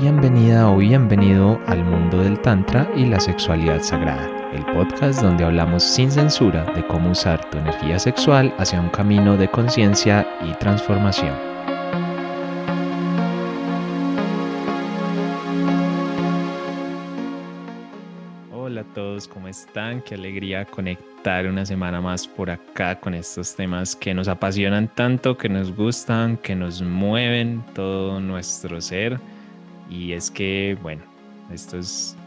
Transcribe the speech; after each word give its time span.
Bienvenida 0.00 0.70
o 0.70 0.76
bienvenido 0.76 1.60
al 1.66 1.82
mundo 1.82 2.18
del 2.18 2.38
Tantra 2.40 2.88
y 2.94 3.06
la 3.06 3.18
sexualidad 3.18 3.82
sagrada, 3.82 4.28
el 4.52 4.64
podcast 4.66 5.20
donde 5.20 5.42
hablamos 5.42 5.82
sin 5.82 6.08
censura 6.08 6.64
de 6.72 6.86
cómo 6.86 7.10
usar 7.10 7.50
tu 7.50 7.58
energía 7.58 7.98
sexual 7.98 8.54
hacia 8.58 8.80
un 8.80 8.90
camino 8.90 9.36
de 9.36 9.48
conciencia 9.50 10.24
y 10.40 10.52
transformación. 10.58 11.34
Hola 18.52 18.82
a 18.82 18.94
todos, 18.94 19.26
¿cómo 19.26 19.48
están? 19.48 20.00
Qué 20.02 20.14
alegría 20.14 20.64
conectar 20.64 21.44
una 21.48 21.66
semana 21.66 22.00
más 22.00 22.28
por 22.28 22.50
acá 22.50 23.00
con 23.00 23.14
estos 23.14 23.56
temas 23.56 23.96
que 23.96 24.14
nos 24.14 24.28
apasionan 24.28 24.86
tanto, 24.94 25.36
que 25.36 25.48
nos 25.48 25.74
gustan, 25.74 26.36
que 26.36 26.54
nos 26.54 26.82
mueven 26.82 27.64
todo 27.74 28.20
nuestro 28.20 28.80
ser 28.80 29.18
y 29.88 30.12
es 30.12 30.30
que, 30.30 30.76
bueno, 30.82 31.02
esto 31.52 31.78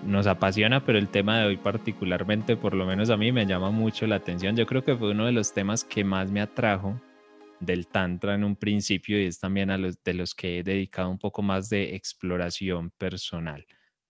nos 0.04 0.26
apasiona, 0.26 0.84
pero 0.84 0.98
el 0.98 1.08
tema 1.10 1.40
de 1.40 1.48
hoy 1.48 1.58
particularmente, 1.58 2.58
por 2.58 2.74
lo 2.74 2.86
menos 2.86 3.10
a 3.10 3.18
mí, 3.18 3.32
me 3.32 3.46
llama 3.46 3.70
mucho 3.70 4.08
la 4.08 4.16
atención. 4.16 4.56
Yo 4.56 4.66
creo 4.66 4.84
que 4.84 4.96
fue 4.96 5.12
uno 5.12 5.26
de 5.26 5.32
los 5.32 5.54
temas 5.54 5.84
que 5.84 6.04
más 6.04 6.32
me 6.32 6.42
atrajo 6.42 7.00
del 7.60 7.88
Tantra 7.88 8.34
en 8.34 8.44
un 8.44 8.56
principio 8.56 9.22
y 9.22 9.26
es 9.26 9.40
también 9.40 9.70
de 10.04 10.14
los 10.16 10.34
que 10.34 10.60
he 10.60 10.64
dedicado 10.64 11.10
un 11.10 11.20
poco 11.20 11.44
más 11.44 11.70
de 11.70 11.96
exploración 11.96 12.90
personal. 12.98 13.66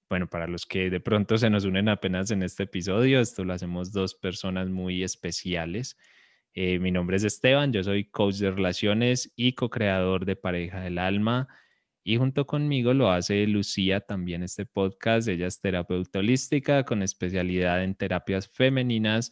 Bueno, 0.09 0.27
para 0.27 0.47
los 0.47 0.65
que 0.65 0.89
de 0.89 0.99
pronto 1.01 1.37
se 1.37 1.49
nos 1.49 1.65
unen 1.65 1.89
apenas 1.89 2.31
en 2.31 2.43
este 2.43 2.63
episodio, 2.63 3.19
esto 3.19 3.43
lo 3.43 3.53
hacemos 3.53 3.91
dos 3.91 4.15
personas 4.15 4.69
muy 4.69 5.03
especiales. 5.03 5.97
Eh, 6.53 6.79
mi 6.79 6.91
nombre 6.91 7.17
es 7.17 7.23
Esteban, 7.23 7.71
yo 7.73 7.83
soy 7.83 8.05
coach 8.05 8.35
de 8.35 8.51
relaciones 8.51 9.31
y 9.35 9.53
co-creador 9.53 10.25
de 10.25 10.35
Pareja 10.35 10.81
del 10.81 10.97
Alma 10.97 11.47
y 12.03 12.17
junto 12.17 12.47
conmigo 12.47 12.93
lo 12.93 13.11
hace 13.11 13.45
Lucía 13.45 14.01
también 14.01 14.43
este 14.43 14.65
podcast. 14.65 15.27
Ella 15.27 15.47
es 15.47 15.59
terapeuta 15.59 16.19
holística 16.19 16.83
con 16.83 17.03
especialidad 17.03 17.83
en 17.83 17.95
terapias 17.95 18.47
femeninas, 18.47 19.31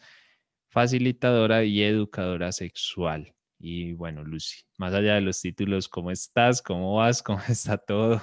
facilitadora 0.67 1.63
y 1.63 1.81
educadora 1.81 2.51
sexual. 2.51 3.33
Y 3.57 3.93
bueno, 3.93 4.23
Lucy, 4.23 4.63
más 4.77 4.93
allá 4.93 5.15
de 5.15 5.21
los 5.21 5.41
títulos, 5.41 5.89
¿cómo 5.89 6.11
estás? 6.11 6.61
¿Cómo 6.61 6.95
vas? 6.95 7.23
¿Cómo 7.23 7.41
está 7.49 7.77
todo? 7.77 8.21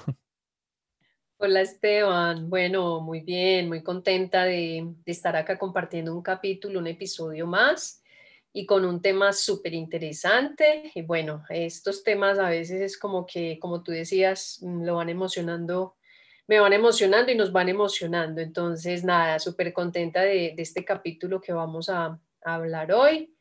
Hola 1.38 1.60
Esteban, 1.60 2.48
bueno, 2.48 3.00
muy 3.00 3.20
bien, 3.20 3.68
muy 3.68 3.82
contenta 3.82 4.44
de, 4.44 4.94
de 5.04 5.12
estar 5.12 5.36
acá 5.36 5.58
compartiendo 5.58 6.16
un 6.16 6.22
capítulo, 6.22 6.78
un 6.78 6.86
episodio 6.86 7.46
más 7.46 8.02
y 8.56 8.64
con 8.64 8.86
un 8.86 9.02
tema 9.02 9.34
súper 9.34 9.74
interesante. 9.74 10.90
Y 10.94 11.02
bueno, 11.02 11.44
estos 11.50 12.02
temas 12.02 12.38
a 12.38 12.48
veces 12.48 12.80
es 12.80 12.96
como 12.96 13.26
que, 13.26 13.58
como 13.58 13.82
tú 13.82 13.92
decías, 13.92 14.60
mm, 14.62 14.82
lo 14.82 14.94
van 14.94 15.10
emocionando, 15.10 15.96
me 16.46 16.58
van 16.58 16.72
emocionando 16.72 17.30
y 17.30 17.34
nos 17.34 17.52
van 17.52 17.68
emocionando. 17.68 18.40
Entonces, 18.40 19.04
nada, 19.04 19.38
súper 19.40 19.74
contenta 19.74 20.22
de, 20.22 20.54
este 20.56 20.86
capítulo 20.86 21.38
que 21.38 21.52
vamos 21.52 21.90
a, 21.90 22.18
hablar 22.40 22.92
hoy. 22.92 23.36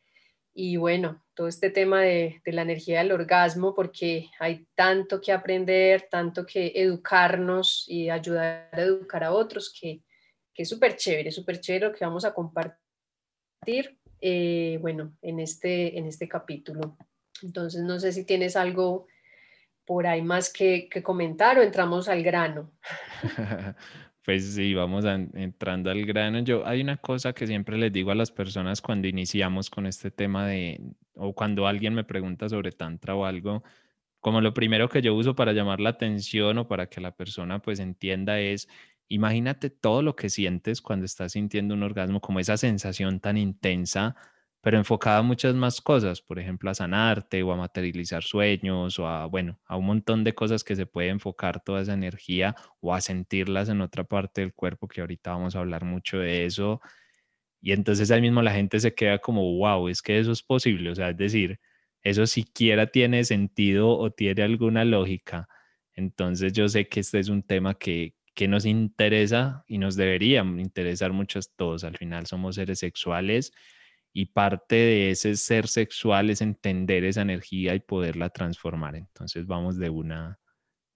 Y 0.53 0.75
bueno, 0.75 1.23
todo 1.33 1.47
este 1.47 1.69
tema 1.69 2.01
de, 2.01 2.41
la 2.47 2.63
energía 2.63 2.97
del 2.97 3.13
orgasmo, 3.13 3.73
porque 3.73 4.29
hay 4.37 4.67
tanto 4.75 5.21
que 5.21 5.31
aprender, 5.31 6.09
tanto 6.11 6.45
que 6.45 6.73
educarnos 6.75 7.85
y 7.87 8.09
ayudar 8.09 8.67
a 8.73 8.81
educar 8.81 9.23
a 9.23 9.31
otros, 9.31 9.73
que, 9.79 10.01
que 10.53 10.63
es 10.63 10.69
súper 10.69 10.97
chévere, 10.97 11.31
súper 11.31 11.61
chévere 11.61 11.87
lo 11.87 11.93
que 11.93 12.03
vamos 12.03 12.25
a 12.25 12.33
compartir. 12.33 13.97
Eh, 14.21 14.77
bueno, 14.81 15.13
en 15.21 15.39
este, 15.39 15.97
en 15.97 16.05
este 16.05 16.27
capítulo. 16.27 16.97
Entonces, 17.43 17.81
no 17.83 17.99
sé 17.99 18.11
si 18.11 18.25
tienes 18.25 18.55
algo 18.55 19.07
por 19.85 20.07
ahí 20.07 20.21
más 20.21 20.51
que, 20.51 20.89
comentar 21.03 21.59
o 21.59 21.61
entramos 21.61 22.07
al 22.09 22.23
grano. 22.23 22.71
Pues 24.25 24.55
sí, 24.55 24.73
vamos 24.73 25.05
entrando 25.05 25.91
al 25.91 26.03
grano. 26.03 26.39
Yo 26.39 26.65
hay 26.65 26.81
una 26.81 26.97
cosa 26.97 27.33
que 27.33 27.45
siempre 27.45 27.77
les 27.77 27.93
digo 27.93 28.09
a 28.09 28.15
las 28.15 28.31
personas 28.31 28.81
cuando 28.81 29.07
iniciamos 29.07 29.69
con 29.69 29.85
este 29.85 30.09
tema 30.09 30.47
de, 30.47 30.81
o 31.13 31.35
cuando 31.35 31.67
alguien 31.67 31.93
me 31.93 32.03
pregunta 32.03 32.49
sobre 32.49 32.71
tantra 32.71 33.13
o 33.13 33.25
algo, 33.25 33.63
como 34.19 34.41
lo 34.41 34.51
primero 34.51 34.89
que 34.89 35.03
yo 35.03 35.13
uso 35.13 35.35
para 35.35 35.53
llamar 35.53 35.79
la 35.79 35.91
atención 35.91 36.57
o 36.57 36.67
para 36.67 36.87
que 36.87 37.01
la 37.01 37.15
persona 37.15 37.61
pues 37.61 37.79
entienda 37.79 38.39
es, 38.39 38.67
Imagínate 39.09 39.69
todo 39.69 40.01
lo 40.01 40.15
que 40.15 40.29
sientes 40.29 40.81
cuando 40.81 41.05
estás 41.05 41.33
sintiendo 41.33 41.73
un 41.75 41.83
orgasmo, 41.83 42.21
como 42.21 42.39
esa 42.39 42.57
sensación 42.57 43.19
tan 43.19 43.37
intensa, 43.37 44.15
pero 44.61 44.77
enfocada 44.77 45.19
a 45.19 45.21
muchas 45.21 45.53
más 45.53 45.79
cosas, 45.79 46.21
por 46.21 46.39
ejemplo, 46.39 46.71
a 46.71 46.73
sanarte 46.73 47.43
o 47.43 47.51
a 47.51 47.55
materializar 47.55 48.23
sueños 48.23 48.97
o 48.97 49.07
a, 49.07 49.27
bueno, 49.27 49.59
a 49.65 49.77
un 49.77 49.85
montón 49.85 50.23
de 50.23 50.33
cosas 50.33 50.63
que 50.63 50.75
se 50.75 50.87
puede 50.87 51.09
enfocar 51.09 51.63
toda 51.63 51.81
esa 51.83 51.93
energía 51.93 52.55
o 52.81 52.95
a 52.95 53.01
sentirlas 53.01 53.69
en 53.69 53.81
otra 53.81 54.03
parte 54.05 54.41
del 54.41 54.53
cuerpo, 54.55 54.87
que 54.87 55.01
ahorita 55.01 55.31
vamos 55.33 55.55
a 55.55 55.59
hablar 55.59 55.85
mucho 55.85 56.17
de 56.17 56.45
eso. 56.45 56.81
Y 57.61 57.71
entonces 57.73 58.11
ahí 58.11 58.21
mismo 58.21 58.41
la 58.41 58.53
gente 58.53 58.79
se 58.79 58.93
queda 58.95 59.19
como, 59.19 59.41
wow, 59.57 59.87
es 59.89 60.01
que 60.01 60.19
eso 60.19 60.31
es 60.31 60.43
posible, 60.43 60.91
o 60.91 60.95
sea, 60.95 61.09
es 61.11 61.17
decir, 61.17 61.59
eso 62.03 62.27
siquiera 62.27 62.87
tiene 62.87 63.23
sentido 63.23 63.89
o 63.97 64.11
tiene 64.11 64.43
alguna 64.43 64.85
lógica. 64.85 65.47
Entonces 65.93 66.53
yo 66.53 66.67
sé 66.69 66.87
que 66.87 66.99
este 67.01 67.19
es 67.19 67.29
un 67.29 67.43
tema 67.43 67.75
que, 67.75 68.14
que 68.35 68.47
nos 68.47 68.65
interesa 68.65 69.63
y 69.67 69.77
nos 69.77 69.95
debería 69.95 70.41
interesar 70.41 71.13
mucho 71.13 71.39
a 71.39 71.41
todos. 71.55 71.83
Al 71.83 71.97
final 71.97 72.27
somos 72.27 72.55
seres 72.55 72.79
sexuales 72.79 73.53
y 74.13 74.27
parte 74.27 74.75
de 74.75 75.11
ese 75.11 75.35
ser 75.35 75.67
sexual 75.67 76.29
es 76.29 76.41
entender 76.41 77.05
esa 77.05 77.21
energía 77.21 77.73
y 77.75 77.79
poderla 77.79 78.29
transformar. 78.29 78.95
Entonces 78.95 79.47
vamos 79.47 79.77
de 79.77 79.89
una 79.89 80.39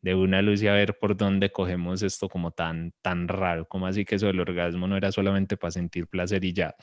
de 0.02 0.16
una 0.16 0.42
luz 0.42 0.62
y 0.64 0.68
a 0.68 0.74
ver 0.74 0.98
por 0.98 1.18
dónde 1.18 1.52
cogemos 1.52 2.02
esto 2.04 2.30
como 2.30 2.52
tan 2.52 2.94
tan 3.02 3.28
raro, 3.28 3.68
como 3.68 3.88
así 3.88 4.06
que 4.06 4.16
eso 4.16 4.28
del 4.28 4.40
orgasmo 4.40 4.88
no 4.88 4.96
era 4.96 5.12
solamente 5.12 5.58
para 5.58 5.72
sentir 5.72 6.08
placer 6.08 6.44
y 6.46 6.54
ya. 6.54 6.76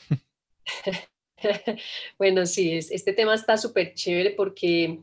bueno, 2.18 2.44
sí, 2.46 2.72
este 2.72 3.12
tema 3.12 3.34
está 3.34 3.56
súper 3.56 3.94
chévere 3.94 4.32
porque 4.32 5.00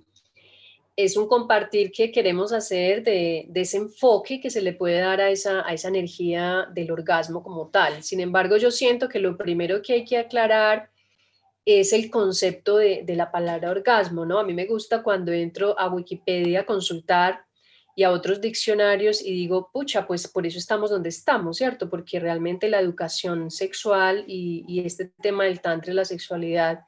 es 0.95 1.17
un 1.17 1.27
compartir 1.27 1.91
que 1.91 2.11
queremos 2.11 2.53
hacer 2.53 3.03
de, 3.03 3.49
ese 3.53 3.77
enfoque 3.77 4.39
que 4.39 4.49
se 4.49 4.61
le 4.61 4.73
puede 4.73 4.99
dar 4.99 5.21
a 5.21 5.29
esa, 5.29 5.67
a 5.67 5.73
esa 5.73 5.87
energía 5.87 6.67
del 6.73 6.91
orgasmo 6.91 7.41
como 7.41 7.69
tal. 7.69 8.03
Sin 8.03 8.19
embargo, 8.19 8.57
yo 8.57 8.71
siento 8.71 9.09
que 9.09 9.19
lo 9.19 9.37
primero 9.37 9.81
que 9.81 9.93
hay 9.93 10.05
que 10.05 10.17
aclarar 10.17 10.89
es 11.65 11.93
el 11.93 12.11
concepto 12.11 12.77
de, 12.77 13.03
de, 13.03 13.15
la 13.15 13.31
palabra 13.31 13.71
orgasmo, 13.71 14.25
¿no? 14.25 14.37
A 14.37 14.43
mí 14.43 14.53
me 14.53 14.65
gusta 14.65 15.01
cuando 15.01 15.31
entro 15.31 15.79
a 15.79 15.89
Wikipedia 15.89 16.61
a 16.61 16.65
consultar 16.65 17.45
y 17.95 18.03
a 18.03 18.11
otros 18.11 18.41
diccionarios 18.41 19.21
y 19.21 19.31
digo, 19.31 19.69
pucha, 19.71 20.07
pues 20.07 20.27
por 20.27 20.45
eso 20.47 20.57
estamos 20.57 20.89
donde 20.89 21.09
estamos, 21.09 21.57
¿cierto? 21.57 21.89
Porque 21.89 22.19
realmente 22.19 22.69
la 22.69 22.79
educación 22.79 23.51
sexual 23.51 24.25
y, 24.27 24.81
este 24.85 25.11
tema 25.21 25.45
del 25.45 25.61
tantra 25.61 25.91
y 25.91 25.95
la 25.95 26.05
sexualidad 26.05 26.81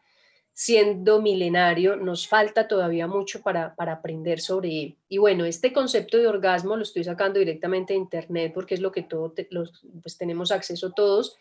siendo 0.57 1.21
milenario, 1.21 1.97
nos 1.97 2.29
falta 2.29 2.65
todavía 2.65 3.07
mucho 3.07 3.41
para, 3.41 3.75
aprender 3.77 4.39
sobre 4.39 4.69
él. 4.81 4.97
Y 5.09 5.17
bueno, 5.17 5.43
este 5.43 5.73
concepto 5.73 6.17
de 6.17 6.27
orgasmo 6.27 6.77
lo 6.77 6.83
estoy 6.83 7.03
sacando 7.03 7.39
directamente 7.39 7.91
de 7.91 7.99
internet 7.99 8.53
porque 8.53 8.73
es 8.73 8.79
lo 8.79 8.89
que 8.93 9.03
todos 9.03 9.33
los, 9.49 9.85
pues 10.01 10.17
tenemos 10.17 10.53
acceso 10.53 10.93
todos. 10.93 11.37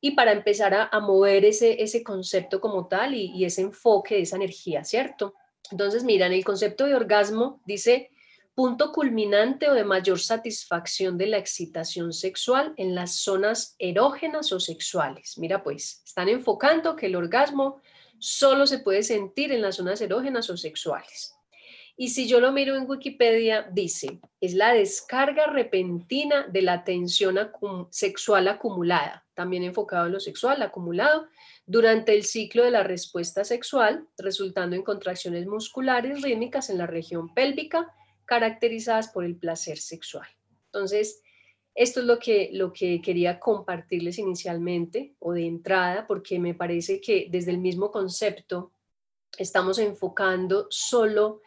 Y 0.00 0.12
para 0.12 0.32
empezar 0.32 0.72
a, 0.90 1.00
mover 1.00 1.44
ese, 1.44 1.82
ese 1.82 2.02
concepto 2.02 2.58
como 2.58 2.88
tal 2.88 3.14
y, 3.14 3.26
y 3.26 3.44
ese 3.44 3.60
enfoque 3.60 4.22
esa 4.22 4.36
energía, 4.36 4.84
¿cierto? 4.84 5.34
Entonces, 5.70 6.02
miran, 6.02 6.32
el 6.32 6.44
concepto 6.44 6.86
de 6.86 6.94
orgasmo 6.94 7.60
dice 7.66 8.10
punto 8.54 8.90
culminante 8.90 9.68
o 9.68 9.74
de 9.74 9.84
mayor 9.84 10.18
satisfacción 10.18 11.18
de 11.18 11.26
la 11.26 11.36
excitación 11.36 12.14
sexual 12.14 12.72
en 12.78 12.94
las 12.94 13.16
zonas 13.16 13.76
erógenas 13.78 14.50
o 14.52 14.60
sexuales. 14.60 15.36
Mira, 15.36 15.62
pues, 15.62 16.02
están 16.06 16.30
enfocando 16.30 16.96
que 16.96 17.06
el 17.06 17.16
orgasmo 17.16 17.82
solo 18.18 18.66
se 18.66 18.78
puede 18.78 19.02
sentir 19.02 19.52
en 19.52 19.62
las 19.62 19.76
zonas 19.76 20.00
erógenas 20.00 20.50
o 20.50 20.56
sexuales. 20.56 21.36
Y 21.98 22.10
si 22.10 22.28
yo 22.28 22.40
lo 22.40 22.52
miro 22.52 22.76
en 22.76 22.88
Wikipedia, 22.88 23.68
dice, 23.72 24.20
es 24.40 24.52
la 24.52 24.74
descarga 24.74 25.46
repentina 25.46 26.46
de 26.46 26.60
la 26.60 26.84
tensión 26.84 27.38
sexual 27.90 28.48
acumulada, 28.48 29.24
también 29.32 29.62
enfocado 29.62 30.06
en 30.06 30.12
lo 30.12 30.20
sexual, 30.20 30.60
acumulado, 30.60 31.26
durante 31.64 32.14
el 32.14 32.24
ciclo 32.24 32.64
de 32.64 32.70
la 32.70 32.82
respuesta 32.82 33.44
sexual, 33.44 34.06
resultando 34.18 34.76
en 34.76 34.82
contracciones 34.82 35.46
musculares 35.46 36.20
rítmicas 36.20 36.68
en 36.68 36.78
la 36.78 36.86
región 36.86 37.32
pélvica, 37.32 37.90
caracterizadas 38.26 39.08
por 39.08 39.24
el 39.24 39.36
placer 39.36 39.78
sexual. 39.78 40.28
Entonces, 40.66 41.22
esto 41.76 42.00
es 42.00 42.06
lo 42.06 42.18
que, 42.18 42.48
lo 42.54 42.72
que 42.72 43.02
quería 43.02 43.38
compartirles 43.38 44.18
inicialmente 44.18 45.14
o 45.18 45.34
de 45.34 45.46
entrada, 45.46 46.06
porque 46.06 46.38
me 46.38 46.54
parece 46.54 47.02
que 47.02 47.28
desde 47.30 47.50
el 47.50 47.58
mismo 47.58 47.90
concepto 47.90 48.72
estamos 49.38 49.78
enfocando 49.78 50.66
solo 50.70 51.42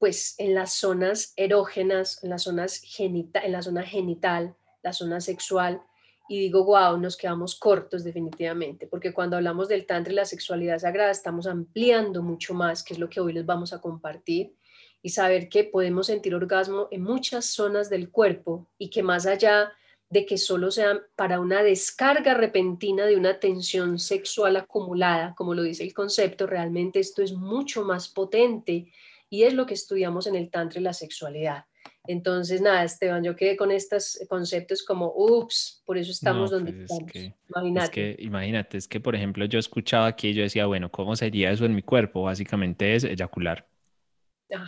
pues 0.00 0.34
en 0.38 0.54
las 0.54 0.74
zonas 0.74 1.32
erógenas, 1.36 2.22
en 2.24 2.30
las 2.30 2.42
zonas 2.42 2.80
genita, 2.84 3.38
en 3.38 3.52
la 3.52 3.62
zona 3.62 3.84
genital, 3.84 4.56
la 4.82 4.92
zona 4.92 5.20
sexual, 5.20 5.80
y 6.28 6.40
digo, 6.40 6.64
wow, 6.64 6.98
nos 6.98 7.16
quedamos 7.16 7.54
cortos 7.54 8.02
definitivamente, 8.02 8.88
porque 8.88 9.12
cuando 9.12 9.36
hablamos 9.36 9.68
del 9.68 9.86
tantra 9.86 10.12
y 10.12 10.16
la 10.16 10.24
sexualidad 10.24 10.80
sagrada 10.80 11.12
estamos 11.12 11.46
ampliando 11.46 12.20
mucho 12.20 12.52
más, 12.52 12.82
que 12.82 12.94
es 12.94 12.98
lo 12.98 13.08
que 13.08 13.20
hoy 13.20 13.32
les 13.32 13.46
vamos 13.46 13.72
a 13.72 13.80
compartir, 13.80 14.56
y 15.02 15.10
saber 15.10 15.48
que 15.48 15.64
podemos 15.64 16.06
sentir 16.06 16.34
orgasmo 16.34 16.88
en 16.90 17.02
muchas 17.02 17.46
zonas 17.46 17.90
del 17.90 18.10
cuerpo 18.10 18.68
y 18.78 18.88
que 18.88 19.02
más 19.02 19.26
allá 19.26 19.72
de 20.08 20.26
que 20.26 20.36
solo 20.36 20.70
sea 20.70 21.00
para 21.16 21.40
una 21.40 21.62
descarga 21.62 22.34
repentina 22.34 23.06
de 23.06 23.16
una 23.16 23.40
tensión 23.40 23.98
sexual 23.98 24.56
acumulada, 24.56 25.34
como 25.34 25.54
lo 25.54 25.62
dice 25.62 25.84
el 25.84 25.94
concepto, 25.94 26.46
realmente 26.46 27.00
esto 27.00 27.22
es 27.22 27.32
mucho 27.32 27.82
más 27.82 28.08
potente 28.08 28.92
y 29.30 29.44
es 29.44 29.54
lo 29.54 29.64
que 29.64 29.74
estudiamos 29.74 30.26
en 30.26 30.36
el 30.36 30.50
Tantra 30.50 30.80
y 30.80 30.84
la 30.84 30.92
sexualidad. 30.92 31.64
Entonces, 32.06 32.60
nada, 32.60 32.84
Esteban, 32.84 33.24
yo 33.24 33.36
quedé 33.36 33.56
con 33.56 33.70
estos 33.70 34.20
conceptos 34.28 34.82
como, 34.82 35.12
ups, 35.16 35.82
por 35.86 35.96
eso 35.96 36.10
estamos 36.10 36.50
donde 36.50 36.72
pues 36.72 36.90
estamos. 36.90 37.12
imagínate. 37.48 37.84
Es 37.84 38.16
que, 38.16 38.22
imagínate, 38.22 38.76
es 38.76 38.88
que, 38.88 39.00
por 39.00 39.14
ejemplo, 39.14 39.46
yo 39.46 39.58
escuchaba 39.58 40.06
aquí 40.06 40.28
y 40.28 40.34
yo 40.34 40.42
decía, 40.42 40.66
bueno, 40.66 40.90
¿cómo 40.90 41.16
sería 41.16 41.50
eso 41.50 41.64
en 41.64 41.74
mi 41.74 41.82
cuerpo? 41.82 42.22
Básicamente 42.22 42.94
es 42.94 43.04
eyacular. 43.04 43.71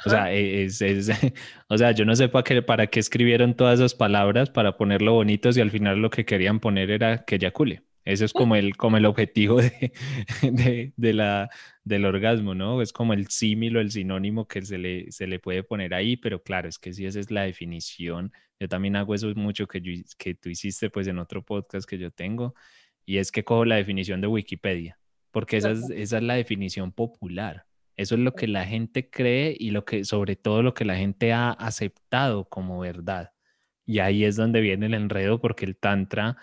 O 0.06 0.08
sea, 0.08 0.32
es, 0.32 0.80
es, 0.80 1.10
o 1.68 1.78
sea, 1.78 1.92
yo 1.92 2.04
no 2.04 2.16
sé 2.16 2.28
para 2.28 2.44
qué, 2.44 2.62
para 2.62 2.86
qué 2.86 3.00
escribieron 3.00 3.54
todas 3.54 3.80
esas 3.80 3.94
palabras 3.94 4.50
para 4.50 4.76
ponerlo 4.76 5.12
bonitos 5.12 5.56
y 5.56 5.60
al 5.60 5.70
final 5.70 5.98
lo 5.98 6.10
que 6.10 6.24
querían 6.24 6.60
poner 6.60 6.90
era 6.90 7.24
que 7.24 7.36
eyacule. 7.36 7.82
Eso 8.04 8.26
es 8.26 8.34
como 8.34 8.54
el, 8.54 8.76
como 8.76 8.98
el 8.98 9.06
objetivo 9.06 9.62
de, 9.62 9.92
de, 10.42 10.92
de 10.96 11.12
la, 11.14 11.48
del 11.84 12.04
orgasmo, 12.04 12.54
¿no? 12.54 12.82
Es 12.82 12.92
como 12.92 13.14
el 13.14 13.28
símil 13.28 13.76
o 13.76 13.80
el 13.80 13.90
sinónimo 13.90 14.46
que 14.46 14.62
se 14.62 14.76
le, 14.76 15.10
se 15.10 15.26
le 15.26 15.38
puede 15.38 15.62
poner 15.62 15.94
ahí, 15.94 16.16
pero 16.16 16.42
claro, 16.42 16.68
es 16.68 16.78
que 16.78 16.92
si 16.92 17.06
esa 17.06 17.18
es 17.20 17.30
la 17.30 17.42
definición, 17.42 18.32
yo 18.60 18.68
también 18.68 18.96
hago 18.96 19.14
eso 19.14 19.32
mucho 19.34 19.66
que, 19.66 19.80
que 20.18 20.34
tú 20.34 20.50
hiciste 20.50 20.90
pues 20.90 21.06
en 21.06 21.18
otro 21.18 21.42
podcast 21.44 21.88
que 21.88 21.98
yo 21.98 22.10
tengo, 22.10 22.54
y 23.06 23.18
es 23.18 23.32
que 23.32 23.44
cojo 23.44 23.64
la 23.64 23.76
definición 23.76 24.20
de 24.20 24.26
Wikipedia, 24.26 24.98
porque 25.30 25.56
esa 25.56 25.70
es, 25.70 25.88
esa 25.90 26.18
es 26.18 26.22
la 26.22 26.34
definición 26.34 26.92
popular. 26.92 27.66
Eso 27.96 28.16
es 28.16 28.20
lo 28.20 28.34
que 28.34 28.48
la 28.48 28.64
gente 28.66 29.08
cree 29.08 29.56
y 29.58 29.70
lo 29.70 29.84
que, 29.84 30.04
sobre 30.04 30.36
todo 30.36 30.62
lo 30.62 30.74
que 30.74 30.84
la 30.84 30.96
gente 30.96 31.32
ha 31.32 31.50
aceptado 31.50 32.44
como 32.48 32.80
verdad. 32.80 33.32
Y 33.86 34.00
ahí 34.00 34.24
es 34.24 34.36
donde 34.36 34.60
viene 34.60 34.86
el 34.86 34.94
enredo 34.94 35.40
porque 35.40 35.64
el 35.64 35.76
tantra, 35.76 36.36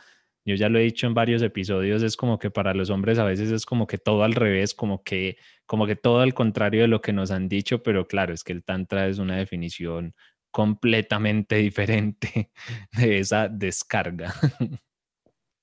yo 0.45 0.55
ya 0.55 0.69
lo 0.69 0.79
he 0.79 0.83
dicho 0.83 1.07
en 1.07 1.13
varios 1.13 1.41
episodios, 1.41 2.03
es 2.03 2.15
como 2.15 2.39
que 2.39 2.51
para 2.51 2.73
los 2.73 2.89
hombres 2.89 3.19
a 3.19 3.25
veces 3.25 3.51
es 3.51 3.65
como 3.65 3.87
que 3.87 3.97
todo 3.97 4.23
al 4.23 4.33
revés, 4.33 4.73
como 4.73 5.03
que, 5.03 5.37
como 5.65 5.87
que 5.87 5.95
todo 5.95 6.21
al 6.21 6.33
contrario 6.33 6.81
de 6.81 6.87
lo 6.87 7.01
que 7.01 7.13
nos 7.13 7.31
han 7.31 7.49
dicho, 7.49 7.83
pero 7.83 8.07
claro, 8.07 8.33
es 8.33 8.43
que 8.43 8.53
el 8.53 8.63
tantra 8.63 9.07
es 9.07 9.19
una 9.19 9.37
definición 9.37 10.13
completamente 10.51 11.55
diferente 11.57 12.51
de 12.97 13.19
esa 13.19 13.49
descarga. 13.49 14.33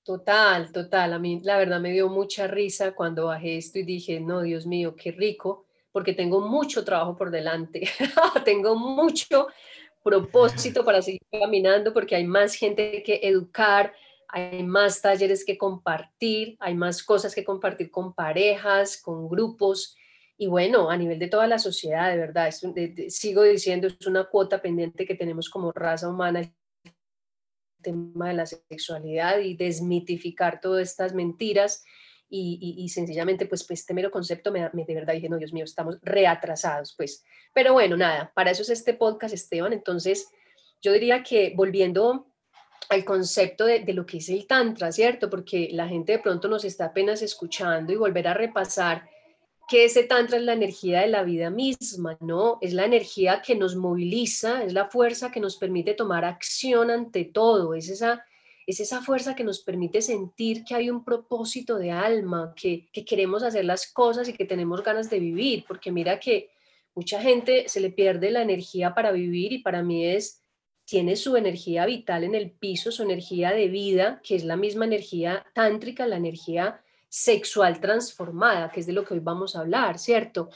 Total, 0.04 0.72
total. 0.72 1.12
A 1.12 1.18
mí 1.18 1.38
la 1.44 1.58
verdad 1.58 1.82
me 1.82 1.92
dio 1.92 2.08
mucha 2.08 2.46
risa 2.46 2.92
cuando 2.92 3.26
bajé 3.26 3.58
esto 3.58 3.78
y 3.78 3.82
dije, 3.82 4.20
no, 4.20 4.40
Dios 4.40 4.64
mío, 4.64 4.96
qué 4.96 5.12
rico 5.12 5.67
porque 5.98 6.12
tengo 6.12 6.40
mucho 6.40 6.84
trabajo 6.84 7.16
por 7.16 7.32
delante, 7.32 7.88
tengo 8.44 8.76
mucho 8.76 9.48
propósito 10.04 10.84
para 10.84 11.02
seguir 11.02 11.20
caminando 11.28 11.92
porque 11.92 12.14
hay 12.14 12.22
más 12.22 12.54
gente 12.54 13.02
que 13.02 13.18
educar, 13.24 13.92
hay 14.28 14.62
más 14.62 15.02
talleres 15.02 15.44
que 15.44 15.58
compartir, 15.58 16.56
hay 16.60 16.76
más 16.76 17.02
cosas 17.02 17.34
que 17.34 17.42
compartir 17.42 17.90
con 17.90 18.14
parejas, 18.14 19.02
con 19.02 19.28
grupos 19.28 19.96
y 20.36 20.46
bueno, 20.46 20.88
a 20.88 20.96
nivel 20.96 21.18
de 21.18 21.26
toda 21.26 21.48
la 21.48 21.58
sociedad, 21.58 22.12
de 22.12 22.16
verdad, 22.16 22.54
sigo 23.08 23.42
diciendo, 23.42 23.88
es 23.88 24.06
una 24.06 24.22
cuota 24.22 24.62
pendiente 24.62 25.04
que 25.04 25.16
tenemos 25.16 25.50
como 25.50 25.72
raza 25.72 26.08
humana 26.08 26.42
el 26.42 26.54
tema 27.82 28.28
de 28.28 28.34
la 28.34 28.46
sexualidad 28.46 29.40
y 29.40 29.56
desmitificar 29.56 30.60
todas 30.60 30.90
estas 30.90 31.12
mentiras 31.12 31.82
y, 32.30 32.88
sencillamente 32.88 33.46
pues, 33.46 33.64
pues 33.64 33.80
este 33.80 33.94
mero 33.94 34.10
concepto 34.10 34.52
me, 34.52 34.70
de 34.72 34.94
verdad 34.94 35.14
dije, 35.14 35.28
no, 35.28 35.38
Dios 35.38 35.52
mío, 35.52 35.64
estamos 35.64 35.98
reatrasados, 36.02 36.94
pues. 36.96 37.24
Pero 37.54 37.72
bueno, 37.72 37.96
nada, 37.96 38.32
para 38.34 38.50
eso 38.50 38.62
es 38.62 38.70
este 38.70 38.94
podcast, 38.94 39.34
Esteban. 39.34 39.72
Entonces, 39.72 40.28
yo 40.80 40.92
diría 40.92 41.22
que 41.22 41.52
volviendo 41.56 42.26
al 42.90 43.04
concepto 43.04 43.64
de, 43.64 43.80
de, 43.80 43.92
lo 43.92 44.06
que 44.06 44.18
es 44.18 44.28
el 44.28 44.46
Tantra, 44.46 44.92
¿cierto? 44.92 45.28
Porque 45.28 45.68
la 45.72 45.88
gente 45.88 46.12
de 46.12 46.18
pronto 46.18 46.48
nos 46.48 46.64
está 46.64 46.86
apenas 46.86 47.22
escuchando 47.22 47.92
y 47.92 47.96
volver 47.96 48.28
a 48.28 48.34
repasar 48.34 49.08
que 49.68 49.84
ese 49.84 50.04
Tantra 50.04 50.38
es 50.38 50.42
la 50.44 50.54
energía 50.54 51.02
de 51.02 51.08
la 51.08 51.22
vida 51.22 51.50
misma, 51.50 52.16
¿no? 52.20 52.58
Es 52.62 52.72
la 52.72 52.86
energía 52.86 53.42
que 53.42 53.54
nos 53.54 53.76
moviliza, 53.76 54.64
es 54.64 54.72
la 54.72 54.88
fuerza 54.88 55.30
que 55.30 55.40
nos 55.40 55.58
permite 55.58 55.92
tomar 55.92 56.24
acción 56.24 56.90
ante 56.90 57.26
todo, 57.26 57.74
es 57.74 57.90
esa 57.90 58.24
es 58.68 58.80
esa 58.80 59.00
fuerza 59.00 59.34
que 59.34 59.44
nos 59.44 59.60
permite 59.60 60.02
sentir 60.02 60.62
que 60.62 60.74
hay 60.74 60.90
un 60.90 61.02
propósito 61.02 61.78
de 61.78 61.90
alma, 61.90 62.52
que, 62.54 62.90
queremos 63.06 63.42
hacer 63.42 63.64
las 63.64 63.90
cosas 63.90 64.28
y 64.28 64.34
que 64.34 64.44
tenemos 64.44 64.84
ganas 64.84 65.08
de 65.08 65.18
vivir, 65.18 65.64
porque 65.66 65.90
mira 65.90 66.20
que 66.20 66.50
mucha 66.94 67.18
gente 67.22 67.66
se 67.70 67.80
le 67.80 67.88
pierde 67.88 68.30
la 68.30 68.42
energía 68.42 68.94
para 68.94 69.10
vivir 69.10 69.54
y 69.54 69.62
para 69.62 69.82
mí 69.82 70.04
es, 70.04 70.44
tiene 70.84 71.16
su 71.16 71.38
energía 71.38 71.86
vital 71.86 72.24
en 72.24 72.34
el 72.34 72.50
piso, 72.50 72.92
su 72.92 73.02
energía 73.04 73.52
de 73.52 73.68
vida, 73.68 74.20
que 74.22 74.36
es 74.36 74.44
la 74.44 74.56
misma 74.56 74.84
energía 74.84 75.46
tántrica, 75.54 76.06
la 76.06 76.16
energía 76.16 76.82
sexual 77.08 77.80
transformada, 77.80 78.70
que 78.70 78.80
es 78.80 78.86
de 78.86 78.92
lo 78.92 79.02
que 79.02 79.14
hoy 79.14 79.20
vamos 79.20 79.56
a 79.56 79.60
hablar, 79.60 79.98
¿cierto? 79.98 80.50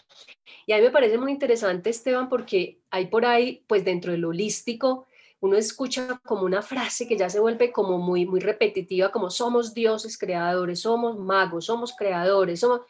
Y 0.67 0.75
a 0.75 0.77
mí 0.77 0.83
me 0.83 0.91
parece 0.91 1.17
muy 1.17 1.33
interesante, 1.33 1.89
Esteban, 1.89 2.29
porque 2.29 2.83
hay 2.91 3.07
por 3.07 3.25
ahí, 3.25 3.65
pues 3.67 3.87
dentro 3.87 4.13
del 4.13 4.27
holístico, 4.27 5.07
uno 5.43 5.57
escucha 5.57 6.21
como 6.25 6.45
una 6.45 6.63
frase 6.63 7.09
que 7.09 7.17
ya 7.17 7.29
se 7.29 7.41
vuelve 7.41 7.73
como 7.73 7.99
muy, 7.99 8.27
muy 8.27 8.39
repetitiva, 8.39 9.11
como 9.11 9.29
somos 9.29 9.75
dioses 9.75 10.17
creadores, 10.17 10.81
somos 10.81 11.19
magos, 11.19 11.67
somos 11.67 11.95
creadores, 11.97 12.61
somos... 12.61 12.83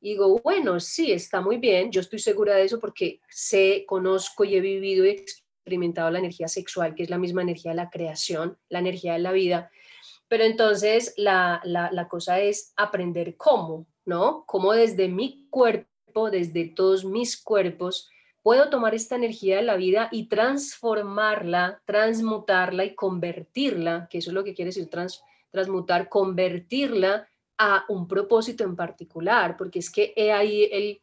Digo, 0.00 0.40
bueno, 0.42 0.80
sí, 0.80 1.12
está 1.12 1.42
muy 1.42 1.58
bien, 1.58 1.90
yo 1.90 2.00
estoy 2.00 2.18
segura 2.18 2.54
de 2.54 2.64
eso 2.64 2.80
porque 2.80 3.20
sé, 3.28 3.84
conozco 3.86 4.44
y 4.44 4.56
he 4.56 4.60
vivido 4.60 5.04
y 5.04 5.10
experimentado 5.10 6.10
la 6.10 6.20
energía 6.20 6.48
sexual, 6.48 6.94
que 6.94 7.02
es 7.02 7.10
la 7.10 7.18
misma 7.18 7.42
energía 7.42 7.72
de 7.72 7.76
la 7.76 7.90
creación, 7.90 8.56
la 8.70 8.78
energía 8.78 9.12
de 9.12 9.18
la 9.18 9.32
vida. 9.32 9.70
Pero 10.28 10.44
entonces 10.44 11.12
la, 11.18 11.60
la, 11.64 11.90
la 11.92 12.08
cosa 12.08 12.40
es 12.40 12.72
aprender 12.76 13.36
cómo, 13.36 13.86
¿no? 14.06 14.44
Cómo 14.46 14.72
desde 14.72 15.08
mi 15.08 15.46
cuerpo, 15.50 16.30
desde 16.30 16.68
todos 16.68 17.04
mis 17.04 17.36
cuerpos, 17.36 18.08
puedo 18.48 18.70
tomar 18.70 18.94
esta 18.94 19.14
energía 19.14 19.56
de 19.56 19.62
la 19.62 19.76
vida 19.76 20.08
y 20.10 20.24
transformarla, 20.24 21.82
transmutarla 21.84 22.86
y 22.86 22.94
convertirla, 22.94 24.08
que 24.08 24.16
eso 24.16 24.30
es 24.30 24.34
lo 24.34 24.42
que 24.42 24.54
quiere 24.54 24.70
decir 24.70 24.88
transmutar, 25.50 26.08
convertirla 26.08 27.28
a 27.58 27.84
un 27.90 28.08
propósito 28.08 28.64
en 28.64 28.74
particular, 28.74 29.54
porque 29.58 29.80
es 29.80 29.90
que 29.90 30.14
he 30.16 30.32
ahí 30.32 30.66
el, 30.72 30.98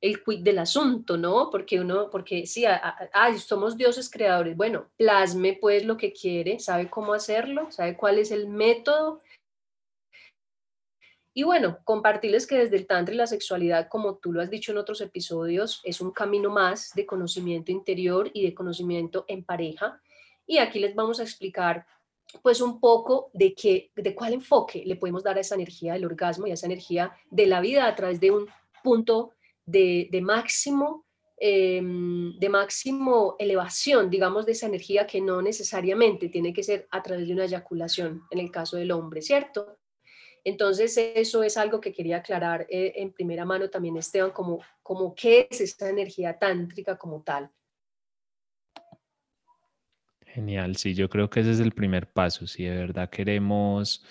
el 0.00 0.24
quid 0.24 0.40
del 0.40 0.58
asunto, 0.58 1.16
¿no? 1.16 1.50
Porque 1.50 1.78
uno, 1.78 2.10
porque 2.10 2.48
sí, 2.48 2.64
somos 3.46 3.76
dioses 3.76 4.10
creadores. 4.10 4.56
Bueno, 4.56 4.88
plasme 4.96 5.56
pues 5.60 5.84
lo 5.84 5.96
que 5.96 6.12
quiere, 6.12 6.58
sabe 6.58 6.90
cómo 6.90 7.14
hacerlo, 7.14 7.70
sabe 7.70 7.96
cuál 7.96 8.18
es 8.18 8.32
el 8.32 8.48
método 8.48 9.20
y 11.38 11.44
bueno, 11.44 11.78
compartirles 11.84 12.48
que 12.48 12.58
desde 12.58 12.74
el 12.74 12.88
Tantra 12.88 13.14
y 13.14 13.16
la 13.16 13.28
sexualidad, 13.28 13.86
como 13.88 14.16
tú 14.16 14.32
lo 14.32 14.42
has 14.42 14.50
dicho 14.50 14.72
en 14.72 14.78
otros 14.78 15.00
episodios, 15.00 15.80
es 15.84 16.00
un 16.00 16.10
camino 16.10 16.50
más 16.50 16.90
de 16.96 17.06
conocimiento 17.06 17.70
interior 17.70 18.28
y 18.34 18.42
de 18.42 18.52
conocimiento 18.52 19.24
en 19.28 19.44
pareja. 19.44 20.02
Y 20.48 20.58
aquí 20.58 20.80
les 20.80 20.96
vamos 20.96 21.20
a 21.20 21.22
explicar 21.22 21.86
pues 22.42 22.60
un 22.60 22.80
poco 22.80 23.30
de, 23.34 23.54
qué, 23.54 23.92
de 23.94 24.16
cuál 24.16 24.32
enfoque 24.32 24.82
le 24.84 24.96
podemos 24.96 25.22
dar 25.22 25.36
a 25.36 25.40
esa 25.42 25.54
energía 25.54 25.92
del 25.92 26.06
orgasmo 26.06 26.48
y 26.48 26.50
a 26.50 26.54
esa 26.54 26.66
energía 26.66 27.12
de 27.30 27.46
la 27.46 27.60
vida 27.60 27.86
a 27.86 27.94
través 27.94 28.18
de 28.18 28.32
un 28.32 28.48
punto 28.82 29.34
de, 29.64 30.10
máximo 30.20 31.06
em, 31.36 32.36
de 32.36 32.48
máximo 32.48 33.36
elevación, 33.38 34.10
digamos, 34.10 34.44
de 34.44 34.52
esa 34.52 34.66
energía 34.66 35.06
que 35.06 35.20
no 35.20 35.40
necesariamente 35.40 36.30
tiene 36.30 36.52
que 36.52 36.64
ser 36.64 36.88
a 36.90 37.00
través 37.00 37.28
de 37.28 37.34
una 37.34 37.44
eyaculación 37.44 38.24
en 38.32 38.40
el 38.40 38.50
caso 38.50 38.76
del 38.76 38.90
hombre, 38.90 39.22
¿cierto? 39.22 39.77
Entonces, 40.48 40.96
eso 40.96 41.42
es 41.42 41.58
algo 41.58 41.78
que 41.78 41.92
quería 41.92 42.16
aclarar 42.16 42.66
eh, 42.70 42.94
en 42.96 43.12
primera 43.12 43.44
mano 43.44 43.68
también, 43.68 43.98
Esteban, 43.98 44.30
como, 44.30 44.60
como 44.82 45.14
qué 45.14 45.46
es 45.50 45.60
esta 45.60 45.90
energía 45.90 46.38
tántrica 46.38 46.96
como 46.96 47.20
tal. 47.20 47.50
Genial, 50.24 50.76
sí, 50.76 50.94
yo 50.94 51.10
creo 51.10 51.28
que 51.28 51.40
ese 51.40 51.50
es 51.50 51.60
el 51.60 51.72
primer 51.72 52.10
paso. 52.10 52.46
Si 52.46 52.64
de 52.64 52.74
verdad 52.74 53.10
queremos 53.10 54.02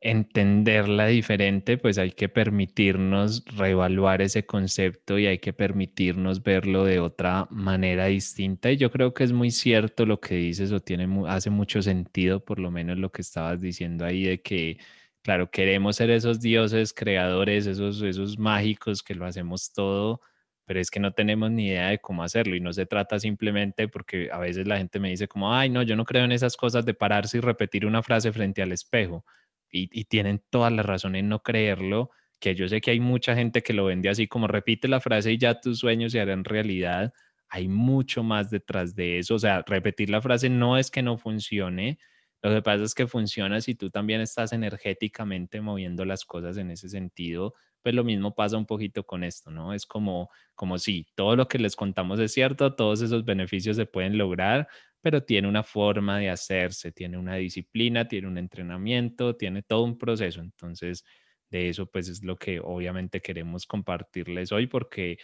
entenderla 0.00 1.06
diferente, 1.06 1.76
pues 1.76 1.98
hay 1.98 2.12
que 2.12 2.28
permitirnos 2.28 3.44
reevaluar 3.46 4.22
ese 4.22 4.46
concepto 4.46 5.18
y 5.18 5.26
hay 5.26 5.38
que 5.38 5.52
permitirnos 5.52 6.44
verlo 6.44 6.84
de 6.84 7.00
otra 7.00 7.48
manera 7.50 8.06
distinta. 8.06 8.70
Y 8.70 8.76
yo 8.76 8.92
creo 8.92 9.12
que 9.12 9.24
es 9.24 9.32
muy 9.32 9.50
cierto 9.50 10.06
lo 10.06 10.20
que 10.20 10.36
dices 10.36 10.70
o 10.70 10.78
tiene, 10.78 11.08
hace 11.26 11.50
mucho 11.50 11.82
sentido, 11.82 12.44
por 12.44 12.60
lo 12.60 12.70
menos 12.70 12.96
lo 12.98 13.10
que 13.10 13.22
estabas 13.22 13.60
diciendo 13.60 14.04
ahí, 14.04 14.22
de 14.22 14.40
que 14.40 14.78
claro, 15.26 15.50
queremos 15.50 15.96
ser 15.96 16.10
esos 16.10 16.40
dioses 16.40 16.94
creadores, 16.94 17.66
esos, 17.66 18.00
esos 18.00 18.38
mágicos 18.38 19.02
que 19.02 19.16
lo 19.16 19.26
hacemos 19.26 19.72
todo, 19.72 20.20
pero 20.64 20.78
es 20.78 20.88
que 20.88 21.00
no 21.00 21.14
tenemos 21.14 21.50
ni 21.50 21.66
idea 21.66 21.88
de 21.88 21.98
cómo 21.98 22.22
hacerlo 22.22 22.54
y 22.54 22.60
no 22.60 22.72
se 22.72 22.86
trata 22.86 23.18
simplemente 23.18 23.88
porque 23.88 24.30
a 24.30 24.38
veces 24.38 24.68
la 24.68 24.78
gente 24.78 25.00
me 25.00 25.10
dice 25.10 25.26
como, 25.26 25.52
ay, 25.52 25.68
no, 25.68 25.82
yo 25.82 25.96
no 25.96 26.04
creo 26.04 26.24
en 26.24 26.30
esas 26.30 26.56
cosas 26.56 26.86
de 26.86 26.94
pararse 26.94 27.38
y 27.38 27.40
repetir 27.40 27.86
una 27.86 28.04
frase 28.04 28.30
frente 28.30 28.62
al 28.62 28.70
espejo 28.70 29.24
y, 29.68 30.04
tienen 30.04 30.40
toda 30.48 30.70
la 30.70 30.84
razón 30.84 31.16
en 31.16 31.28
no 31.28 31.42
creerlo, 31.42 32.10
que 32.38 32.54
yo 32.54 32.68
sé 32.68 32.80
que 32.80 32.92
hay 32.92 33.00
mucha 33.00 33.34
gente 33.34 33.64
que 33.64 33.72
lo 33.72 33.86
vende 33.86 34.08
así 34.08 34.28
como 34.28 34.46
repite 34.46 34.86
la 34.86 35.00
frase 35.00 35.32
y 35.32 35.38
ya 35.38 35.60
tus 35.60 35.80
sueños 35.80 36.12
se 36.12 36.20
harán 36.20 36.44
realidad. 36.44 37.12
hay 37.48 37.66
mucho 37.66 38.22
más 38.22 38.48
detrás 38.50 38.94
de 38.94 39.18
eso. 39.18 39.34
O 39.34 39.38
sea, 39.40 39.64
repetir 39.66 40.08
la 40.08 40.22
frase 40.22 40.48
no 40.50 40.78
es 40.78 40.92
que 40.92 41.02
no 41.02 41.18
funcione, 41.18 41.98
lo 42.42 42.50
que 42.54 42.62
pasa 42.62 42.84
es 42.84 42.94
que 42.94 43.06
funciona 43.06 43.60
si 43.60 43.74
tú 43.74 43.90
también 43.90 44.20
estás 44.20 44.52
energéticamente 44.52 45.60
moviendo 45.60 46.04
las 46.04 46.24
cosas 46.24 46.56
en 46.58 46.70
ese 46.70 46.88
sentido. 46.88 47.54
Pues 47.82 47.94
lo 47.94 48.04
mismo 48.04 48.34
pasa 48.34 48.56
un 48.56 48.66
poquito 48.66 49.04
con 49.06 49.24
esto, 49.24 49.50
¿no? 49.50 49.72
Es 49.72 49.86
como, 49.86 50.30
como 50.54 50.78
si 50.78 51.06
todo 51.14 51.36
lo 51.36 51.48
que 51.48 51.58
les 51.58 51.76
contamos 51.76 52.18
es 52.20 52.32
cierto, 52.32 52.74
todos 52.74 53.00
esos 53.02 53.24
beneficios 53.24 53.76
se 53.76 53.86
pueden 53.86 54.18
lograr, 54.18 54.68
pero 55.00 55.22
tiene 55.24 55.48
una 55.48 55.62
forma 55.62 56.18
de 56.18 56.30
hacerse, 56.30 56.92
tiene 56.92 57.16
una 57.18 57.36
disciplina, 57.36 58.08
tiene 58.08 58.28
un 58.28 58.38
entrenamiento, 58.38 59.36
tiene 59.36 59.62
todo 59.62 59.82
un 59.84 59.98
proceso. 59.98 60.40
Entonces, 60.40 61.04
de 61.50 61.68
eso 61.68 61.86
pues 61.90 62.08
es 62.08 62.22
lo 62.24 62.36
que 62.36 62.60
obviamente 62.60 63.20
queremos 63.22 63.66
compartirles 63.66 64.52
hoy 64.52 64.66
porque 64.66 65.18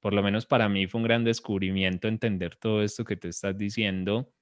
por 0.00 0.12
lo 0.12 0.22
menos 0.22 0.46
para 0.46 0.68
mí 0.68 0.86
fue 0.86 1.00
un 1.00 1.04
gran 1.06 1.24
descubrimiento 1.24 2.08
entender 2.08 2.56
todo 2.56 2.82
esto 2.82 3.04
que 3.04 3.16
te 3.16 3.28
estás 3.28 3.56
diciendo 3.58 4.32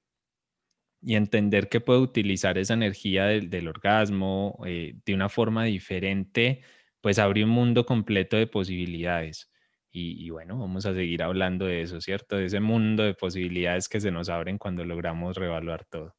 y 1.01 1.15
entender 1.15 1.69
que 1.69 1.81
puedo 1.81 2.01
utilizar 2.01 2.57
esa 2.57 2.73
energía 2.73 3.25
del, 3.25 3.67
orgasmo 3.67 4.59
eh, 4.65 4.95
de 5.05 5.13
una 5.13 5.29
forma 5.29 5.65
diferente, 5.65 6.61
pues 7.01 7.19
abre 7.19 7.43
un 7.43 7.49
mundo 7.49 7.85
completo 7.85 8.37
de 8.37 8.47
posibilidades. 8.47 9.51
Y, 9.99 10.29
bueno, 10.29 10.59
vamos 10.59 10.85
a 10.85 10.93
seguir 10.93 11.23
hablando 11.23 11.65
de 11.65 11.81
eso, 11.81 11.99
¿cierto? 12.01 12.35
De 12.35 12.45
ese 12.45 12.59
mundo 12.59 13.01
de 13.01 13.15
posibilidades 13.15 13.89
que 13.89 13.99
se 13.99 14.11
nos 14.11 14.29
abren 14.29 14.59
cuando 14.59 14.85
logramos 14.85 15.35
reevaluar 15.35 15.85
todo. 15.85 16.15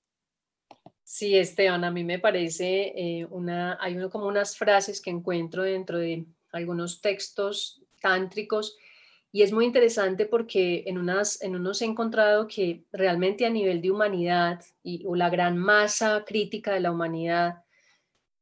Sí, 1.05 1.37
Esteban, 1.37 1.85
a 1.85 1.93
mí 1.93 2.03
me 2.03 2.19
parece 2.19 2.93
eh, 2.97 3.27
una, 3.31 3.79
hay 3.81 3.97
uno 3.97 4.11
como 4.11 4.27
unas 4.27 4.57
frases 4.57 5.01
que 5.01 5.11
encuentro 5.11 5.63
dentro 5.63 5.97
de 5.99 6.27
algunos 6.51 7.01
textos 7.01 7.81
tántricos 8.01 8.77
y 9.31 9.43
es 9.43 9.53
muy 9.53 9.67
interesante 9.67 10.25
porque 10.27 10.85
en, 10.87 10.97
unas, 10.97 11.43
en 11.43 11.55
unos 11.55 11.83
he 11.83 11.85
encontrado 11.85 12.47
que 12.49 12.87
realmente 12.93 13.45
a 13.45 13.51
nivel 13.51 13.83
de 13.83 13.91
humanidad 13.91 14.65
y, 14.83 15.05
o 15.07 15.15
la 15.15 15.29
gran 15.29 15.59
masa 15.59 16.25
crítica 16.25 16.73
de 16.73 16.81
la 16.81 16.91
humanidad 16.91 17.63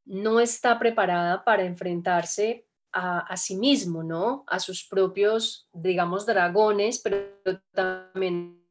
no 0.04 0.38
está 0.38 0.78
preparada 0.78 1.44
para 1.44 1.64
enfrentarse 1.64 2.66
a, 2.92 3.36
sí 3.36 3.56
mismo, 3.56 4.02
¿no? 4.02 4.44
A 4.46 4.58
sus 4.58 4.88
propios, 4.88 5.68
digamos, 5.74 6.24
dragones, 6.24 6.98
pero 7.00 7.28
también 7.72 8.64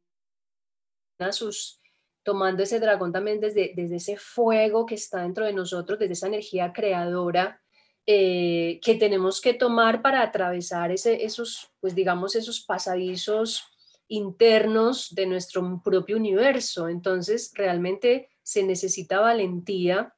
a 1.20 1.32
sus, 1.32 1.80
tomando 2.24 2.64
ese 2.64 2.80
dragón 2.80 3.12
también 3.12 3.40
desde, 3.40 3.74
desde 3.76 3.98
ese 3.98 4.18
fuego 4.18 4.88
que 4.88 4.96
está 4.96 5.22
dentro 5.22 5.46
de 5.46 5.54
nosotros, 5.54 6.00
desde 6.00 6.14
esa 6.14 6.26
energía 6.26 6.74
creadora 6.74 7.62
eh, 8.08 8.80
que 8.84 8.96
tenemos 8.96 9.42
que 9.42 9.54
tomar 9.54 10.02
para 10.02 10.22
atravesar 10.22 10.92
ese, 10.92 11.26
esos, 11.26 11.72
pues 11.80 11.96
digamos, 11.96 12.36
esos 12.36 12.62
pasadizos 12.62 13.64
internos 14.08 15.14
de 15.16 15.26
nuestro 15.26 15.82
propio 15.84 16.18
universo. 16.18 16.88
Entonces, 16.88 17.52
realmente 17.56 18.30
se 18.44 18.64
necesita 18.64 19.20
valentía 19.20 20.14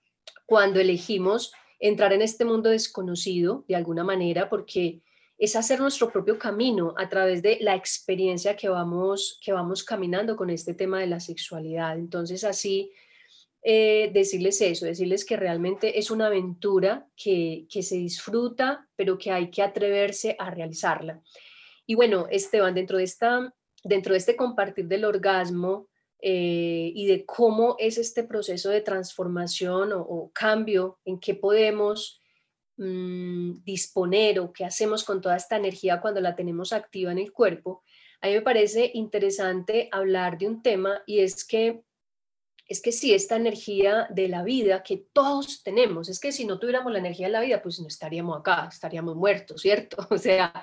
cuando 0.46 0.80
elegimos 0.80 1.54
entrar 1.80 2.12
en 2.14 2.22
este 2.22 2.44
mundo 2.44 2.70
desconocido 2.70 3.64
de 3.68 3.76
alguna 3.76 4.04
manera, 4.04 4.50
porque 4.50 5.02
es 5.38 5.56
hacer 5.56 5.80
nuestro 5.80 6.12
propio 6.12 6.40
camino 6.40 6.94
a 6.98 7.08
través 7.08 7.42
de 7.42 7.60
la 7.62 7.76
experiencia 7.76 8.56
que 8.56 8.70
vamos, 8.70 9.40
que 9.44 9.54
vamos 9.54 9.84
caminando 9.84 10.36
con 10.36 10.50
este 10.50 10.74
tema 10.74 11.00
de 11.00 11.08
la 11.08 11.20
sexualidad. 11.20 11.98
Entonces, 11.98 12.44
así, 12.44 12.92
eh, 13.64 14.12
decirles 14.14 14.62
eso, 14.62 14.86
decirles 14.86 15.26
que 15.26 15.38
realmente 15.38 16.00
es 16.00 16.12
una 16.12 16.28
aventura 16.28 17.08
que, 17.16 17.66
que 17.70 17.84
se 17.84 17.96
disfruta, 17.96 18.88
pero 18.96 19.18
que 19.18 19.32
hay 19.32 19.50
que 19.50 19.62
atreverse 19.62 20.36
a 20.40 20.50
realizarla. 20.50 21.22
Y 21.86 21.96
bueno, 21.96 22.28
Esteban, 22.30 22.76
dentro 22.76 22.98
de, 22.98 23.04
esta, 23.04 23.54
dentro 23.84 24.14
de 24.14 24.20
este 24.20 24.36
compartir 24.36 24.88
del 24.88 25.06
orgasmo, 25.06 25.88
eh, 26.20 26.92
y 26.96 27.06
de 27.06 27.26
cómo 27.26 27.76
es 27.78 28.00
este 28.00 28.24
proceso 28.24 28.72
de 28.72 28.82
transformación 28.82 29.92
o, 29.94 30.32
cambio, 30.34 31.00
en 31.06 31.20
qué 31.20 31.36
podemos 31.36 32.20
mm, 32.78 33.64
disponer 33.64 34.40
o 34.40 34.52
qué 34.52 34.66
hacemos 34.66 35.04
con 35.04 35.22
toda 35.22 35.36
esta 35.36 35.58
energía 35.58 36.02
cuando 36.02 36.20
la 36.20 36.36
tenemos 36.36 36.74
activa 36.74 37.12
en 37.12 37.20
el 37.20 37.32
cuerpo, 37.32 37.84
a 38.20 38.28
mí 38.28 38.34
me 38.34 38.42
parece 38.42 38.90
interesante 38.96 39.90
hablar 39.92 40.40
de 40.40 40.48
un 40.48 40.64
tema 40.64 41.04
y 41.06 41.20
es 41.20 41.46
que 41.46 41.84
es 42.68 42.82
que 42.82 42.92
si 42.92 43.14
esta 43.14 43.36
energía 43.36 44.08
de 44.10 44.28
la 44.28 44.44
vida 44.44 44.84
que 44.84 45.06
todos 45.14 45.64
tenemos, 45.64 46.10
es 46.10 46.20
que 46.20 46.32
si 46.32 46.46
no 46.46 46.60
tuviéramos 46.60 46.92
la 46.92 47.00
energía 47.00 47.28
de 47.28 47.34
la 47.34 47.42
vida, 47.42 47.62
pues 47.62 47.80
no 47.80 47.88
estaríamos 47.88 48.40
acá, 48.40 48.68
estaríamos 48.72 49.16
muertos, 49.16 49.62
¿cierto? 49.62 49.98
O 50.12 50.18
sea, 50.18 50.54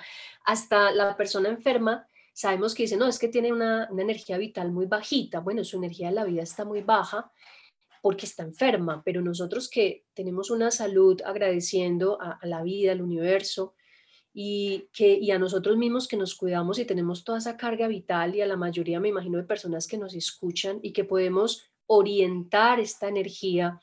hasta 0.44 0.90
la 0.90 1.16
persona 1.16 1.48
enferma 1.48 2.06
sabemos 2.34 2.74
que 2.74 2.82
dice, 2.82 2.96
no, 2.96 3.06
es 3.06 3.18
que 3.18 3.28
tiene 3.28 3.52
una, 3.52 3.88
energía 3.96 4.36
vital 4.36 4.72
muy 4.72 4.86
bajita. 4.86 5.40
Bueno, 5.40 5.64
su 5.64 5.76
energía 5.76 6.08
de 6.08 6.14
la 6.14 6.24
vida 6.24 6.42
está 6.42 6.64
muy 6.64 6.82
baja 6.82 7.32
porque 8.02 8.26
está 8.26 8.42
enferma, 8.42 9.02
pero 9.02 9.22
nosotros 9.22 9.70
que 9.70 10.04
tenemos 10.12 10.50
una 10.50 10.70
salud 10.70 11.22
agradeciendo 11.24 12.20
a, 12.20 12.38
la 12.42 12.62
vida, 12.62 12.92
al 12.92 13.00
universo, 13.00 13.74
y, 14.36 14.88
que, 14.92 15.14
y 15.14 15.30
a 15.30 15.38
nosotros 15.38 15.76
mismos 15.76 16.08
que 16.08 16.16
nos 16.16 16.34
cuidamos 16.34 16.80
y 16.80 16.84
tenemos 16.84 17.22
toda 17.22 17.38
esa 17.38 17.56
carga 17.56 17.86
vital 17.86 18.34
y 18.34 18.40
a 18.40 18.46
la 18.46 18.56
mayoría, 18.56 18.98
me 18.98 19.08
imagino, 19.08 19.38
de 19.38 19.44
personas 19.44 19.86
que 19.86 19.96
nos 19.96 20.12
escuchan 20.12 20.80
y 20.82 20.92
que 20.92 21.04
podemos 21.04 21.70
orientar 21.86 22.80
esta 22.80 23.08
energía, 23.08 23.80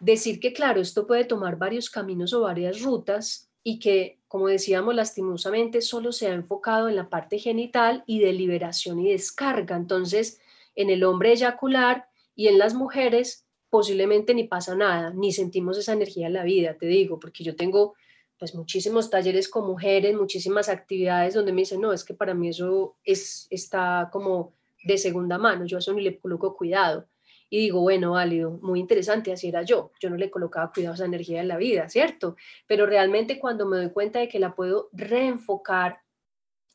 decir 0.00 0.40
que, 0.40 0.52
claro, 0.52 0.80
esto 0.80 1.06
puede 1.06 1.24
tomar 1.24 1.56
varios 1.56 1.90
caminos 1.90 2.32
o 2.32 2.42
varias 2.42 2.82
rutas 2.82 3.50
y 3.62 3.78
que, 3.78 4.18
como 4.28 4.48
decíamos 4.48 4.94
lastimosamente, 4.94 5.80
solo 5.80 6.12
se 6.12 6.28
ha 6.28 6.34
enfocado 6.34 6.88
en 6.88 6.96
la 6.96 7.08
parte 7.08 7.38
genital 7.38 8.02
y 8.06 8.18
de 8.18 8.32
liberación 8.32 8.98
y 9.00 9.10
descarga. 9.10 9.76
Entonces, 9.76 10.40
en 10.74 10.90
el 10.90 11.04
hombre 11.04 11.32
eyacular 11.32 12.08
y 12.34 12.48
en 12.48 12.58
las 12.58 12.74
mujeres 12.74 13.46
posiblemente 13.72 14.34
ni 14.34 14.44
pasa 14.44 14.74
nada, 14.74 15.14
ni 15.14 15.32
sentimos 15.32 15.78
esa 15.78 15.94
energía 15.94 16.26
en 16.26 16.34
la 16.34 16.44
vida, 16.44 16.76
te 16.76 16.84
digo, 16.84 17.18
porque 17.18 17.42
yo 17.42 17.56
tengo 17.56 17.94
pues 18.38 18.54
muchísimos 18.54 19.08
talleres 19.08 19.48
con 19.48 19.66
mujeres, 19.66 20.14
muchísimas 20.14 20.68
actividades 20.68 21.32
donde 21.32 21.52
me 21.52 21.62
dicen, 21.62 21.80
no, 21.80 21.90
es 21.94 22.04
que 22.04 22.12
para 22.12 22.34
mí 22.34 22.50
eso 22.50 22.96
es, 23.02 23.46
está 23.48 24.10
como 24.12 24.52
de 24.84 24.98
segunda 24.98 25.38
mano, 25.38 25.64
yo 25.64 25.78
a 25.78 25.80
eso 25.80 25.94
ni 25.94 26.02
le 26.02 26.18
coloco 26.18 26.54
cuidado 26.54 27.08
y 27.52 27.58
digo, 27.58 27.82
bueno, 27.82 28.12
válido, 28.12 28.58
muy 28.62 28.80
interesante, 28.80 29.30
así 29.30 29.48
era 29.48 29.60
yo. 29.60 29.92
Yo 30.00 30.08
no 30.08 30.16
le 30.16 30.30
colocaba 30.30 30.72
cuidado 30.72 30.92
a 30.92 30.94
esa 30.94 31.04
energía 31.04 31.42
en 31.42 31.48
la 31.48 31.58
vida, 31.58 31.86
¿cierto? 31.90 32.34
Pero 32.66 32.86
realmente 32.86 33.38
cuando 33.38 33.66
me 33.66 33.76
doy 33.76 33.90
cuenta 33.90 34.20
de 34.20 34.28
que 34.28 34.38
la 34.38 34.54
puedo 34.54 34.88
reenfocar, 34.94 35.98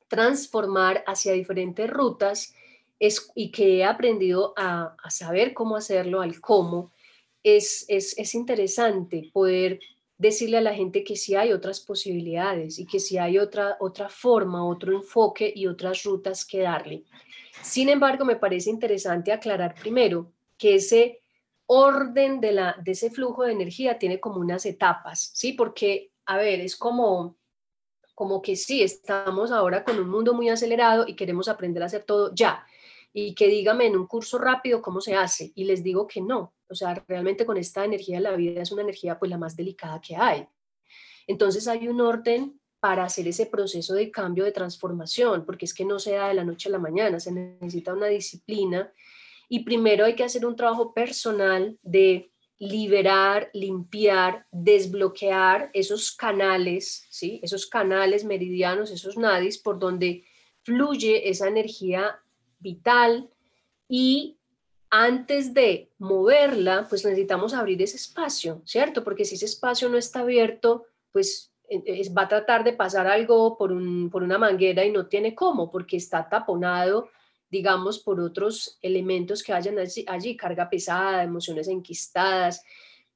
transformar 0.08 1.04
hacia 1.08 1.34
diferentes 1.34 1.90
rutas 1.90 2.54
es, 3.00 3.32
y 3.34 3.50
que 3.50 3.78
he 3.78 3.86
aprendido 3.86 4.54
a, 4.56 4.96
saber 5.10 5.56
cómo 5.56 5.78
hacerlo, 5.78 6.22
al 6.22 6.40
cómo, 6.40 6.92
es, 7.42 7.84
es, 7.88 8.16
es 8.16 8.36
interesante 8.36 9.32
poder 9.34 9.80
decirle 10.20 10.58
a 10.58 10.62
la 10.62 10.76
gente 10.76 11.04
que 11.04 11.16
sí 11.16 11.34
hay 11.34 11.54
otras 11.54 11.80
posibilidades 11.80 12.78
y 12.78 12.86
que 12.86 13.00
sí 13.00 13.18
hay 13.18 13.40
otra, 13.40 13.78
otra 13.80 14.10
forma, 14.10 14.64
otro 14.64 14.94
enfoque 14.94 15.52
y 15.56 15.66
otras 15.66 16.04
rutas 16.04 16.46
que 16.46 16.60
darle. 16.60 17.04
Sin 17.64 17.90
embargo, 17.90 18.26
me 18.26 18.36
parece 18.36 18.70
interesante 18.70 19.32
aclarar 19.32 19.74
primero 19.74 20.37
que 20.58 20.76
ese 20.76 21.22
orden 21.68 22.40
de, 22.40 22.54
la, 22.54 22.76
de 22.84 22.92
ese 22.92 23.12
flujo 23.12 23.44
de 23.44 23.52
energía 23.52 24.00
tiene 24.00 24.20
como 24.20 24.40
unas 24.40 24.66
etapas, 24.66 25.32
¿sí? 25.34 25.54
Porque, 25.54 26.12
a 26.26 26.38
ver, 26.38 26.62
es 26.62 26.76
como, 26.76 27.38
como 28.16 28.42
que 28.42 28.56
sí, 28.56 28.82
estamos 28.82 29.52
ahora 29.52 29.84
con 29.84 30.00
un 30.00 30.10
mundo 30.10 30.34
muy 30.34 30.50
acelerado 30.50 31.06
y 31.08 31.16
queremos 31.16 31.48
aprender 31.48 31.84
a 31.84 31.88
hacer 31.88 32.04
todo 32.04 32.34
ya. 32.34 32.66
Y 33.14 33.36
que 33.36 33.48
dígame 33.48 33.88
en 33.88 33.98
un 33.98 34.08
curso 34.08 34.38
rápido 34.38 34.82
cómo 34.82 35.02
se 35.02 35.16
hace. 35.16 35.52
Y 35.56 35.66
les 35.66 35.84
digo 35.84 36.08
que 36.08 36.22
no. 36.22 36.54
O 36.70 36.76
sea, 36.76 36.94
realmente 37.08 37.46
con 37.46 37.58
esta 37.58 37.84
energía 37.84 38.20
la 38.20 38.36
vida 38.36 38.62
es 38.62 38.72
una 38.72 38.82
energía 38.82 39.18
pues 39.18 39.30
la 39.32 39.38
más 39.38 39.56
delicada 39.56 40.00
que 40.02 40.16
hay. 40.16 40.48
Entonces 41.26 41.68
hay 41.68 41.88
un 41.88 42.00
orden 42.02 42.60
para 42.80 43.04
hacer 43.04 43.28
ese 43.28 43.48
proceso 43.48 43.94
de 43.94 44.12
cambio, 44.12 44.46
de 44.46 44.52
transformación, 44.52 45.46
porque 45.46 45.66
es 45.66 45.74
que 45.74 45.84
no 45.84 46.00
se 46.00 46.14
da 46.14 46.28
de 46.28 46.36
la 46.36 46.44
noche 46.44 46.70
a 46.70 46.72
la 46.72 46.80
mañana, 46.80 47.20
se 47.20 47.32
necesita 47.32 47.94
una 47.94 48.08
disciplina 48.08 48.94
y 49.50 49.64
primero 49.64 50.06
hay 50.06 50.16
que 50.16 50.24
hacer 50.24 50.46
un 50.46 50.56
trabajo 50.56 50.94
personal 50.94 51.78
de 51.82 52.32
liberar, 52.60 53.50
limpiar, 53.54 54.46
desbloquear 54.52 55.70
esos 55.74 56.12
canales, 56.12 57.08
¿sí? 57.10 57.40
esos 57.44 57.68
canales 57.68 58.26
meridianos, 58.26 58.92
esos 58.92 59.18
nadis 59.18 59.58
por 59.58 59.78
donde 59.78 60.26
fluye 60.64 61.30
esa 61.30 61.48
energía 61.48 62.20
vital 62.60 63.30
y 63.88 64.38
antes 64.90 65.54
de 65.54 65.92
moverla, 65.98 66.88
pues 66.90 67.06
necesitamos 67.06 67.54
abrir 67.54 67.82
ese 67.82 67.98
espacio, 67.98 68.62
¿cierto? 68.66 69.04
Porque 69.04 69.26
si 69.26 69.36
ese 69.36 69.46
espacio 69.46 69.90
no 69.90 69.98
está 69.98 70.22
abierto, 70.22 70.86
pues 71.12 71.52
va 72.18 72.24
a 72.24 72.28
tratar 72.28 72.64
de 72.64 72.74
pasar 72.74 73.08
algo 73.08 73.58
por, 73.58 73.72
un, 73.72 74.10
por 74.10 74.24
una 74.24 74.38
manguera 74.38 74.86
y 74.86 74.92
no 74.92 75.08
tiene 75.08 75.36
cómo, 75.36 75.70
porque 75.70 75.98
está 75.98 76.28
taponado 76.30 77.10
digamos, 77.50 78.00
por 78.00 78.20
otros 78.20 78.78
elementos 78.82 79.44
que 79.44 79.54
hayan 79.54 79.78
allí, 79.80 80.36
carga 80.36 80.70
pesada, 80.70 81.24
emociones 81.24 81.68
enquistadas. 81.68 82.64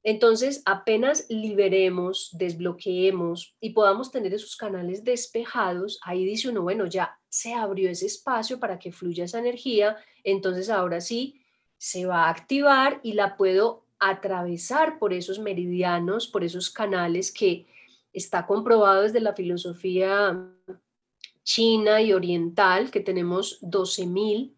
Entonces, 0.02 0.62
apenas 0.64 1.26
liberemos, 1.28 2.30
desbloqueemos 2.32 3.54
y 3.60 3.70
podamos 3.70 4.10
tener 4.10 4.34
esos 4.34 4.56
canales 4.56 5.04
despejados, 5.04 6.00
ahí 6.02 6.24
dice 6.24 6.48
uno, 6.48 6.62
bueno, 6.62 6.86
ya 6.86 7.18
se 7.28 7.54
abrió 7.54 7.88
ese 7.88 8.06
espacio 8.06 8.58
para 8.58 8.78
que 8.78 8.90
fluya 8.90 9.24
esa 9.24 9.38
energía, 9.38 9.96
entonces 10.24 10.70
ahora 10.70 11.00
sí 11.00 11.40
se 11.78 12.06
va 12.06 12.24
a 12.24 12.30
activar 12.30 13.00
y 13.02 13.12
la 13.12 13.36
puedo 13.36 13.84
atravesar 14.00 14.98
por 14.98 15.12
esos 15.12 15.38
meridianos, 15.38 16.26
por 16.26 16.42
esos 16.42 16.70
canales 16.70 17.30
que 17.30 17.66
está 18.12 18.46
comprobado 18.46 19.02
desde 19.02 19.20
la 19.20 19.34
filosofía 19.34 20.36
china 21.44 22.00
y 22.00 22.12
oriental, 22.12 22.90
que 22.90 23.00
tenemos 23.00 23.60
12.000 23.62 24.54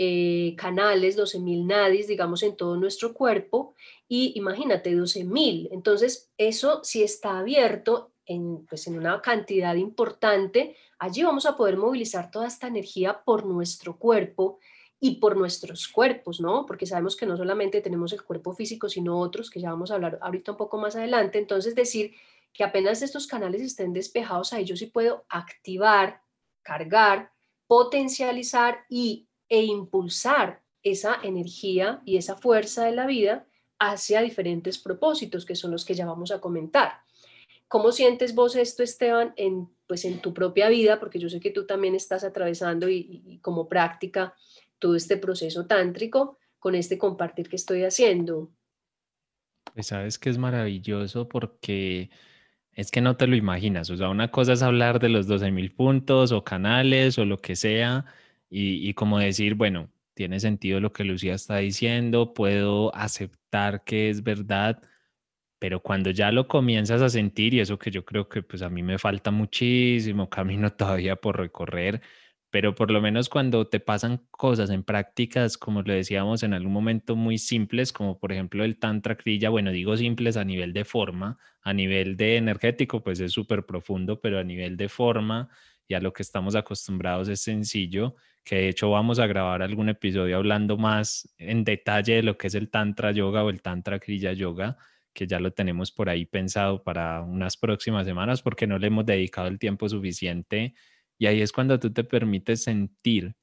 eh, 0.00 0.54
canales, 0.56 1.18
12.000 1.18 1.66
nadis, 1.66 2.06
digamos, 2.06 2.42
en 2.42 2.56
todo 2.56 2.76
nuestro 2.76 3.12
cuerpo. 3.12 3.74
Y 4.06 4.32
imagínate, 4.36 4.94
12.000. 4.94 5.68
Entonces, 5.72 6.30
eso 6.38 6.84
si 6.84 7.02
está 7.02 7.38
abierto 7.38 8.12
en, 8.24 8.64
pues, 8.66 8.86
en 8.86 8.96
una 8.96 9.20
cantidad 9.20 9.74
importante, 9.74 10.76
allí 10.98 11.22
vamos 11.22 11.46
a 11.46 11.56
poder 11.56 11.76
movilizar 11.76 12.30
toda 12.30 12.46
esta 12.46 12.68
energía 12.68 13.22
por 13.24 13.44
nuestro 13.44 13.98
cuerpo 13.98 14.60
y 15.00 15.16
por 15.16 15.36
nuestros 15.36 15.88
cuerpos, 15.88 16.40
¿no? 16.40 16.66
Porque 16.66 16.86
sabemos 16.86 17.16
que 17.16 17.26
no 17.26 17.36
solamente 17.36 17.80
tenemos 17.80 18.12
el 18.12 18.22
cuerpo 18.22 18.52
físico, 18.52 18.88
sino 18.88 19.18
otros, 19.18 19.50
que 19.50 19.60
ya 19.60 19.70
vamos 19.70 19.90
a 19.90 19.94
hablar 19.94 20.18
ahorita 20.20 20.52
un 20.52 20.58
poco 20.58 20.78
más 20.78 20.96
adelante. 20.96 21.38
Entonces, 21.38 21.74
decir 21.74 22.14
que 22.52 22.64
apenas 22.64 23.02
estos 23.02 23.26
canales 23.26 23.62
estén 23.62 23.92
despejados, 23.92 24.52
ahí 24.52 24.64
yo 24.64 24.76
sí 24.76 24.86
puedo 24.86 25.24
activar, 25.28 26.22
cargar, 26.68 27.32
potencializar 27.66 28.84
y 28.90 29.26
e 29.48 29.62
impulsar 29.62 30.62
esa 30.82 31.18
energía 31.22 32.02
y 32.04 32.18
esa 32.18 32.36
fuerza 32.36 32.84
de 32.84 32.92
la 32.92 33.06
vida 33.06 33.46
hacia 33.78 34.20
diferentes 34.20 34.76
propósitos, 34.76 35.46
que 35.46 35.56
son 35.56 35.70
los 35.70 35.86
que 35.86 35.94
ya 35.94 36.04
vamos 36.04 36.30
a 36.30 36.42
comentar. 36.42 36.92
¿Cómo 37.68 37.90
sientes 37.90 38.34
vos 38.34 38.54
esto, 38.54 38.82
Esteban, 38.82 39.32
en, 39.36 39.70
pues, 39.86 40.04
en 40.04 40.20
tu 40.20 40.34
propia 40.34 40.68
vida? 40.68 41.00
Porque 41.00 41.18
yo 41.18 41.30
sé 41.30 41.40
que 41.40 41.50
tú 41.50 41.64
también 41.66 41.94
estás 41.94 42.22
atravesando 42.22 42.90
y, 42.90 43.38
como 43.40 43.66
práctica 43.66 44.34
todo 44.78 44.94
este 44.94 45.16
proceso 45.16 45.66
tántrico 45.66 46.38
con 46.58 46.74
este 46.74 46.98
compartir 46.98 47.48
que 47.48 47.56
estoy 47.56 47.84
haciendo. 47.84 48.50
Pues 49.72 49.86
sabes 49.86 50.18
que 50.18 50.28
es 50.28 50.36
maravilloso 50.36 51.28
porque 51.28 52.10
es 52.78 52.92
que 52.92 53.00
no 53.00 53.16
te 53.16 53.26
lo 53.26 53.34
imaginas. 53.36 53.90
O 53.90 53.96
sea, 53.96 54.08
una 54.08 54.30
cosa 54.30 54.52
es 54.52 54.62
hablar 54.62 55.00
de 55.00 55.08
los 55.08 55.26
12.000 55.28 55.74
puntos 55.74 56.30
o 56.30 56.44
canales 56.44 57.18
o 57.18 57.24
lo 57.24 57.38
que 57.38 57.56
sea, 57.56 58.04
y, 58.50 58.94
como 58.94 59.18
decir, 59.18 59.56
bueno, 59.56 59.90
tiene 60.14 60.40
sentido 60.40 60.80
lo 60.80 60.92
que 60.92 61.04
Lucía 61.04 61.34
está 61.34 61.56
diciendo, 61.58 62.34
puedo 62.34 62.94
aceptar 62.94 63.82
que 63.84 64.10
es 64.10 64.22
verdad, 64.22 64.80
pero 65.58 65.82
cuando 65.82 66.10
ya 66.12 66.32
lo 66.32 66.48
comienzas 66.48 67.02
a 67.02 67.08
sentir, 67.10 67.54
y 67.54 67.60
eso 67.60 67.78
que 67.78 67.90
yo 67.90 68.04
creo 68.04 68.28
que 68.28 68.42
pues 68.42 68.62
a 68.62 68.70
mí 68.70 68.82
me 68.82 68.98
falta 68.98 69.30
muchísimo 69.32 70.30
camino 70.30 70.72
todavía 70.76 71.16
por 71.16 71.38
recorrer, 71.38 72.02
pero 72.50 72.74
por 72.74 72.90
lo 72.90 73.00
menos 73.00 73.28
cuando 73.28 73.66
te 73.66 73.80
pasan 73.80 74.26
cosas 74.30 74.70
en 74.70 74.82
prácticas, 74.82 75.58
como 75.58 75.82
le 75.82 75.94
decíamos 75.94 76.42
en 76.42 76.54
algún 76.54 76.72
momento, 76.72 77.16
muy 77.16 77.38
simples, 77.38 77.92
como 77.92 78.18
por 78.18 78.32
ejemplo 78.32 78.64
el 78.64 78.78
Tantra 78.78 79.16
Kriya, 79.16 79.50
bueno, 79.50 79.70
digo 79.70 79.96
simples 79.96 80.36
a 80.36 80.44
nivel 80.44 80.72
de 80.72 80.84
forma, 80.84 81.38
a 81.62 81.72
nivel 81.72 82.16
de 82.16 82.36
energético, 82.36 83.02
pues 83.02 83.20
es 83.20 83.32
súper 83.32 83.66
profundo, 83.66 84.20
pero 84.20 84.38
a 84.38 84.44
nivel 84.44 84.76
de 84.76 84.88
forma 84.88 85.48
y 85.86 85.94
a 85.94 86.00
lo 86.00 86.12
que 86.12 86.22
estamos 86.22 86.54
acostumbrados 86.54 87.28
es 87.28 87.40
sencillo 87.40 88.14
que 88.48 88.56
de 88.56 88.68
hecho 88.70 88.90
vamos 88.90 89.18
a 89.18 89.26
grabar 89.26 89.60
algún 89.60 89.90
episodio 89.90 90.38
hablando 90.38 90.78
más 90.78 91.28
en 91.36 91.64
detalle 91.64 92.14
de 92.14 92.22
lo 92.22 92.38
que 92.38 92.46
es 92.46 92.54
el 92.54 92.70
Tantra 92.70 93.12
Yoga 93.12 93.44
o 93.44 93.50
el 93.50 93.60
Tantra 93.60 93.98
Kriya 93.98 94.32
Yoga, 94.32 94.78
que 95.12 95.26
ya 95.26 95.38
lo 95.38 95.52
tenemos 95.52 95.92
por 95.92 96.08
ahí 96.08 96.24
pensado 96.24 96.82
para 96.82 97.20
unas 97.20 97.58
próximas 97.58 98.06
semanas 98.06 98.40
porque 98.40 98.66
no 98.66 98.78
le 98.78 98.86
hemos 98.86 99.04
dedicado 99.04 99.48
el 99.48 99.58
tiempo 99.58 99.86
suficiente. 99.86 100.74
Y 101.18 101.26
ahí 101.26 101.42
es 101.42 101.52
cuando 101.52 101.78
tú 101.78 101.92
te 101.92 102.04
permites 102.04 102.62
sentir 102.62 103.34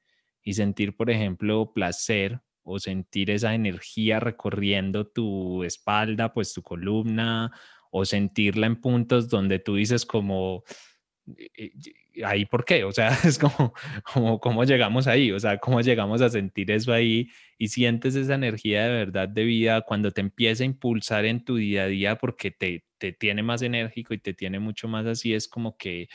y 0.41 0.53
sentir, 0.53 0.95
por 0.95 1.09
ejemplo, 1.09 1.73
placer 1.73 2.41
o 2.63 2.79
sentir 2.79 3.29
esa 3.29 3.53
energía 3.53 4.19
recorriendo 4.19 5.07
tu 5.07 5.63
espalda, 5.63 6.33
pues 6.33 6.53
tu 6.53 6.63
columna, 6.63 7.51
o 7.91 8.05
sentirla 8.05 8.67
en 8.67 8.81
puntos 8.81 9.29
donde 9.29 9.59
tú 9.59 9.75
dices 9.75 10.05
como, 10.05 10.63
ahí 12.23 12.45
por 12.45 12.65
qué, 12.65 12.83
o 12.83 12.91
sea, 12.91 13.09
es 13.25 13.39
como, 13.39 13.73
como, 14.03 14.39
cómo 14.39 14.63
llegamos 14.63 15.07
ahí, 15.07 15.31
o 15.31 15.39
sea, 15.39 15.57
cómo 15.57 15.81
llegamos 15.81 16.21
a 16.21 16.29
sentir 16.29 16.71
eso 16.71 16.93
ahí 16.93 17.29
y 17.57 17.69
sientes 17.69 18.15
esa 18.15 18.35
energía 18.35 18.83
de 18.85 18.89
verdad 18.89 19.29
de 19.29 19.43
vida 19.43 19.81
cuando 19.81 20.11
te 20.11 20.21
empieza 20.21 20.63
a 20.63 20.67
impulsar 20.67 21.25
en 21.25 21.43
tu 21.43 21.55
día 21.55 21.83
a 21.83 21.87
día 21.87 22.17
porque 22.17 22.51
te, 22.51 22.85
te 22.97 23.13
tiene 23.13 23.43
más 23.43 23.61
enérgico 23.61 24.13
y 24.13 24.17
te 24.19 24.33
tiene 24.33 24.59
mucho 24.59 24.87
más 24.87 25.05
así, 25.05 25.33
es 25.33 25.47
como 25.47 25.77
que, 25.77 26.09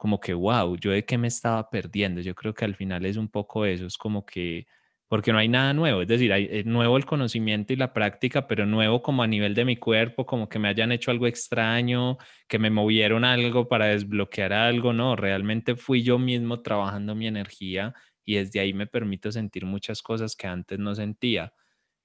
como 0.00 0.18
que, 0.18 0.32
wow, 0.32 0.76
yo 0.78 0.92
de 0.92 1.04
qué 1.04 1.18
me 1.18 1.28
estaba 1.28 1.68
perdiendo, 1.68 2.22
yo 2.22 2.34
creo 2.34 2.54
que 2.54 2.64
al 2.64 2.74
final 2.74 3.04
es 3.04 3.18
un 3.18 3.28
poco 3.28 3.66
eso, 3.66 3.84
es 3.86 3.98
como 3.98 4.24
que 4.24 4.66
porque 5.08 5.30
no 5.30 5.38
hay 5.38 5.48
nada 5.48 5.74
nuevo, 5.74 6.00
es 6.00 6.08
decir, 6.08 6.32
hay 6.32 6.48
eh, 6.50 6.64
nuevo 6.64 6.96
el 6.96 7.04
conocimiento 7.04 7.74
y 7.74 7.76
la 7.76 7.92
práctica, 7.92 8.46
pero 8.46 8.64
nuevo 8.64 9.02
como 9.02 9.22
a 9.22 9.26
nivel 9.26 9.54
de 9.54 9.66
mi 9.66 9.76
cuerpo, 9.76 10.24
como 10.24 10.48
que 10.48 10.58
me 10.58 10.68
hayan 10.68 10.90
hecho 10.90 11.10
algo 11.10 11.26
extraño, 11.26 12.16
que 12.48 12.58
me 12.58 12.70
movieron 12.70 13.24
algo 13.24 13.68
para 13.68 13.86
desbloquear 13.88 14.54
algo, 14.54 14.94
no, 14.94 15.16
realmente 15.16 15.76
fui 15.76 16.02
yo 16.02 16.18
mismo 16.18 16.62
trabajando 16.62 17.14
mi 17.14 17.26
energía 17.26 17.92
y 18.24 18.36
desde 18.36 18.60
ahí 18.60 18.72
me 18.72 18.86
permito 18.86 19.30
sentir 19.30 19.66
muchas 19.66 20.00
cosas 20.00 20.34
que 20.34 20.46
antes 20.46 20.78
no 20.78 20.94
sentía. 20.94 21.52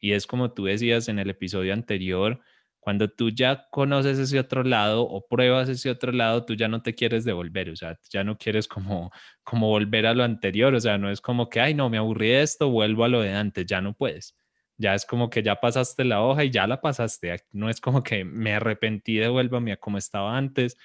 Y 0.02 0.12
es 0.12 0.28
como 0.28 0.52
tú 0.52 0.66
decías 0.66 1.08
en 1.08 1.20
el 1.20 1.30
episodio 1.30 1.74
anterior, 1.74 2.42
cuando 2.86 3.10
tú 3.10 3.32
ya 3.32 3.68
conoces 3.72 4.20
ese 4.20 4.38
otro 4.38 4.64
lado 4.64 5.02
o 5.02 5.26
pruebas 5.26 5.68
ese 5.70 5.90
otro 5.90 6.12
lado, 6.12 6.46
tú 6.46 6.54
ya 6.54 6.68
no 6.68 6.84
te 6.84 6.94
quieres 6.94 7.26
devolver, 7.26 7.72
o 7.72 7.76
sea, 7.76 7.98
ya 8.12 8.24
no 8.24 8.38
quieres 8.38 8.68
como, 8.68 9.12
como 9.44 9.70
volver 9.70 10.06
a 10.06 10.14
lo 10.14 10.24
anterior, 10.24 10.72
o 10.76 10.80
sea, 10.80 11.00
no 11.00 11.10
es 11.10 11.20
como 11.20 11.50
que, 11.50 11.60
ay, 11.60 11.74
no, 11.74 11.90
me 11.90 11.98
aburrí 11.98 12.28
de 12.28 12.44
esto, 12.44 12.70
vuelvo 12.70 13.04
a 13.04 13.08
lo 13.08 13.22
de 13.22 13.34
antes, 13.34 13.66
ya 13.66 13.82
no 13.82 13.96
puedes. 13.96 14.36
Ya 14.78 14.94
es 14.94 15.04
como 15.04 15.32
que 15.32 15.42
ya 15.42 15.56
pasaste 15.56 16.06
la 16.06 16.22
hoja 16.22 16.44
y 16.44 16.52
ya 16.52 16.68
la 16.68 16.80
pasaste. 16.80 17.36
No 17.54 17.72
es 17.72 17.82
como 17.82 18.04
que 18.04 18.24
me 18.24 18.54
arrepentí 18.54 19.16
de 19.16 19.30
vuelvo 19.30 19.58
a 19.58 19.76
como 19.78 19.98
estaba 19.98 20.38
antes, 20.38 20.78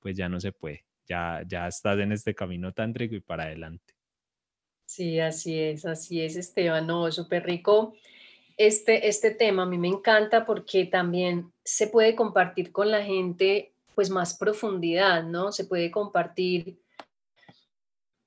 pues 0.00 0.16
ya 0.16 0.28
no 0.28 0.40
se 0.40 0.50
puede. 0.50 0.84
Ya, 1.06 1.44
ya 1.46 1.68
estás 1.68 2.00
en 2.00 2.10
este 2.10 2.34
camino 2.34 2.72
tántrico 2.72 3.14
y 3.14 3.20
para 3.20 3.44
adelante. 3.44 3.94
Sí, 4.86 5.20
así 5.20 5.56
es, 5.56 5.86
así 5.86 6.20
es, 6.20 6.34
Esteban. 6.34 6.88
No, 6.88 7.12
súper 7.12 7.44
rico 7.44 7.94
este, 8.56 9.08
este 9.08 9.30
tema 9.30 9.64
a 9.64 9.66
mí 9.66 9.78
me 9.78 9.88
encanta 9.88 10.44
porque 10.44 10.86
también 10.86 11.52
se 11.64 11.88
puede 11.88 12.14
compartir 12.14 12.72
con 12.72 12.90
la 12.90 13.02
gente 13.02 13.72
pues 13.94 14.10
más 14.10 14.34
profundidad, 14.34 15.22
¿no? 15.24 15.52
Se 15.52 15.64
puede 15.64 15.90
compartir 15.90 16.78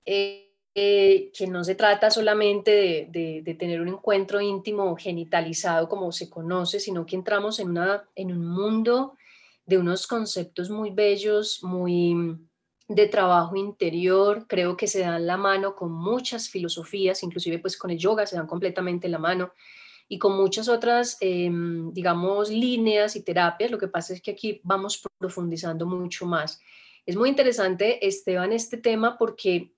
eh, 0.06 0.48
eh, 0.80 1.32
que 1.36 1.48
no 1.48 1.64
se 1.64 1.74
trata 1.74 2.12
solamente 2.12 3.08
de, 3.10 3.56
tener 3.58 3.82
un 3.82 3.88
encuentro 3.88 4.40
íntimo 4.40 4.96
genitalizado 4.96 5.90
como 5.90 6.12
se 6.12 6.30
conoce, 6.30 6.80
sino 6.80 7.04
que 7.04 7.16
entramos 7.16 7.60
en, 7.60 7.72
una, 7.72 8.08
en 8.16 8.32
un 8.32 8.46
mundo 8.46 9.18
de 9.66 9.80
unos 9.80 10.06
conceptos 10.06 10.70
muy 10.70 10.92
bellos, 10.92 11.64
muy 11.64 12.38
de 12.88 13.08
trabajo 13.08 13.56
interior, 13.56 14.46
creo 14.48 14.78
que 14.78 14.86
se 14.86 15.00
dan 15.00 15.26
la 15.26 15.36
mano 15.36 15.76
con 15.76 15.92
muchas 15.92 16.48
filosofías, 16.48 17.24
inclusive 17.24 17.60
pues 17.60 17.76
con 17.76 17.90
el 17.90 17.98
yoga 17.98 18.28
se 18.28 18.38
dan 18.38 18.46
completamente 18.48 19.10
la 19.10 19.18
mano 19.18 19.52
y 20.10 20.20
con 20.20 20.38
muchas 20.38 20.70
otras, 20.70 21.18
em, 21.20 21.92
digamos, 21.94 22.50
líneas 22.50 23.16
y 23.16 23.24
terapias. 23.24 23.72
Lo 23.72 23.78
que 23.78 23.88
pasa 23.88 24.14
es 24.14 24.22
que 24.22 24.32
aquí 24.32 24.62
vamos 24.64 25.02
profundizando 25.18 25.86
mucho 25.86 26.26
más. 26.26 26.60
Es 27.06 27.16
muy 27.16 27.30
interesante, 27.30 28.06
Esteban, 28.06 28.54
este 28.54 28.78
tema 28.78 29.18
porque 29.18 29.74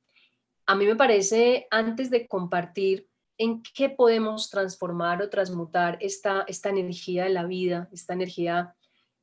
a 0.66 0.76
mí 0.76 0.86
me 0.86 0.96
parece, 0.96 1.68
antes 1.72 2.10
de 2.10 2.28
compartir 2.28 3.08
en 3.38 3.64
qué 3.74 3.90
podemos 3.90 4.50
transformar 4.50 5.22
o 5.22 5.30
transmutar 5.30 5.98
esta, 6.02 6.44
esta 6.48 6.70
energía 6.70 7.24
de 7.24 7.30
la 7.30 7.46
vida, 7.46 7.90
esta 7.92 8.14
energía 8.14 8.76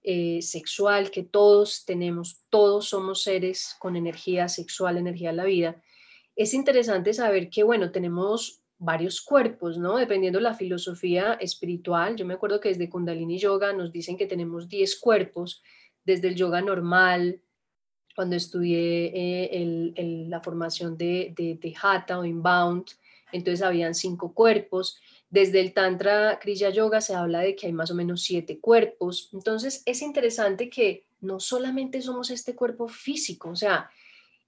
eh, 0.02 0.40
sexual 0.40 1.10
que 1.10 1.22
todos 1.22 1.84
tenemos, 1.84 2.40
todos 2.48 2.88
somos 2.88 3.22
seres 3.22 3.76
con 3.78 3.96
energía 3.96 4.48
sexual, 4.48 4.96
energía 4.96 5.30
de 5.30 5.36
la 5.36 5.44
vida, 5.44 5.82
es 6.36 6.54
interesante 6.54 7.14
saber 7.14 7.50
que, 7.50 7.62
bueno, 7.62 7.90
tenemos 7.90 8.62
varios 8.78 9.20
cuerpos, 9.22 9.78
¿no? 9.78 9.96
Dependiendo 9.96 10.38
de 10.38 10.44
la 10.44 10.54
filosofía 10.54 11.34
espiritual. 11.34 12.16
Yo 12.16 12.26
me 12.26 12.34
acuerdo 12.34 12.60
que 12.60 12.68
desde 12.68 12.90
Kundalini 12.90 13.38
Yoga 13.38 13.72
nos 13.72 13.92
dicen 13.92 14.16
que 14.16 14.26
tenemos 14.26 14.68
10 14.68 15.00
cuerpos, 15.00 15.62
desde 16.04 16.28
el 16.28 16.36
yoga 16.36 16.60
normal, 16.62 17.40
cuando 18.14 18.36
estudié 18.36 19.12
eh, 19.14 20.26
la 20.28 20.40
formación 20.40 20.96
de, 20.96 21.34
de, 21.36 21.74
Hatha 21.82 22.18
o 22.18 22.24
Inbound, 22.24 22.86
entonces 23.32 23.60
habían 23.60 23.94
cinco 23.94 24.32
cuerpos. 24.32 24.98
Desde 25.28 25.60
el 25.60 25.74
Tantra 25.74 26.38
Kriya 26.40 26.70
Yoga 26.70 27.00
se 27.00 27.14
habla 27.14 27.40
de 27.40 27.54
que 27.54 27.66
hay 27.66 27.72
más 27.72 27.90
o 27.90 27.94
menos 27.94 28.22
siete 28.22 28.58
cuerpos. 28.58 29.28
Entonces 29.32 29.82
es 29.84 30.00
interesante 30.00 30.70
que 30.70 31.04
no 31.20 31.40
solamente 31.40 32.00
somos 32.00 32.30
este 32.30 32.54
cuerpo 32.54 32.88
físico, 32.88 33.50
o 33.50 33.56
sea, 33.56 33.90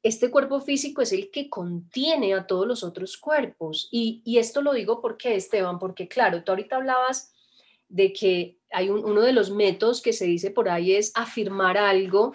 este 0.03 0.31
cuerpo 0.31 0.61
físico 0.61 1.03
es 1.03 1.13
el 1.13 1.31
que 1.31 1.51
contiene 1.51 2.35
a 2.35 2.47
todos 2.47 2.67
los 2.67 2.85
otros 2.85 3.17
cuerpos. 3.17 3.89
Y, 3.91 4.23
esto 4.39 4.63
lo 4.63 4.73
digo 4.73 5.01
porque, 5.01 5.35
Esteban, 5.35 5.79
porque 5.79 6.09
claro, 6.09 6.43
tú 6.45 6.53
ahorita 6.53 6.77
hablabas 6.77 7.33
de 7.89 8.13
que 8.13 8.59
hay 8.71 8.91
uno 8.91 9.23
de 9.23 9.33
los 9.33 9.51
métodos 9.51 10.03
que 10.03 10.13
se 10.13 10.27
dice 10.27 10.51
por 10.51 10.69
ahí 10.69 10.93
es 10.93 11.11
afirmar 11.15 11.79
algo 11.79 12.35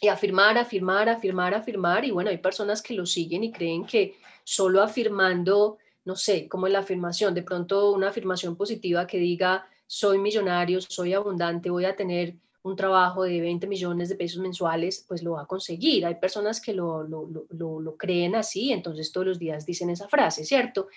y 0.00 0.08
afirmar, 0.08 0.56
afirmar, 0.56 1.08
afirmar, 1.08 1.54
afirmar. 1.54 2.04
Y 2.04 2.10
bueno, 2.10 2.30
hay 2.30 2.38
personas 2.38 2.80
que 2.80 2.94
lo 2.94 3.04
siguen 3.04 3.44
y 3.44 3.52
creen 3.52 3.84
que 3.84 4.16
solo 4.44 4.82
afirmando, 4.82 5.78
no 6.04 6.16
sé, 6.16 6.48
como 6.48 6.68
la 6.68 6.78
afirmación, 6.78 7.34
de 7.34 7.42
pronto 7.42 7.92
una 7.92 8.08
afirmación 8.08 8.56
positiva 8.56 9.06
que 9.06 9.18
diga, 9.18 9.66
soy 9.86 10.18
millonario, 10.18 10.80
soy 10.80 11.12
abundante, 11.12 11.70
voy 11.70 11.84
a 11.84 11.96
tener 11.96 12.36
un 12.62 12.76
trabajo 12.76 13.22
de 13.22 13.40
20 13.40 13.66
millones 13.66 14.08
de 14.08 14.16
pesos 14.16 14.40
mensuales, 14.40 15.04
pues 15.06 15.22
lo 15.22 15.32
va 15.32 15.42
a 15.42 15.46
conseguir. 15.46 16.04
Hay 16.04 16.16
personas 16.16 16.60
que 16.60 16.72
lo, 16.72 17.02
lo, 17.02 17.28
lo, 17.50 17.96
creen 17.96 18.34
así, 18.34 18.72
entonces 18.72 19.12
todos 19.12 19.26
los 19.26 19.38
días 19.38 19.64
dicen 19.64 19.90
esa 19.90 20.08
frase, 20.08 20.44
¿cierto? 20.44 20.88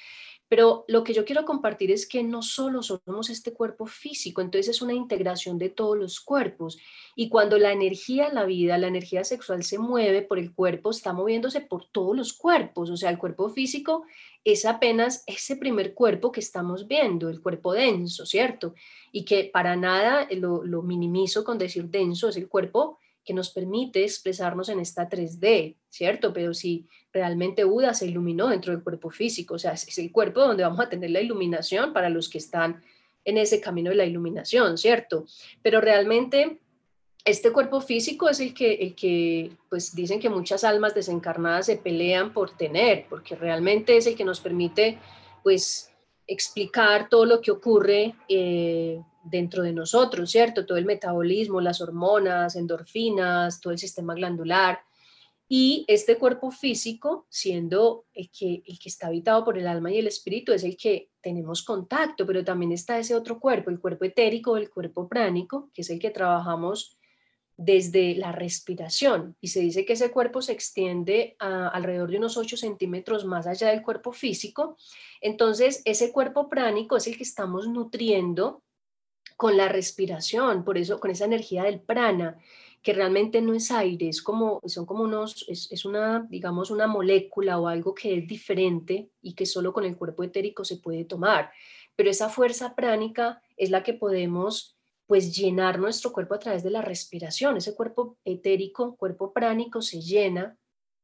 Pero 0.51 0.83
lo 0.89 1.05
que 1.05 1.13
yo 1.13 1.23
quiero 1.23 1.45
compartir 1.45 1.91
es 1.91 2.05
que 2.05 2.23
no 2.23 2.41
solo 2.41 2.83
somos 2.83 3.29
este 3.29 3.53
cuerpo 3.53 3.85
físico, 3.85 4.41
entonces 4.41 4.75
es 4.75 4.81
una 4.81 4.93
integración 4.93 5.57
de 5.57 5.69
todos 5.69 5.97
los 5.97 6.19
cuerpos. 6.19 6.77
Y 7.15 7.29
cuando 7.29 7.57
la 7.57 7.71
energía, 7.71 8.33
la 8.33 8.43
vida, 8.43 8.77
la 8.77 8.87
energía 8.87 9.23
sexual 9.23 9.63
se 9.63 9.79
mueve 9.79 10.23
por 10.23 10.39
el 10.39 10.53
cuerpo, 10.53 10.89
está 10.89 11.13
moviéndose 11.13 11.61
por 11.61 11.85
todos 11.85 12.17
los 12.17 12.33
cuerpos. 12.33 12.89
O 12.89 12.97
sea, 12.97 13.09
el 13.11 13.17
cuerpo 13.17 13.49
físico 13.49 14.03
es 14.43 14.65
apenas 14.65 15.23
ese 15.27 15.55
primer 15.55 15.93
cuerpo 15.93 16.31
que 16.31 16.39
estamos 16.39 16.87
viendo, 16.87 17.29
el 17.29 17.41
cuerpo 17.41 17.73
denso, 17.73 18.25
¿cierto? 18.25 18.73
Y 19.11 19.23
que 19.23 19.49
para 19.53 19.75
nada 19.75 20.27
lo, 20.31 20.63
lo 20.63 20.81
minimizo 20.81 21.43
con 21.43 21.57
decir 21.57 21.85
denso, 21.85 22.29
es 22.29 22.37
el 22.37 22.47
cuerpo 22.47 22.97
que 23.23 23.33
nos 23.33 23.51
permite 23.51 24.03
expresarnos 24.03 24.69
en 24.69 24.79
esta 24.79 25.07
3D, 25.07 25.75
¿cierto? 25.89 26.33
Pero 26.33 26.53
si 26.53 26.87
realmente 27.13 27.63
Buda 27.63 27.93
se 27.93 28.07
iluminó 28.07 28.47
dentro 28.47 28.73
del 28.73 28.83
cuerpo 28.83 29.11
físico, 29.11 29.55
o 29.55 29.59
sea, 29.59 29.73
es 29.73 29.97
el 29.99 30.11
cuerpo 30.11 30.41
donde 30.41 30.63
vamos 30.63 30.79
a 30.79 30.89
tener 30.89 31.11
la 31.11 31.21
iluminación 31.21 31.93
para 31.93 32.09
los 32.09 32.29
que 32.29 32.39
están 32.39 32.81
en 33.23 33.37
ese 33.37 33.61
camino 33.61 33.91
de 33.91 33.97
la 33.97 34.05
iluminación, 34.05 34.77
¿cierto? 34.77 35.25
Pero 35.61 35.81
realmente 35.81 36.59
este 37.23 37.51
cuerpo 37.51 37.81
físico 37.81 38.29
es 38.29 38.39
el 38.39 38.53
que, 38.53 38.73
el 38.73 38.95
que, 38.95 39.51
pues 39.69 39.93
dicen 39.93 40.19
que 40.19 40.29
muchas 40.29 40.63
almas 40.63 40.95
desencarnadas 40.95 41.67
se 41.67 41.77
pelean 41.77 42.33
por 42.33 42.55
tener, 42.57 43.05
porque 43.09 43.35
realmente 43.35 43.97
es 43.97 44.07
el 44.07 44.15
que 44.15 44.25
nos 44.25 44.39
permite, 44.39 44.99
pues, 45.43 45.91
explicar 46.27 47.09
todo 47.09 47.25
lo 47.25 47.41
que 47.41 47.51
ocurre 47.51 48.15
eh, 48.29 49.01
dentro 49.23 49.63
de 49.63 49.73
nosotros, 49.73 50.31
¿cierto? 50.31 50.65
Todo 50.65 50.77
el 50.77 50.85
metabolismo, 50.85 51.61
las 51.61 51.81
hormonas, 51.81 52.55
endorfinas, 52.55 53.59
todo 53.59 53.73
el 53.73 53.79
sistema 53.79 54.15
glandular. 54.15 54.79
Y 55.47 55.83
este 55.89 56.17
cuerpo 56.17 56.49
físico, 56.49 57.25
siendo 57.29 58.05
el 58.13 58.31
que, 58.31 58.63
el 58.65 58.79
que 58.79 58.87
está 58.87 59.07
habitado 59.07 59.43
por 59.43 59.57
el 59.57 59.67
alma 59.67 59.91
y 59.91 59.97
el 59.99 60.07
espíritu, 60.07 60.53
es 60.53 60.63
el 60.63 60.77
que 60.77 61.09
tenemos 61.21 61.63
contacto, 61.63 62.25
pero 62.25 62.45
también 62.45 62.71
está 62.71 62.97
ese 62.97 63.13
otro 63.13 63.37
cuerpo, 63.37 63.69
el 63.69 63.81
cuerpo 63.81 64.05
etérico, 64.05 64.55
el 64.55 64.69
cuerpo 64.69 65.09
pránico, 65.09 65.69
que 65.73 65.81
es 65.81 65.89
el 65.89 65.99
que 65.99 66.09
trabajamos 66.09 66.97
desde 67.57 68.15
la 68.15 68.31
respiración. 68.31 69.35
Y 69.39 69.49
se 69.49 69.59
dice 69.59 69.85
que 69.85 69.93
ese 69.93 70.11
cuerpo 70.11 70.41
se 70.41 70.51
extiende 70.53 71.35
alrededor 71.39 72.11
de 72.11 72.17
unos 72.17 72.37
8 72.37 72.57
centímetros 72.57 73.25
más 73.25 73.47
allá 73.47 73.69
del 73.69 73.83
cuerpo 73.83 74.11
físico. 74.11 74.77
Entonces, 75.21 75.81
ese 75.85 76.11
cuerpo 76.11 76.49
pránico 76.49 76.97
es 76.97 77.07
el 77.07 77.17
que 77.17 77.23
estamos 77.23 77.67
nutriendo 77.67 78.63
con 79.37 79.57
la 79.57 79.69
respiración, 79.69 80.63
por 80.63 80.77
eso, 80.77 80.99
con 80.99 81.11
esa 81.11 81.25
energía 81.25 81.63
del 81.63 81.81
prana, 81.81 82.37
que 82.81 82.93
realmente 82.93 83.41
no 83.41 83.53
es 83.53 83.71
aire, 83.71 84.09
es 84.09 84.21
como, 84.21 84.59
son 84.65 84.85
como 84.85 85.03
unos, 85.03 85.45
es, 85.47 85.85
una, 85.85 86.25
digamos, 86.29 86.71
una 86.71 86.87
molécula 86.87 87.59
o 87.59 87.67
algo 87.67 87.93
que 87.93 88.17
es 88.17 88.27
diferente 88.27 89.09
y 89.21 89.33
que 89.33 89.45
solo 89.45 89.71
con 89.71 89.85
el 89.85 89.97
cuerpo 89.97 90.23
etérico 90.23 90.65
se 90.65 90.77
puede 90.77 91.05
tomar. 91.05 91.51
Pero 91.95 92.09
esa 92.09 92.29
fuerza 92.29 92.75
pránica 92.75 93.41
es 93.55 93.69
la 93.69 93.83
que 93.83 93.93
podemos 93.93 94.77
pues 95.11 95.35
llenar 95.35 95.77
nuestro 95.77 96.13
cuerpo 96.13 96.35
a 96.35 96.39
través 96.39 96.63
de 96.63 96.69
la 96.69 96.81
respiración. 96.81 97.57
Ese 97.57 97.75
cuerpo 97.75 98.15
etérico, 98.23 98.95
cuerpo 98.95 99.33
pránico 99.33 99.81
se 99.81 99.99
llena 99.99 100.55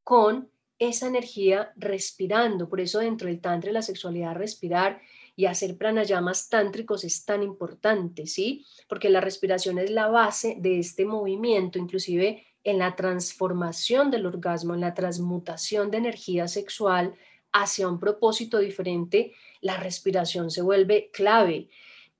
con 0.02 0.48
esa 0.78 1.08
energía 1.08 1.74
respirando. 1.76 2.70
Por 2.70 2.80
eso 2.80 3.00
dentro 3.00 3.28
del 3.28 3.42
tantra 3.42 3.70
la 3.70 3.82
sexualidad 3.82 4.34
respirar 4.34 5.02
y 5.36 5.44
hacer 5.44 5.76
pranayamas 5.76 6.48
tántricos 6.48 7.04
es 7.04 7.26
tan 7.26 7.42
importante, 7.42 8.26
¿sí? 8.26 8.64
Porque 8.88 9.10
la 9.10 9.20
respiración 9.20 9.78
es 9.78 9.90
la 9.90 10.06
base 10.06 10.56
de 10.58 10.78
este 10.78 11.04
movimiento, 11.04 11.78
inclusive 11.78 12.46
en 12.64 12.78
la 12.78 12.96
transformación 12.96 14.10
del 14.10 14.24
orgasmo, 14.24 14.72
en 14.72 14.80
la 14.80 14.94
transmutación 14.94 15.90
de 15.90 15.98
energía 15.98 16.48
sexual 16.48 17.12
hacia 17.52 17.86
un 17.86 18.00
propósito 18.00 18.56
diferente, 18.56 19.34
la 19.60 19.76
respiración 19.76 20.50
se 20.50 20.62
vuelve 20.62 21.10
clave. 21.12 21.68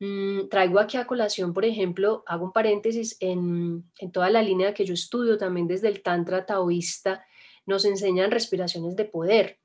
Mm, 0.00 0.48
traigo 0.48 0.78
aquí 0.78 0.96
a 0.96 1.06
colación, 1.06 1.52
por 1.52 1.64
ejemplo, 1.64 2.22
hago 2.26 2.44
un 2.44 2.52
paréntesis 2.52 3.16
en, 3.20 3.90
en 3.98 4.12
toda 4.12 4.30
la 4.30 4.42
línea 4.42 4.72
que 4.72 4.84
yo 4.84 4.94
estudio 4.94 5.38
también 5.38 5.66
desde 5.66 5.88
el 5.88 6.02
Tantra 6.02 6.46
taoísta, 6.46 7.24
nos 7.66 7.84
enseñan 7.84 8.30
respiraciones 8.30 8.94
de 8.96 9.04
poder 9.04 9.58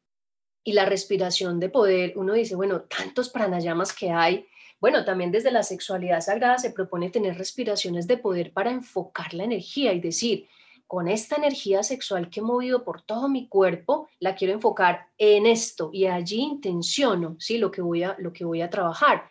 y 0.64 0.74
la 0.74 0.86
respiración 0.86 1.60
de 1.60 1.70
poder, 1.70 2.14
uno 2.16 2.34
dice, 2.34 2.56
bueno, 2.56 2.82
tantos 2.82 3.30
pranayamas 3.30 3.94
que 3.94 4.12
hay. 4.12 4.48
Bueno, 4.80 5.06
también 5.06 5.32
desde 5.32 5.52
la 5.52 5.64
sexualidad 5.64 6.22
sagrada 6.22 6.58
se 6.58 6.72
propone 6.72 7.10
tener 7.10 7.38
respiraciones 7.38 8.08
de 8.08 8.18
poder 8.18 8.54
para 8.54 8.72
enfocar 8.72 9.34
la 9.34 9.44
energía 9.44 9.94
y 9.94 10.00
decir, 10.00 10.48
con 10.88 11.08
esta 11.08 11.36
energía 11.36 11.84
sexual 11.84 12.30
que 12.30 12.40
he 12.40 12.44
movido 12.44 12.84
por 12.84 13.02
todo 13.02 13.28
mi 13.30 13.48
cuerpo, 13.48 14.10
la 14.20 14.36
quiero 14.36 14.54
enfocar 14.54 15.08
en 15.18 15.46
esto 15.46 15.90
y 15.94 16.06
allí 16.06 16.42
intenciono, 16.42 17.36
¿sí? 17.40 17.58
Lo 17.58 17.72
que 17.72 17.82
voy 17.82 18.04
a, 18.04 18.16
lo 18.20 18.32
que 18.32 18.46
voy 18.46 18.62
a 18.62 18.70
trabajar 18.70 19.30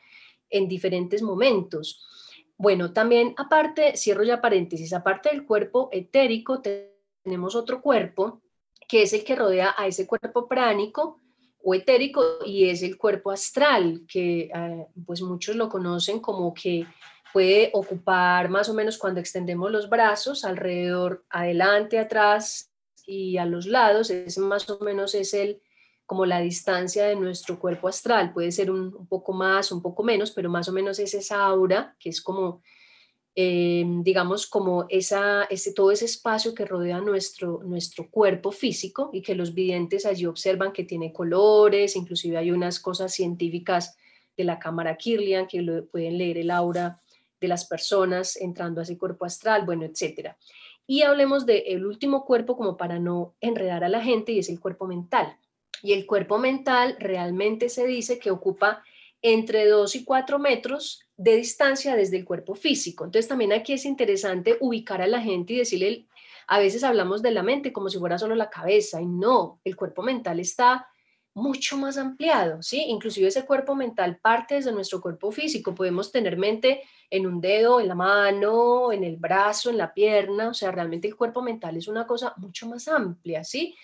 en 0.52 0.68
diferentes 0.68 1.22
momentos. 1.22 2.06
Bueno, 2.56 2.92
también 2.92 3.34
aparte, 3.36 3.96
cierro 3.96 4.22
ya 4.22 4.40
paréntesis, 4.40 4.92
aparte 4.92 5.30
del 5.30 5.44
cuerpo 5.44 5.88
etérico, 5.90 6.62
tenemos 7.24 7.56
otro 7.56 7.82
cuerpo 7.82 8.40
que 8.88 9.02
es 9.02 9.12
el 9.14 9.24
que 9.24 9.34
rodea 9.34 9.74
a 9.76 9.86
ese 9.86 10.06
cuerpo 10.06 10.46
pránico, 10.46 11.18
o 11.62 11.74
etérico 11.74 12.22
y 12.44 12.68
es 12.68 12.82
el 12.82 12.98
cuerpo 12.98 13.30
astral, 13.30 14.02
que 14.08 14.50
eh, 14.54 14.86
pues 15.06 15.22
muchos 15.22 15.56
lo 15.56 15.68
conocen 15.68 16.20
como 16.20 16.52
que 16.52 16.86
puede 17.32 17.70
ocupar 17.72 18.48
más 18.50 18.68
o 18.68 18.74
menos 18.74 18.98
cuando 18.98 19.20
extendemos 19.20 19.70
los 19.70 19.88
brazos 19.88 20.44
alrededor, 20.44 21.24
adelante, 21.30 21.98
atrás 21.98 22.70
y 23.06 23.38
a 23.38 23.46
los 23.46 23.66
lados, 23.66 24.10
es 24.10 24.38
más 24.38 24.68
o 24.68 24.78
menos 24.80 25.14
es 25.14 25.32
el 25.34 25.60
como 26.12 26.26
la 26.26 26.40
distancia 26.40 27.06
de 27.06 27.16
nuestro 27.16 27.58
cuerpo 27.58 27.88
astral, 27.88 28.34
puede 28.34 28.52
ser 28.52 28.70
un, 28.70 29.06
poco 29.06 29.32
más, 29.32 29.72
un 29.72 29.80
poco 29.80 30.02
menos, 30.02 30.30
pero 30.30 30.50
más 30.50 30.68
o 30.68 30.72
menos 30.72 30.98
es 30.98 31.14
esa 31.14 31.42
aura 31.42 31.96
que 31.98 32.10
es 32.10 32.20
como 32.20 32.60
eh, 33.34 33.82
digamos, 34.02 34.46
como 34.46 34.84
esa, 34.90 35.44
ese, 35.44 35.72
todo 35.72 35.90
ese 35.90 36.04
espacio 36.04 36.54
que 36.54 36.66
rodea 36.66 37.00
nuestro, 37.00 37.62
nuestro 37.64 38.10
cuerpo 38.10 38.52
físico 38.52 39.08
y 39.10 39.22
que 39.22 39.34
los 39.34 39.54
videntes 39.54 40.04
allí 40.04 40.26
observan 40.26 40.74
que 40.74 40.84
tiene 40.84 41.14
colores, 41.14 41.96
inclusive 41.96 42.36
hay 42.36 42.50
unas 42.50 42.78
cosas 42.78 43.14
científicas 43.14 43.96
de 44.36 44.44
la 44.44 44.58
cámara 44.58 44.98
Kirlian 44.98 45.46
que 45.46 45.62
pueden 45.90 46.18
leer 46.18 46.36
el 46.36 46.50
aura 46.50 47.00
de 47.40 47.48
las 47.48 47.64
personas 47.64 48.36
entrando 48.36 48.80
a 48.80 48.82
ese 48.82 48.98
cuerpo 48.98 49.24
astral, 49.24 49.64
bueno, 49.64 49.86
etcétera. 49.86 50.36
Y 50.86 51.00
hablemos 51.00 51.46
del 51.46 51.86
último 51.86 52.26
cuerpo 52.26 52.54
como 52.54 52.76
para 52.76 52.98
no 52.98 53.34
enredar 53.40 53.82
a 53.82 53.88
la 53.88 54.02
gente 54.02 54.32
y 54.32 54.40
es 54.40 54.50
el 54.50 54.60
cuerpo 54.60 54.86
mental. 54.86 55.38
Y 55.82 55.92
el 55.92 56.06
cuerpo 56.06 56.38
mental 56.38 56.96
realmente 56.98 57.68
se 57.68 57.86
dice 57.86 58.18
que 58.18 58.30
ocupa 58.30 58.82
entre 59.20 59.66
2 59.66 59.94
y 59.96 60.04
4 60.04 60.38
metros 60.38 61.02
de 61.16 61.36
distancia 61.36 61.94
desde 61.94 62.16
el 62.16 62.24
cuerpo 62.24 62.54
físico. 62.54 63.04
Entonces 63.04 63.28
también 63.28 63.52
aquí 63.52 63.72
es 63.72 63.84
interesante 63.84 64.56
ubicar 64.60 65.02
a 65.02 65.06
la 65.06 65.20
gente 65.20 65.52
y 65.52 65.58
decirle, 65.58 66.06
a 66.48 66.58
veces 66.58 66.82
hablamos 66.84 67.22
de 67.22 67.30
la 67.30 67.42
mente 67.42 67.72
como 67.72 67.88
si 67.88 67.98
fuera 67.98 68.18
solo 68.18 68.34
la 68.34 68.50
cabeza 68.50 69.00
y 69.00 69.06
no, 69.06 69.60
el 69.64 69.76
cuerpo 69.76 70.02
mental 70.02 70.40
está 70.40 70.88
mucho 71.34 71.78
más 71.78 71.96
ampliado, 71.96 72.62
¿sí? 72.62 72.84
Inclusive 72.88 73.28
ese 73.28 73.46
cuerpo 73.46 73.74
mental 73.74 74.18
parte 74.18 74.56
desde 74.56 74.72
nuestro 74.72 75.00
cuerpo 75.00 75.32
físico. 75.32 75.74
Podemos 75.74 76.12
tener 76.12 76.36
mente 76.36 76.82
en 77.08 77.26
un 77.26 77.40
dedo, 77.40 77.80
en 77.80 77.88
la 77.88 77.94
mano, 77.94 78.92
en 78.92 79.02
el 79.04 79.16
brazo, 79.16 79.70
en 79.70 79.78
la 79.78 79.94
pierna, 79.94 80.48
o 80.48 80.54
sea, 80.54 80.70
realmente 80.72 81.08
el 81.08 81.16
cuerpo 81.16 81.40
mental 81.40 81.76
es 81.76 81.88
una 81.88 82.06
cosa 82.06 82.34
mucho 82.36 82.66
más 82.68 82.86
amplia, 82.88 83.44
¿sí? 83.44 83.74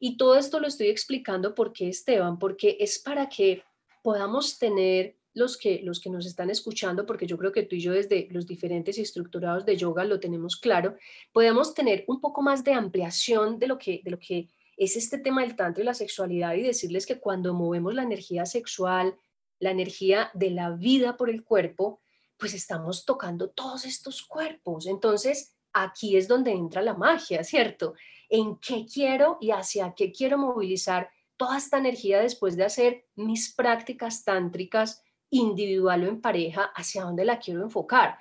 Y 0.00 0.16
todo 0.16 0.36
esto 0.36 0.60
lo 0.60 0.66
estoy 0.66 0.88
explicando 0.88 1.54
porque, 1.54 1.88
Esteban, 1.88 2.38
porque 2.38 2.76
es 2.80 2.98
para 2.98 3.28
que 3.28 3.62
podamos 4.02 4.58
tener 4.58 5.16
los 5.34 5.56
que, 5.58 5.80
los 5.82 6.00
que 6.00 6.10
nos 6.10 6.26
están 6.26 6.48
escuchando, 6.50 7.06
porque 7.06 7.26
yo 7.26 7.36
creo 7.36 7.52
que 7.52 7.64
tú 7.64 7.74
y 7.76 7.80
yo 7.80 7.92
desde 7.92 8.28
los 8.30 8.46
diferentes 8.46 8.98
estructurados 8.98 9.66
de 9.66 9.76
yoga 9.76 10.04
lo 10.04 10.20
tenemos 10.20 10.56
claro, 10.56 10.96
podemos 11.32 11.74
tener 11.74 12.04
un 12.06 12.20
poco 12.20 12.40
más 12.40 12.62
de 12.62 12.72
ampliación 12.72 13.58
de 13.58 13.66
lo 13.66 13.78
que, 13.78 14.00
de 14.04 14.10
lo 14.10 14.18
que 14.18 14.48
es 14.76 14.96
este 14.96 15.18
tema 15.18 15.42
del 15.42 15.56
tantra 15.56 15.82
y 15.82 15.86
la 15.86 15.94
sexualidad 15.94 16.54
y 16.54 16.62
decirles 16.62 17.06
que 17.06 17.18
cuando 17.18 17.52
movemos 17.52 17.94
la 17.94 18.02
energía 18.02 18.46
sexual, 18.46 19.16
la 19.58 19.70
energía 19.70 20.30
de 20.34 20.50
la 20.50 20.70
vida 20.70 21.16
por 21.16 21.30
el 21.30 21.44
cuerpo, 21.44 22.00
pues 22.36 22.54
estamos 22.54 23.04
tocando 23.04 23.50
todos 23.50 23.84
estos 23.84 24.22
cuerpos. 24.22 24.86
Entonces, 24.86 25.56
aquí 25.72 26.16
es 26.16 26.28
donde 26.28 26.52
entra 26.52 26.82
la 26.82 26.94
magia, 26.94 27.44
¿cierto? 27.44 27.94
¿En 28.34 28.56
qué 28.56 28.84
quiero 28.84 29.38
y 29.40 29.52
hacia 29.52 29.94
qué 29.94 30.10
quiero 30.10 30.38
movilizar 30.38 31.08
toda 31.36 31.56
esta 31.56 31.78
energía 31.78 32.20
después 32.20 32.56
de 32.56 32.64
hacer 32.64 33.06
mis 33.14 33.54
prácticas 33.54 34.24
tántricas 34.24 35.04
individual 35.30 36.02
o 36.02 36.08
en 36.08 36.20
pareja, 36.20 36.64
¿hacia 36.74 37.04
dónde 37.04 37.24
la 37.24 37.38
quiero 37.38 37.62
enfocar? 37.62 38.18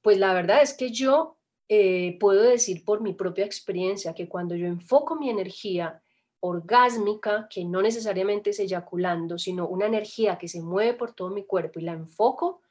Pues 0.00 0.16
la 0.16 0.32
verdad 0.32 0.62
es 0.62 0.72
que 0.72 0.90
yo 0.92 1.36
eh, 1.68 2.16
puedo 2.18 2.42
decir 2.42 2.86
por 2.86 3.02
mi 3.02 3.12
propia 3.12 3.44
experiencia 3.44 4.14
que 4.14 4.30
cuando 4.30 4.54
yo 4.54 4.66
enfoco 4.66 5.14
mi 5.14 5.28
energía 5.28 6.02
orgásmica, 6.40 7.46
que 7.50 7.66
no 7.66 7.82
necesariamente 7.82 8.48
es 8.48 8.60
eyaculando, 8.60 9.36
sino 9.36 9.68
una 9.68 9.84
energía 9.84 10.38
que 10.38 10.48
se 10.48 10.62
mueve 10.62 10.94
por 10.94 11.12
todo 11.12 11.28
mi 11.28 11.44
cuerpo 11.44 11.80
y 11.80 11.82
la 11.82 11.92
enfoco, 11.92 12.62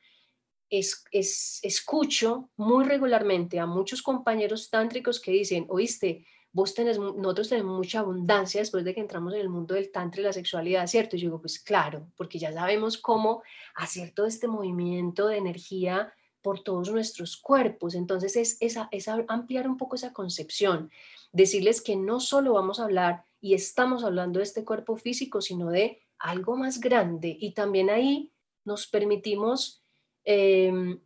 es, 0.71 1.59
escucho 1.61 2.49
muy 2.57 2.85
regularmente 2.85 3.59
a 3.59 3.67
muchos 3.67 4.01
compañeros 4.01 4.71
tántricos 4.71 5.19
que 5.19 5.31
dicen, 5.31 5.67
oíste, 5.69 6.25
vos 6.53 6.75
tenés, 6.75 6.99
nosotros 6.99 7.49
tenemos 7.49 7.75
mucha 7.75 7.99
abundancia 7.99 8.61
después 8.61 8.85
de 8.85 8.93
que 8.93 9.01
entramos 9.01 9.33
en 9.33 9.41
el 9.41 9.49
mundo 9.49 9.73
del 9.73 9.91
tantra 9.91 10.21
y 10.21 10.23
la 10.23 10.33
sexualidad, 10.33 10.85
¿cierto? 10.87 11.15
Y 11.15 11.19
yo 11.19 11.27
digo, 11.29 11.41
pues 11.41 11.59
claro, 11.59 12.07
porque 12.15 12.37
ya 12.37 12.53
sabemos 12.53 12.97
cómo 12.99 13.41
hacer 13.75 14.11
todo 14.11 14.27
este 14.27 14.47
movimiento 14.47 15.27
de 15.27 15.37
energía 15.37 16.13
por 16.43 16.61
todos 16.61 16.91
nuestros 16.91 17.37
cuerpos. 17.37 17.95
Entonces 17.95 18.35
es, 18.35 18.57
es 18.59 19.07
ampliar 19.27 19.67
un 19.67 19.77
poco 19.77 19.95
esa 19.95 20.13
concepción, 20.13 20.91
decirles 21.31 21.81
que 21.81 21.95
no 21.95 22.19
solo 22.19 22.53
vamos 22.53 22.79
a 22.79 22.83
hablar 22.83 23.25
y 23.41 23.55
estamos 23.55 24.03
hablando 24.03 24.37
de 24.37 24.43
este 24.43 24.63
cuerpo 24.63 24.95
físico, 24.95 25.41
sino 25.41 25.71
de 25.71 26.01
algo 26.19 26.55
más 26.55 26.79
grande. 26.79 27.35
Y 27.39 27.53
también 27.53 27.89
ahí 27.89 28.31
nos 28.63 28.85
permitimos 28.85 29.81
em, 30.23 30.99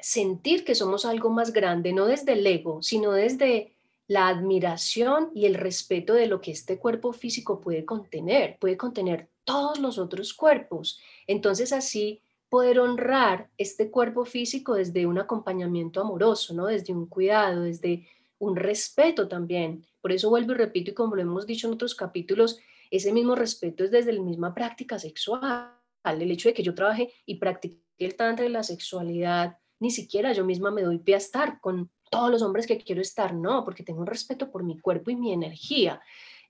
sentir 0.00 0.64
que 0.64 0.74
somos 0.74 1.04
algo 1.04 1.30
más 1.30 1.52
grande, 1.52 1.92
no 1.92 2.06
desde 2.06 2.32
el 2.32 2.46
ego, 2.46 2.82
sino 2.82 3.12
desde 3.12 3.76
la 4.10 4.26
admiración 4.26 5.30
y 5.36 5.46
el 5.46 5.54
respeto 5.54 6.14
de 6.14 6.26
lo 6.26 6.40
que 6.40 6.50
este 6.50 6.80
cuerpo 6.80 7.12
físico 7.12 7.60
puede 7.60 7.84
contener, 7.84 8.58
puede 8.58 8.76
contener 8.76 9.28
todos 9.44 9.78
los 9.78 9.98
otros 9.98 10.34
cuerpos. 10.34 10.98
Entonces 11.28 11.72
así 11.72 12.20
poder 12.48 12.80
honrar 12.80 13.50
este 13.56 13.88
cuerpo 13.88 14.24
físico 14.24 14.74
desde 14.74 15.06
un 15.06 15.20
acompañamiento 15.20 16.00
amoroso, 16.00 16.54
¿no? 16.54 16.66
Desde 16.66 16.92
un 16.92 17.06
cuidado, 17.06 17.62
desde 17.62 18.08
un 18.40 18.56
respeto 18.56 19.28
también. 19.28 19.86
Por 20.00 20.10
eso 20.10 20.28
vuelvo 20.28 20.54
y 20.54 20.56
repito, 20.56 20.90
y 20.90 20.94
como 20.94 21.14
lo 21.14 21.22
hemos 21.22 21.46
dicho 21.46 21.68
en 21.68 21.74
otros 21.74 21.94
capítulos, 21.94 22.58
ese 22.90 23.12
mismo 23.12 23.36
respeto 23.36 23.84
es 23.84 23.92
desde 23.92 24.12
la 24.12 24.22
misma 24.22 24.52
práctica 24.52 24.98
sexual. 24.98 25.70
El 26.02 26.32
hecho 26.32 26.48
de 26.48 26.54
que 26.54 26.64
yo 26.64 26.74
trabaje 26.74 27.12
y 27.26 27.36
practique 27.36 27.78
el 27.98 28.16
tantra 28.16 28.42
de 28.42 28.50
la 28.50 28.64
sexualidad, 28.64 29.58
ni 29.78 29.92
siquiera 29.92 30.32
yo 30.32 30.44
misma 30.44 30.72
me 30.72 30.82
doy 30.82 30.98
pie 30.98 31.14
a 31.14 31.18
estar 31.18 31.60
con 31.60 31.92
todos 32.10 32.30
los 32.30 32.42
hombres 32.42 32.66
que 32.66 32.78
quiero 32.78 33.00
estar, 33.00 33.32
no, 33.32 33.64
porque 33.64 33.82
tengo 33.82 34.00
un 34.00 34.06
respeto 34.06 34.50
por 34.50 34.62
mi 34.62 34.78
cuerpo 34.78 35.10
y 35.10 35.16
mi 35.16 35.32
energía. 35.32 36.00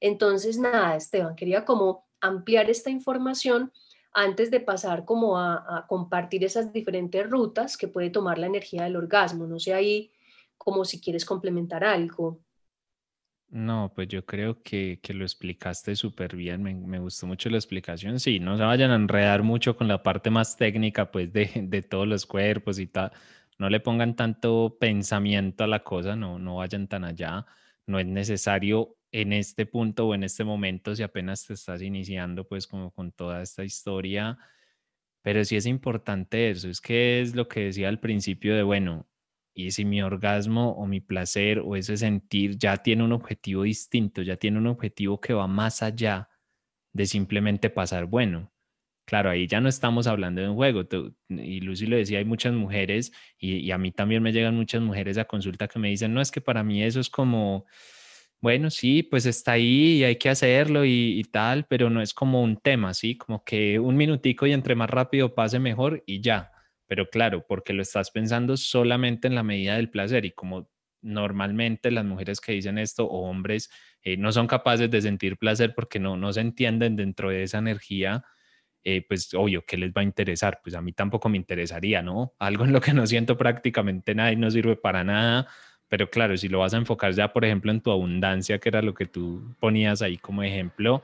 Entonces, 0.01 0.59
nada, 0.59 0.97
Esteban, 0.97 1.37
quería 1.37 1.65
como 1.65 2.07
ampliar 2.21 2.71
esta 2.71 2.91
información 2.91 3.71
antes 4.13 4.51
de 4.51 4.61
pasar 4.61 5.05
como 5.05 5.39
a, 5.39 5.79
a, 5.79 5.87
compartir 5.87 6.43
esas 6.43 6.73
diferentes 6.73 7.29
rutas 7.29 7.77
que 7.77 7.87
puede 7.87 8.11
tomar 8.11 8.39
la 8.39 8.47
energía 8.47 8.85
del 8.85 8.97
orgasmo. 8.97 9.47
No 9.47 9.61
sé 9.61 9.75
ahí 9.75 10.11
como 10.59 10.85
si 10.85 11.01
quieres 11.01 11.25
complementar 11.25 11.85
algo. 11.85 12.41
No, 13.51 13.93
pues 13.95 14.07
yo 14.07 14.25
creo 14.25 14.63
que, 14.63 15.01
que 15.03 15.13
lo 15.13 15.25
explicaste 15.25 15.97
súper 15.97 16.37
bien, 16.37 16.63
me, 16.63 16.73
me, 16.73 17.01
gustó 17.01 17.27
mucho 17.27 17.51
la 17.51 17.57
explicación. 17.57 18.21
Sí, 18.21 18.39
no 18.39 18.57
se 18.57 18.63
vayan 18.63 18.93
a 18.93 18.95
enredar 18.95 19.43
mucho 19.43 19.77
con 19.77 19.89
la 19.89 20.05
parte 20.05 20.31
más 20.31 20.57
técnica, 20.57 21.11
pues, 21.11 21.33
de, 21.33 21.51
de 21.65 21.83
todos 21.83 22.07
los 22.07 22.27
cuerpos 22.27 22.79
y 22.79 22.87
tal. 22.87 23.11
No 23.61 23.69
le 23.69 23.79
pongan 23.81 24.17
tanto 24.17 24.79
pensamiento 24.81 25.65
a 25.65 25.67
la 25.67 25.85
cosa, 25.85 26.17
no, 26.17 26.39
no 26.39 26.57
vayan 26.57 26.89
tan 26.89 27.05
allá. 27.05 27.45
No 27.87 27.99
es 27.99 28.07
necesario 28.07 28.97
en 29.13 29.35
este 29.35 29.67
punto 29.67 30.09
o 30.09 30.15
en 30.15 30.25
este 30.25 30.45
momento, 30.45 30.97
si 30.97 31.03
apenas 31.03 31.47
te 31.47 31.53
estás 31.55 31.83
iniciando, 31.83 32.49
pues, 32.49 32.67
como 32.67 32.91
con 32.91 33.13
toda 33.13 33.43
esta 33.43 33.63
historia. 33.63 34.39
Pero 35.23 35.45
sí 35.45 35.57
es 35.57 35.67
importante 35.67 36.51
eso, 36.51 36.71
es 36.71 36.81
que 36.81 37.21
es 37.21 37.35
lo 37.35 37.49
que 37.49 37.67
decía 37.67 37.91
al 37.91 38.01
principio 38.01 38.57
de, 38.57 38.63
bueno, 38.63 39.07
y 39.55 39.73
si 39.73 39.85
mi 39.85 40.03
orgasmo 40.03 40.73
o 40.73 40.87
mi 40.87 41.01
placer 41.01 41.61
o 41.61 41.77
ese 41.77 41.99
sentir 41.99 42.57
ya 42.59 42.79
tiene 42.79 43.05
un 43.05 43.13
objetivo 43.13 43.65
distinto, 43.65 44.23
ya 44.23 44.37
tiene 44.37 44.59
un 44.59 44.69
objetivo 44.69 45.21
que 45.21 45.35
va 45.35 45.47
más 45.47 45.83
allá 45.83 46.31
de 46.95 47.07
simplemente 47.07 47.71
pasar 47.71 48.07
bueno. 48.07 48.53
Claro, 49.11 49.31
ahí 49.31 49.49
ya 49.49 49.61
no 49.61 49.69
estamos 49.69 50.07
hablando 50.07 50.41
de 50.41 50.49
un 50.49 50.55
juego. 50.55 50.85
y 51.29 51.61
Lucy 51.63 51.87
lo 51.87 51.97
decía, 51.97 52.19
hay 52.21 52.25
muchas 52.25 52.53
mujeres 52.53 53.11
y, 53.39 53.73
a 53.73 53.77
mí 53.77 53.91
también 53.91 54.23
me 54.23 54.31
llegan 54.31 54.55
muchas 54.55 54.81
mujeres 54.83 55.19
a 55.19 55.25
consulta 55.25 55.67
que 55.67 55.81
me 55.81 55.89
dicen, 55.89 56.15
no, 56.15 56.21
es 56.21 56.31
que 56.31 56.41
para 56.41 56.63
mí 56.63 56.85
eso 56.85 57.01
es 57.01 57.11
como, 57.11 57.67
bueno, 58.41 58.71
sí, 58.71 59.03
pues 59.03 59.27
está 59.27 59.53
ahí 59.53 59.99
y 59.99 60.05
hay 60.05 60.15
que 60.15 60.29
hacerlo 60.29 60.85
y, 60.85 61.19
y 61.19 61.25
tal, 61.25 61.67
pero 61.69 61.91
no 61.91 62.01
es 62.01 62.15
como 62.15 62.41
un 62.41 62.57
tema, 62.59 62.95
¿sí? 62.95 63.17
Como 63.17 63.43
que 63.45 63.81
un 63.81 63.97
minutico 63.97 64.47
y 64.47 64.53
entre 64.53 64.77
más 64.77 64.89
rápido 64.89 65.35
pase 65.35 65.59
mejor 65.59 66.05
y 66.07 66.21
ya 66.21 66.53
pero 66.87 67.09
claro, 67.09 67.47
porque 67.47 67.73
lo 67.73 67.83
estás 67.83 68.11
pensando 68.11 68.57
solamente 68.57 69.29
en 69.29 69.37
la 69.37 69.45
medida 69.45 69.77
del 69.77 69.91
placer 69.91 70.25
y 70.25 70.33
como 70.33 70.69
normalmente 71.03 71.93
las 71.93 72.05
mujeres 72.05 72.41
que 72.41 72.51
dicen 72.51 72.79
esto 72.79 73.07
o 73.07 73.29
hombres 73.29 73.71
eh, 74.03 74.17
no 74.17 74.33
son 74.33 74.49
capaces 74.49 74.91
de 74.91 75.01
sentir 75.01 75.37
placer 75.37 75.73
porque 75.75 76.01
no, 76.01 76.17
no 76.17 76.33
se 76.33 76.41
entienden 76.41 76.97
dentro 76.97 77.31
de 77.31 77.45
esa 77.45 77.59
energía, 77.59 78.25
eh, 78.85 79.05
pues 79.07 79.33
obvio, 79.35 79.65
¿qué 79.67 79.77
les 79.77 79.93
va 79.93 80.01
a 80.01 80.05
interesar? 80.05 80.61
Pues 80.63 80.75
a 80.75 80.81
mí 80.81 80.93
tampoco 80.93 81.29
me 81.29 81.37
interesaría, 81.37 82.03
¿no? 82.03 82.35
Algo 82.39 82.65
en 82.65 82.73
lo 82.73 82.81
que 82.81 82.93
no 82.93 83.07
siento 83.07 83.37
prácticamente 83.37 84.15
nada 84.15 84.33
y 84.33 84.37
no 84.37 84.51
sirve 84.51 84.77
para 84.77 85.05
nada, 85.05 85.49
pero 85.89 86.09
claro, 86.09 86.37
si 86.37 86.49
lo 86.49 86.61
vas 86.61 86.73
a 86.75 86.79
enfocar 86.79 87.13
ya, 87.13 87.33
por 87.33 87.45
ejemplo, 87.45 87.71
en 87.71 87.81
tu 87.81 87.91
abundancia, 87.91 88.59
que 88.59 88.69
era 88.69 88.81
lo 88.81 88.95
que 88.95 89.07
tú 89.07 89.55
ponías 89.59 90.03
ahí 90.03 90.17
como 90.19 90.43
ejemplo, 90.43 91.03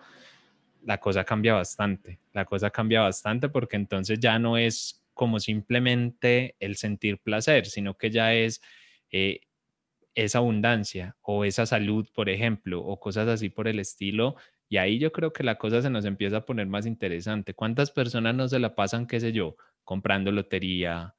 la 0.85 0.99
cosa 0.99 1.25
cambia 1.25 1.55
bastante, 1.55 2.21
la 2.33 2.45
cosa 2.45 2.71
cambia 2.71 3.03
bastante 3.03 3.49
porque 3.49 3.77
entonces 3.77 4.21
ya 4.21 4.39
no 4.39 4.57
es 4.57 5.05
como 5.15 5.41
simplemente 5.41 6.55
el 6.61 6.77
sentir 6.77 7.19
placer, 7.19 7.67
sino 7.67 7.97
que 7.97 8.11
ya 8.11 8.35
es 8.35 8.61
eh, 9.11 9.41
esa 10.15 10.39
abundancia 10.39 11.17
o 11.23 11.45
esa 11.45 11.67
salud, 11.67 12.07
por 12.15 12.29
ejemplo, 12.29 12.81
o 12.81 13.01
cosas 13.01 13.27
así 13.29 13.49
por 13.49 13.67
el 13.67 13.81
estilo. 13.81 14.37
Y 14.69 14.79
ahí 14.79 14.99
yo 14.99 15.13
creo 15.13 15.33
que 15.33 15.43
la 15.45 15.57
cosa 15.59 15.83
se 15.83 15.91
nos 15.91 16.05
empieza 16.05 16.39
a 16.39 16.47
poner 16.47 16.67
más 16.67 16.87
interesante. 16.87 17.55
¿Cuántas 17.55 17.91
personas 17.91 18.35
no 18.35 18.49
se 18.49 18.59
la 18.59 18.75
pasan, 18.75 19.07
qué 19.07 19.21
sé 19.21 19.33
yo, 19.33 19.57
comprando 19.85 20.33
lotería, 20.33 21.15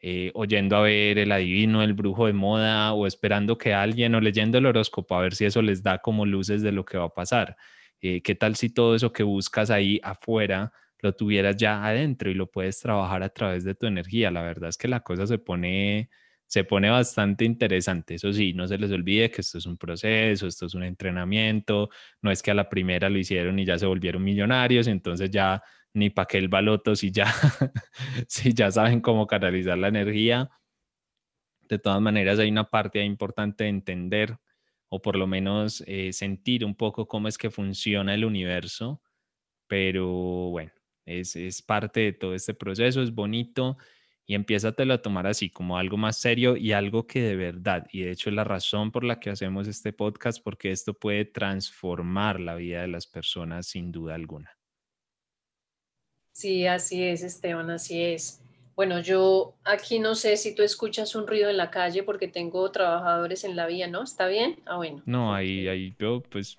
eh, 0.00 0.30
oyendo 0.34 0.76
a 0.76 0.82
ver 0.82 1.18
el 1.18 1.32
adivino, 1.32 1.82
el 1.82 1.94
brujo 1.94 2.26
de 2.26 2.32
moda, 2.32 2.92
o 2.92 3.06
esperando 3.06 3.58
que 3.58 3.74
alguien 3.74 4.14
o 4.14 4.20
leyendo 4.20 4.58
el 4.58 4.66
horóscopo 4.66 5.14
a 5.16 5.20
ver 5.22 5.34
si 5.34 5.44
eso 5.44 5.62
les 5.62 5.82
da 5.82 5.98
como 5.98 6.26
luces 6.26 6.62
de 6.62 6.72
lo 6.72 6.84
que 6.84 6.98
va 6.98 7.04
a 7.06 7.14
pasar? 7.14 7.56
Eh, 8.00 8.22
¿Qué 8.22 8.34
tal 8.34 8.56
si 8.56 8.70
todo 8.70 8.94
eso 8.96 9.12
que 9.12 9.22
buscas 9.22 9.70
ahí 9.70 10.00
afuera 10.02 10.72
lo 11.02 11.14
tuvieras 11.14 11.56
ya 11.56 11.84
adentro 11.84 12.30
y 12.30 12.34
lo 12.34 12.50
puedes 12.50 12.80
trabajar 12.80 13.22
a 13.22 13.28
través 13.28 13.64
de 13.64 13.74
tu 13.74 13.86
energía. 13.86 14.30
La 14.30 14.42
verdad 14.42 14.70
es 14.70 14.78
que 14.78 14.88
la 14.88 15.00
cosa 15.00 15.26
se 15.26 15.38
pone, 15.38 16.08
se 16.52 16.64
pone 16.64 16.90
bastante 16.90 17.46
interesante. 17.46 18.16
Eso 18.16 18.30
sí, 18.30 18.52
no 18.52 18.68
se 18.68 18.76
les 18.76 18.92
olvide 18.92 19.30
que 19.30 19.40
esto 19.40 19.56
es 19.56 19.64
un 19.64 19.78
proceso, 19.78 20.46
esto 20.46 20.66
es 20.66 20.74
un 20.74 20.82
entrenamiento, 20.82 21.88
no 22.20 22.30
es 22.30 22.42
que 22.42 22.50
a 22.50 22.54
la 22.54 22.68
primera 22.68 23.08
lo 23.08 23.18
hicieron 23.18 23.58
y 23.58 23.64
ya 23.64 23.78
se 23.78 23.86
volvieron 23.86 24.22
millonarios, 24.22 24.86
entonces 24.86 25.30
ya 25.30 25.62
ni 25.94 26.10
para 26.10 26.26
qué 26.26 26.36
el 26.36 26.48
baloto 26.48 26.94
si 26.94 27.10
ya, 27.10 27.24
si 28.28 28.52
ya 28.52 28.70
saben 28.70 29.00
cómo 29.00 29.26
canalizar 29.26 29.78
la 29.78 29.88
energía. 29.88 30.50
De 31.70 31.78
todas 31.78 32.02
maneras, 32.02 32.38
hay 32.38 32.50
una 32.50 32.68
parte 32.68 33.02
importante 33.02 33.64
de 33.64 33.70
entender 33.70 34.36
o 34.90 35.00
por 35.00 35.16
lo 35.16 35.26
menos 35.26 35.82
eh, 35.86 36.12
sentir 36.12 36.66
un 36.66 36.74
poco 36.74 37.08
cómo 37.08 37.28
es 37.28 37.38
que 37.38 37.48
funciona 37.48 38.12
el 38.12 38.26
universo, 38.26 39.00
pero 39.68 40.06
bueno, 40.50 40.72
es, 41.06 41.62
parte 41.62 42.00
de 42.00 42.12
todo 42.12 42.34
este 42.34 42.52
proceso, 42.52 43.00
es 43.00 43.14
bonito 43.14 43.78
y 44.26 44.34
empiézatelo 44.34 44.94
a 44.94 45.02
tomar 45.02 45.26
así 45.26 45.50
como 45.50 45.76
algo 45.76 45.96
más 45.96 46.18
serio 46.18 46.56
y 46.56 46.72
algo 46.72 47.06
que 47.06 47.22
de 47.22 47.36
verdad, 47.36 47.86
y 47.90 48.02
de 48.02 48.12
hecho 48.12 48.30
es 48.30 48.36
la 48.36 48.44
razón 48.44 48.90
por 48.92 49.04
la 49.04 49.18
que 49.20 49.30
hacemos 49.30 49.68
este 49.68 49.92
podcast, 49.92 50.42
porque 50.42 50.70
esto 50.70 50.94
puede 50.94 51.24
transformar 51.24 52.40
la 52.40 52.54
vida 52.54 52.82
de 52.82 52.88
las 52.88 53.06
personas 53.06 53.66
sin 53.66 53.92
duda 53.92 54.14
alguna. 54.14 54.50
Sí, 56.32 56.66
así 56.66 57.02
es, 57.02 57.22
Esteban, 57.22 57.70
así 57.70 58.02
es. 58.02 58.42
Bueno, 58.74 59.00
yo 59.00 59.54
aquí 59.64 59.98
no 59.98 60.14
sé 60.14 60.36
si 60.38 60.54
tú 60.54 60.62
escuchas 60.62 61.14
un 61.14 61.26
ruido 61.26 61.50
en 61.50 61.58
la 61.58 61.70
calle 61.70 62.02
porque 62.02 62.26
tengo 62.26 62.70
trabajadores 62.70 63.44
en 63.44 63.54
la 63.54 63.66
vía, 63.66 63.86
¿no? 63.86 64.02
¿Está 64.02 64.28
bien? 64.28 64.60
Ah, 64.64 64.76
bueno. 64.76 65.02
No, 65.04 65.34
ahí, 65.34 65.68
ahí 65.68 65.94
yo 65.98 66.22
pues 66.22 66.56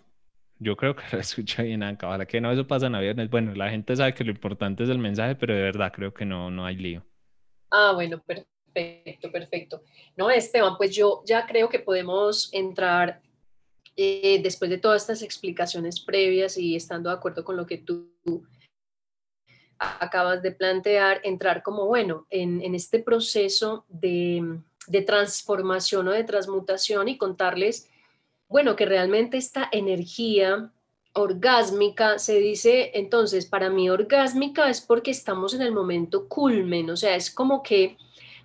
yo 0.60 0.78
creo 0.78 0.96
que 0.96 1.04
lo 1.12 1.20
escucha 1.20 1.64
bien 1.64 1.82
acá. 1.82 2.08
Ojalá 2.08 2.26
que 2.26 2.40
no, 2.40 2.52
eso 2.52 2.68
pasa 2.68 2.86
en 2.88 3.00
viernes. 3.00 3.30
Bueno, 3.30 3.56
la 3.56 3.70
gente 3.70 3.96
sabe 3.96 4.14
que 4.14 4.24
lo 4.24 4.32
importante 4.32 4.84
es 4.84 4.90
el 4.90 5.00
mensaje, 5.00 5.36
pero 5.36 5.56
de 5.56 5.62
verdad 5.62 5.92
creo 5.92 6.14
que 6.14 6.26
no, 6.26 6.52
no 6.52 6.66
hay 6.66 6.76
lío. 6.76 7.04
Ah, 7.76 7.92
bueno, 7.94 8.22
perfecto, 8.22 9.32
perfecto. 9.32 9.82
No, 10.16 10.30
Esteban, 10.30 10.78
pues 10.78 10.96
yo 10.96 11.24
ya 11.26 11.48
creo 11.48 11.70
que 11.70 11.80
podemos 11.80 12.54
entrar 12.54 13.20
eh, 13.96 14.40
después 14.44 14.70
de 14.70 14.78
todas 14.78 15.02
estas 15.02 15.24
explicaciones 15.24 16.00
previas 16.00 16.56
y 16.56 16.76
estando 16.76 17.10
de 17.10 17.16
acuerdo 17.16 17.44
con 17.44 17.58
lo 17.58 17.66
que 17.66 17.80
tú 17.80 18.12
acabas 19.80 20.44
de 20.44 20.52
plantear, 20.52 21.20
entrar 21.24 21.64
como, 21.64 21.88
bueno, 21.88 22.28
en, 22.30 22.62
en 22.62 22.76
este 22.76 23.00
proceso 23.00 23.86
de, 23.90 24.60
de 24.86 25.02
transformación 25.02 26.08
o 26.10 26.12
de 26.12 26.24
transmutación 26.24 27.08
y 27.08 27.18
contarles 27.18 27.90
bueno, 28.48 28.76
que 28.76 28.86
realmente 28.86 29.38
esta 29.38 29.68
energía 29.72 30.72
orgásmica, 31.14 32.18
se 32.20 32.40
dice 32.40 32.92
entonces, 32.96 33.46
para 33.46 33.70
mí 33.70 33.90
orgásmica 33.90 34.70
es 34.70 34.82
porque 34.82 35.12
estamos 35.12 35.54
en 35.54 35.62
el 35.62 35.72
momento 35.72 36.28
culmen, 36.28 36.90
o 36.90 36.98
sea, 36.98 37.16
es 37.16 37.32
como 37.32 37.62
que 37.62 37.98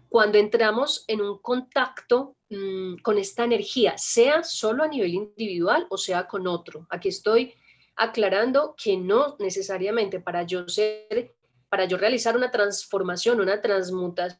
cuando 0.08 0.38
entramos 0.38 1.04
en 1.06 1.20
un 1.20 1.38
contacto 1.38 2.36
mm, 2.50 2.96
con 3.02 3.18
esta 3.18 3.44
energía, 3.44 3.96
sea 3.98 4.42
solo 4.42 4.84
a 4.84 4.88
nivel 4.88 5.14
individual 5.14 5.86
o 5.90 5.98
sea 5.98 6.26
con 6.26 6.46
otro. 6.46 6.86
Aquí 6.90 7.08
estoy 7.08 7.54
aclarando 7.96 8.74
que 8.82 8.96
no 8.96 9.36
necesariamente 9.38 10.20
para 10.20 10.44
yo 10.44 10.68
ser, 10.68 11.34
para 11.68 11.84
yo 11.84 11.98
realizar 11.98 12.36
una 12.36 12.50
transformación, 12.50 13.40
una 13.40 13.60
transmutación 13.60 14.38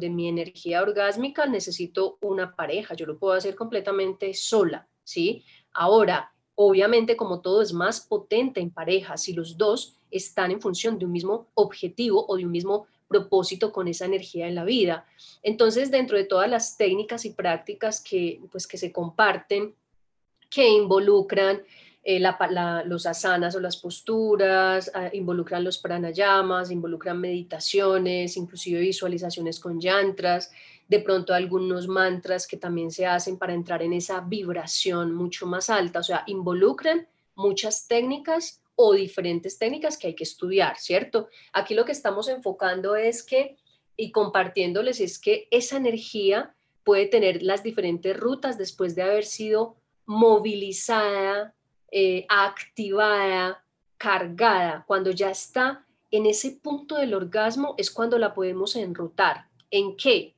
de 0.00 0.10
mi 0.10 0.28
energía 0.28 0.82
orgásmica, 0.82 1.46
necesito 1.46 2.18
una 2.22 2.56
pareja. 2.56 2.94
Yo 2.94 3.06
lo 3.06 3.18
puedo 3.18 3.34
hacer 3.34 3.54
completamente 3.54 4.32
sola, 4.34 4.88
¿sí? 5.04 5.44
Ahora, 5.72 6.31
obviamente, 6.54 7.16
como 7.16 7.40
todo 7.40 7.62
es 7.62 7.72
más 7.72 8.00
potente 8.00 8.60
en 8.60 8.70
pareja, 8.70 9.16
si 9.16 9.32
los 9.32 9.56
dos 9.56 9.96
están 10.10 10.50
en 10.50 10.60
función 10.60 10.98
de 10.98 11.06
un 11.06 11.12
mismo 11.12 11.46
objetivo 11.54 12.26
o 12.28 12.36
de 12.36 12.44
un 12.44 12.52
mismo 12.52 12.86
propósito 13.08 13.72
con 13.72 13.88
esa 13.88 14.06
energía 14.06 14.48
en 14.48 14.54
la 14.54 14.64
vida. 14.64 15.06
Entonces, 15.42 15.90
dentro 15.90 16.16
de 16.16 16.24
todas 16.24 16.48
las 16.48 16.76
técnicas 16.76 17.24
y 17.24 17.30
prácticas 17.30 18.00
que, 18.00 18.40
pues, 18.50 18.66
que 18.66 18.78
se 18.78 18.90
comparten, 18.90 19.74
que 20.48 20.68
involucran 20.68 21.62
eh, 22.04 22.20
los 22.86 23.06
asanas 23.06 23.54
o 23.54 23.60
las 23.60 23.76
posturas, 23.76 24.90
ah, 24.94 25.08
involucran 25.12 25.62
los 25.62 25.78
pranayamas, 25.78 26.70
involucran 26.70 27.20
meditaciones, 27.20 28.36
inclusive 28.36 28.80
visualizaciones 28.80 29.60
con 29.60 29.80
yantras, 29.80 30.50
de 30.92 31.00
pronto 31.00 31.32
algunos 31.32 31.88
mantras 31.88 32.46
que 32.46 32.58
también 32.58 32.90
se 32.90 33.06
hacen 33.06 33.38
para 33.38 33.54
entrar 33.54 33.82
en 33.82 33.94
esa 33.94 34.20
vibración 34.20 35.14
mucho 35.14 35.46
más 35.46 35.70
alta, 35.70 36.00
o 36.00 36.02
sea, 36.02 36.22
involucran 36.26 37.08
muchas 37.34 37.88
técnicas 37.88 38.60
o 38.76 38.92
diferentes 38.92 39.56
técnicas 39.56 39.96
que 39.96 40.08
hay 40.08 40.14
que 40.14 40.24
estudiar, 40.24 40.76
¿cierto? 40.76 41.30
Aquí 41.54 41.72
lo 41.72 41.86
que 41.86 41.92
estamos 41.92 42.28
enfocando 42.28 42.94
es 42.94 43.22
que, 43.22 43.56
y 43.96 44.12
compartiéndoles, 44.12 45.00
es 45.00 45.18
que 45.18 45.48
esa 45.50 45.78
energía 45.78 46.54
puede 46.84 47.06
tener 47.06 47.42
las 47.42 47.62
diferentes 47.62 48.14
rutas 48.14 48.58
después 48.58 48.94
de 48.94 49.02
haber 49.04 49.24
sido 49.24 49.76
movilizada, 50.04 51.54
eh, 51.90 52.26
activada, 52.28 53.64
cargada. 53.96 54.84
Cuando 54.86 55.10
ya 55.10 55.30
está 55.30 55.86
en 56.10 56.26
ese 56.26 56.50
punto 56.50 56.96
del 56.96 57.14
orgasmo 57.14 57.76
es 57.78 57.90
cuando 57.90 58.18
la 58.18 58.34
podemos 58.34 58.76
enrutar. 58.76 59.46
¿En 59.70 59.96
qué? 59.96 60.34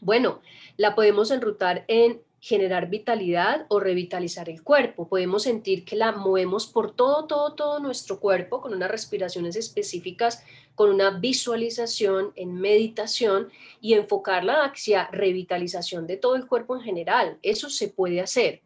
Bueno, 0.00 0.40
la 0.76 0.94
podemos 0.94 1.30
enrutar 1.30 1.84
en 1.88 2.22
generar 2.40 2.88
vitalidad 2.88 3.66
o 3.68 3.80
revitalizar 3.80 4.48
el 4.48 4.62
cuerpo. 4.62 5.08
Podemos 5.08 5.42
sentir 5.42 5.84
que 5.84 5.94
la 5.94 6.12
movemos 6.12 6.66
por 6.66 6.96
todo, 6.96 7.26
todo, 7.26 7.54
todo 7.54 7.80
nuestro 7.80 8.18
cuerpo 8.18 8.62
con 8.62 8.72
unas 8.72 8.90
respiraciones 8.90 9.56
específicas, 9.56 10.42
con 10.74 10.88
una 10.88 11.10
visualización 11.10 12.32
en 12.36 12.54
meditación 12.54 13.50
y 13.82 13.92
enfocarla 13.92 14.64
hacia 14.64 15.08
revitalización 15.12 16.06
de 16.06 16.16
todo 16.16 16.34
el 16.34 16.46
cuerpo 16.46 16.76
en 16.76 16.82
general. 16.82 17.38
Eso 17.42 17.68
se 17.68 17.88
puede 17.88 18.22
hacer. 18.22 18.62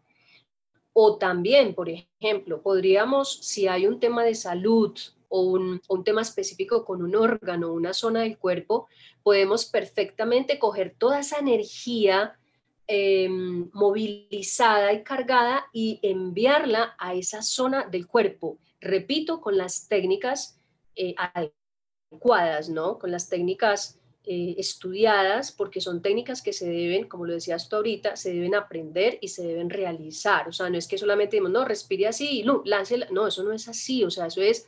O 0.92 1.16
también, 1.16 1.74
por 1.74 1.88
ejemplo, 1.88 2.62
podríamos, 2.62 3.40
si 3.42 3.66
hay 3.66 3.88
un 3.88 3.98
tema 3.98 4.22
de 4.22 4.36
salud 4.36 4.96
un, 5.42 5.80
tema 6.04 6.22
específico 6.22 6.84
con 6.84 7.02
un 7.02 7.16
órgano, 7.16 7.72
una 7.72 7.92
zona 7.92 8.20
del 8.20 8.38
cuerpo, 8.38 8.88
podemos 9.22 9.64
perfectamente 9.66 10.58
coger 10.58 10.94
toda 10.98 11.20
esa 11.20 11.38
energía 11.38 12.38
Em, 12.86 13.70
movilizada 13.72 14.92
y 14.92 15.02
cargada 15.02 15.64
y 15.72 16.00
enviarla 16.02 16.94
a 16.98 17.14
esa 17.14 17.40
zona 17.40 17.86
del 17.86 18.06
cuerpo. 18.06 18.58
Repito, 18.78 19.40
con 19.40 19.56
las 19.56 19.88
técnicas 19.88 20.60
eh, 20.94 21.14
adecuadas, 21.16 22.68
¿no? 22.68 22.98
Con 22.98 23.10
las 23.10 23.30
técnicas 23.30 23.98
eh, 24.24 24.56
estudiadas, 24.58 25.50
porque 25.50 25.80
son 25.80 26.02
técnicas 26.02 26.42
que 26.42 26.52
se 26.52 26.68
deben, 26.68 27.08
como 27.08 27.24
lo 27.24 27.32
decías 27.32 27.70
tú 27.70 27.76
ahorita, 27.76 28.16
se 28.16 28.34
deben 28.34 28.54
aprender 28.54 29.16
y 29.22 29.28
se 29.28 29.46
deben 29.46 29.70
realizar. 29.70 30.46
O 30.46 30.52
sea, 30.52 30.68
no 30.68 30.76
es 30.76 30.86
que 30.86 30.98
solamente 30.98 31.36
digamos, 31.36 31.52
no, 31.52 31.64
respire 31.64 32.06
así 32.06 32.40
y. 32.40 32.42
No, 32.42 32.62
eso 32.66 33.42
no 33.44 33.52
es 33.54 33.66
así. 33.66 34.04
O 34.04 34.10
sea, 34.10 34.26
eso 34.26 34.42
es 34.42 34.66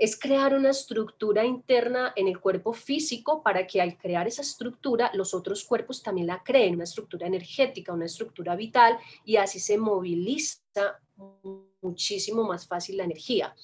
es 0.00 0.18
crear 0.18 0.54
una 0.54 0.70
estructura 0.70 1.44
interna 1.44 2.14
en 2.16 2.26
el 2.26 2.40
cuerpo 2.40 2.72
físico 2.72 3.42
para 3.42 3.66
que 3.66 3.82
al 3.82 3.98
crear 3.98 4.26
esa 4.26 4.40
estructura 4.40 5.10
los 5.12 5.34
otros 5.34 5.62
cuerpos 5.62 6.02
también 6.02 6.26
la 6.26 6.42
creen, 6.42 6.76
una 6.76 6.84
estructura 6.84 7.26
energética, 7.26 7.92
una 7.92 8.06
estructura 8.06 8.56
vital 8.56 8.98
y 9.26 9.36
así 9.36 9.60
se 9.60 9.76
moviliza 9.76 10.62
muchísimo 11.82 12.44
más 12.44 12.66
fácil 12.66 12.96
la 12.96 13.04
energía. 13.04 13.54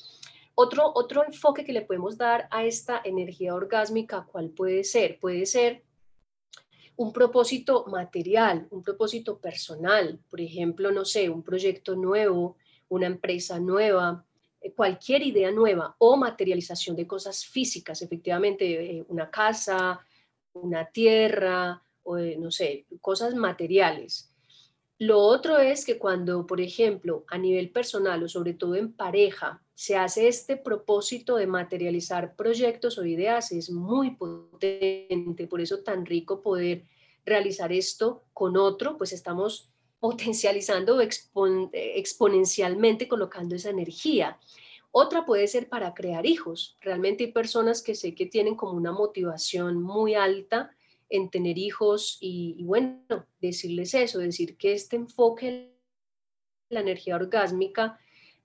Otro, 0.55 0.93
otro 0.95 1.25
enfoque 1.25 1.65
que 1.65 1.73
le 1.73 1.81
podemos 1.81 2.19
dar 2.19 2.49
a 2.51 2.67
esta 2.67 3.01
energía 3.03 3.55
orgásmica, 3.55 4.29
¿cuál 4.31 4.51
puede 4.51 4.85
ser? 4.85 5.19
Puede 5.19 5.47
ser 5.47 5.85
un 6.97 7.15
propósito 7.15 7.87
material, 7.87 8.69
un 8.71 8.83
propósito 8.83 9.39
personal, 9.39 10.21
por 10.29 10.43
ejemplo, 10.43 10.93
no 10.93 11.07
sé, 11.07 11.31
un 11.31 11.43
proyecto 11.43 11.97
nuevo, 11.97 12.59
una 12.91 13.07
empresa 13.07 13.59
nueva, 13.59 14.26
cualquier 14.75 15.23
idea 15.23 15.51
nueva 15.51 15.95
o 15.99 16.17
materialización 16.17 16.97
de 16.97 17.07
cosas 17.07 17.45
físicas, 17.45 18.03
efectivamente, 18.03 18.99
eh, 18.99 19.05
una 19.09 19.31
casa, 19.31 20.01
una 20.53 20.87
tierra, 20.87 21.83
o 22.03 22.19
eh, 22.19 22.37
no 22.39 22.51
sé, 22.51 22.87
cosas 23.01 23.35
materiales. 23.35 24.33
Lo 24.99 25.21
otro 25.21 25.59
es 25.59 25.85
que 25.85 25.99
cuando, 25.99 26.47
por 26.47 26.61
ejemplo, 26.61 27.25
a 27.29 27.37
nivel 27.37 27.71
personal 27.71 28.23
o 28.23 28.29
sobre 28.29 28.55
todo 28.55 28.77
en 28.77 28.93
pareja, 28.93 29.63
se 29.75 29.97
hace 29.97 30.27
este 30.27 30.57
propósito 30.57 31.37
de 31.37 31.47
materializar 31.47 32.35
proyectos 32.35 32.97
o 32.97 33.05
ideas, 33.05 33.53
es 33.53 33.71
muy 33.71 34.13
potente, 34.13 35.47
por 35.47 35.61
eso 35.61 35.81
tan 35.81 36.07
rico 36.07 36.41
poder 36.41 36.85
realizar 37.27 37.73
esto 37.73 38.23
con 38.33 38.57
otro, 38.57 38.97
pues 38.97 39.13
estamos 39.13 39.71
potencializando 39.99 41.01
exponencialmente 41.01 43.09
colocando 43.09 43.55
esa 43.55 43.71
energía. 43.71 44.39
Otra 44.91 45.27
puede 45.27 45.47
ser 45.47 45.69
para 45.69 45.95
crear 45.95 46.27
hijos. 46.27 46.77
Realmente 46.81 47.25
hay 47.25 47.33
personas 47.33 47.83
que 47.83 47.95
sé 47.95 48.15
que 48.15 48.27
tienen 48.27 48.55
como 48.55 48.73
una 48.73 48.93
motivación 48.93 49.83
muy 49.83 50.15
alta 50.15 50.71
en 51.09 51.31
tener 51.31 51.59
hijos 51.59 52.19
y, 52.21 52.63
bueno, 52.65 53.27
decirles 53.41 53.95
eso, 53.95 54.19
decir 54.19 54.57
que 54.57 54.73
este 54.73 54.97
enfoque 54.97 55.73
la 56.69 56.81
energía 56.81 57.15
orgásmica, 57.15 57.99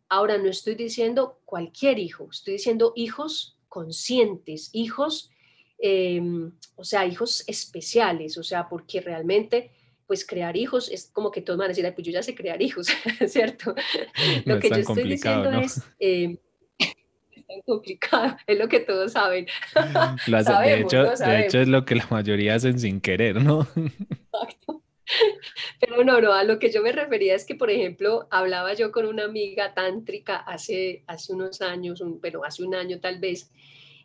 ahora 0.09 0.37
no 0.37 0.49
estoy 0.49 0.75
diciendo 0.75 1.39
cualquier 1.45 1.99
hijo, 1.99 2.27
estoy 2.29 2.53
diciendo 2.53 2.93
hijos 2.95 3.57
conscientes, 3.67 4.69
hijos, 4.73 5.31
em, 5.79 6.51
o 6.75 6.83
sea, 6.83 7.05
hijos 7.05 7.43
especiales, 7.47 8.37
o 8.37 8.43
sea, 8.43 8.69
porque 8.69 9.01
realmente 9.01 9.71
pues 10.11 10.27
crear 10.27 10.57
hijos 10.57 10.91
es 10.91 11.09
como 11.13 11.31
que 11.31 11.39
todos 11.39 11.57
van 11.57 11.67
a 11.67 11.69
decir, 11.69 11.89
pues 11.95 12.05
yo 12.05 12.11
ya 12.11 12.21
sé 12.21 12.35
crear 12.35 12.61
hijos, 12.61 12.87
¿cierto? 13.27 13.73
lo 14.45 14.59
que 14.59 14.67
yo 14.67 14.75
estoy 14.75 15.03
diciendo 15.07 15.49
es... 15.51 15.81
Eh, 16.01 16.37
es 16.79 17.47
tan 17.47 17.61
complicado, 17.65 18.35
es 18.45 18.59
lo 18.59 18.67
que 18.67 18.81
todos 18.81 19.13
saben. 19.13 19.45
de, 20.27 20.79
hecho, 20.81 21.03
de 21.03 21.45
hecho, 21.45 21.61
es 21.61 21.69
lo 21.69 21.85
que 21.85 21.95
la 21.95 22.05
mayoría 22.09 22.55
hacen 22.55 22.77
sin 22.77 22.99
querer, 22.99 23.41
¿no? 23.41 23.61
Exacto. 23.61 24.83
Pero 25.79 26.03
no, 26.03 26.19
no, 26.19 26.33
a 26.33 26.43
lo 26.43 26.59
que 26.59 26.73
yo 26.73 26.81
me 26.81 26.91
refería 26.91 27.33
es 27.33 27.45
que, 27.45 27.55
por 27.55 27.69
ejemplo, 27.69 28.27
hablaba 28.31 28.73
yo 28.73 28.91
con 28.91 29.05
una 29.05 29.23
amiga 29.23 29.73
tántrica 29.73 30.35
hace, 30.35 31.05
hace 31.07 31.31
unos 31.31 31.61
años, 31.61 32.03
pero 32.21 32.43
hace 32.43 32.63
un 32.63 32.75
año 32.75 32.99
tal 32.99 33.21
vez, 33.21 33.49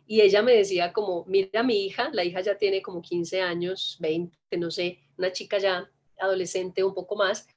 y 0.05 0.21
ella 0.21 0.41
me 0.41 0.53
decía 0.53 0.93
como, 0.93 1.25
mira 1.27 1.63
mi 1.63 1.85
hija, 1.85 2.09
la 2.13 2.23
hija 2.23 2.39
ya 2.39 2.57
tiene 2.57 2.81
como 2.81 3.01
15 3.01 3.41
años, 3.41 3.97
20, 3.99 4.57
no 4.57 4.71
sé, 4.71 4.99
una 5.17 5.33
chica 5.33 5.57
ya 5.57 5.91
adolescente 6.19 6.83
un 6.83 6.93
poco 6.93 7.15
más, 7.15 7.47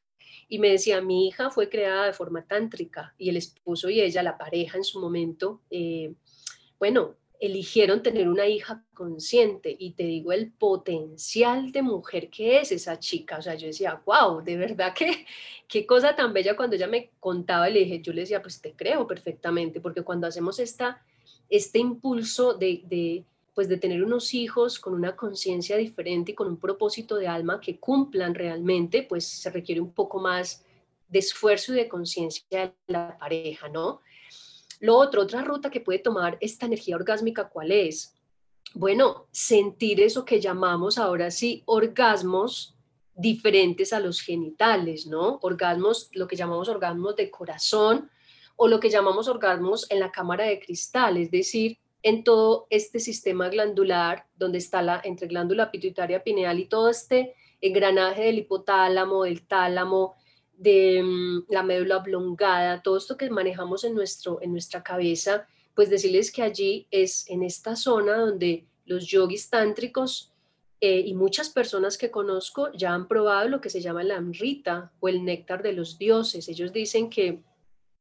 y 0.48 0.58
me 0.58 0.70
decía, 0.70 1.00
mi 1.00 1.28
hija 1.28 1.50
fue 1.50 1.68
creada 1.68 2.06
de 2.06 2.12
forma 2.12 2.44
tántrica 2.44 3.14
y 3.16 3.28
el 3.30 3.36
esposo 3.36 3.88
y 3.88 4.00
ella, 4.00 4.22
la 4.22 4.36
pareja 4.36 4.76
en 4.76 4.84
su 4.84 5.00
momento, 5.00 5.60
eh, 5.70 6.12
bueno, 6.78 7.14
eligieron 7.40 8.02
tener 8.02 8.28
una 8.28 8.46
hija 8.46 8.84
consciente 8.92 9.74
y 9.78 9.92
te 9.92 10.02
digo 10.02 10.32
el 10.32 10.52
potencial 10.52 11.72
de 11.72 11.80
mujer 11.82 12.28
que 12.28 12.60
es 12.60 12.70
esa 12.70 12.98
chica. 12.98 13.38
O 13.38 13.42
sea, 13.42 13.54
yo 13.54 13.66
decía, 13.66 14.02
wow, 14.04 14.42
de 14.42 14.56
verdad 14.56 14.92
que 14.94 15.24
qué 15.66 15.86
cosa 15.86 16.14
tan 16.14 16.34
bella 16.34 16.54
cuando 16.54 16.76
ella 16.76 16.86
me 16.86 17.10
contaba, 17.18 17.68
le 17.70 17.80
dije, 17.80 18.02
yo 18.02 18.12
le 18.12 18.22
decía, 18.22 18.42
pues 18.42 18.60
te 18.60 18.74
creo 18.74 19.06
perfectamente, 19.06 19.80
porque 19.80 20.02
cuando 20.02 20.26
hacemos 20.26 20.58
esta, 20.58 21.02
este 21.48 21.78
impulso 21.78 22.54
de, 22.54 22.82
de 22.84 23.24
pues 23.60 23.68
de 23.68 23.76
tener 23.76 24.02
unos 24.02 24.32
hijos 24.32 24.78
con 24.78 24.94
una 24.94 25.14
conciencia 25.14 25.76
diferente 25.76 26.32
y 26.32 26.34
con 26.34 26.48
un 26.48 26.56
propósito 26.56 27.16
de 27.16 27.28
alma 27.28 27.60
que 27.60 27.78
cumplan 27.78 28.34
realmente, 28.34 29.02
pues 29.02 29.26
se 29.26 29.50
requiere 29.50 29.82
un 29.82 29.92
poco 29.92 30.18
más 30.18 30.64
de 31.06 31.18
esfuerzo 31.18 31.74
y 31.74 31.76
de 31.76 31.86
conciencia 31.86 32.44
de 32.58 32.72
la 32.86 33.18
pareja, 33.18 33.68
¿no? 33.68 34.00
Lo 34.80 34.96
otro, 34.96 35.20
otra 35.20 35.42
ruta 35.44 35.70
que 35.70 35.82
puede 35.82 35.98
tomar 35.98 36.38
esta 36.40 36.64
energía 36.64 36.96
orgásmica, 36.96 37.50
¿cuál 37.50 37.70
es? 37.70 38.14
Bueno, 38.72 39.26
sentir 39.30 40.00
eso 40.00 40.24
que 40.24 40.40
llamamos 40.40 40.96
ahora 40.96 41.30
sí 41.30 41.62
orgasmos 41.66 42.74
diferentes 43.14 43.92
a 43.92 44.00
los 44.00 44.22
genitales, 44.22 45.06
¿no? 45.06 45.38
Orgasmos, 45.42 46.08
lo 46.14 46.26
que 46.26 46.36
llamamos 46.36 46.70
orgasmos 46.70 47.14
de 47.14 47.30
corazón 47.30 48.10
o 48.56 48.68
lo 48.68 48.80
que 48.80 48.88
llamamos 48.88 49.28
orgasmos 49.28 49.86
en 49.90 50.00
la 50.00 50.10
cámara 50.10 50.44
de 50.44 50.60
cristal, 50.60 51.18
es 51.18 51.30
decir, 51.30 51.76
en 52.02 52.24
todo 52.24 52.66
este 52.70 52.98
sistema 52.98 53.48
glandular, 53.48 54.26
donde 54.36 54.58
está 54.58 54.82
la 54.82 55.00
entre 55.04 55.28
glándula 55.28 55.70
pituitaria 55.70 56.22
pineal 56.22 56.58
y 56.58 56.66
todo 56.66 56.88
este 56.88 57.34
engranaje 57.60 58.24
del 58.24 58.38
hipotálamo, 58.38 59.24
del 59.24 59.46
tálamo, 59.46 60.14
de 60.56 61.02
mm, 61.02 61.52
la 61.52 61.62
médula 61.62 61.96
oblongada, 61.98 62.82
todo 62.82 62.96
esto 62.96 63.16
que 63.16 63.30
manejamos 63.30 63.84
en, 63.84 63.94
nuestro, 63.94 64.40
en 64.42 64.52
nuestra 64.52 64.82
cabeza, 64.82 65.46
pues 65.74 65.88
decirles 65.88 66.30
que 66.30 66.42
allí 66.42 66.86
es 66.90 67.28
en 67.28 67.42
esta 67.42 67.76
zona 67.76 68.16
donde 68.18 68.66
los 68.84 69.06
yogis 69.06 69.48
tántricos 69.48 70.32
eh, 70.82 71.00
y 71.06 71.14
muchas 71.14 71.50
personas 71.50 71.98
que 71.98 72.10
conozco 72.10 72.72
ya 72.72 72.94
han 72.94 73.06
probado 73.06 73.48
lo 73.48 73.60
que 73.60 73.70
se 73.70 73.80
llama 73.80 74.02
la 74.02 74.16
amrita 74.16 74.92
o 75.00 75.08
el 75.08 75.24
néctar 75.24 75.62
de 75.62 75.72
los 75.72 75.98
dioses. 75.98 76.48
Ellos 76.48 76.72
dicen 76.72 77.10
que, 77.10 77.42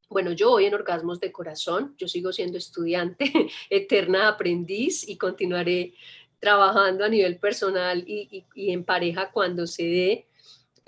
bueno, 0.09 0.31
yo 0.31 0.49
voy 0.49 0.65
en 0.65 0.73
orgasmos 0.73 1.19
de 1.19 1.31
corazón, 1.31 1.95
yo 1.97 2.07
sigo 2.07 2.31
siendo 2.33 2.57
estudiante, 2.57 3.31
eterna 3.69 4.27
aprendiz 4.27 5.07
y 5.07 5.17
continuaré 5.17 5.93
trabajando 6.39 7.05
a 7.05 7.09
nivel 7.09 7.37
personal 7.37 8.03
y, 8.07 8.45
y 8.55 8.71
en 8.71 8.83
pareja 8.83 9.31
cuando 9.31 9.67
se 9.67 9.83
dé 9.83 10.29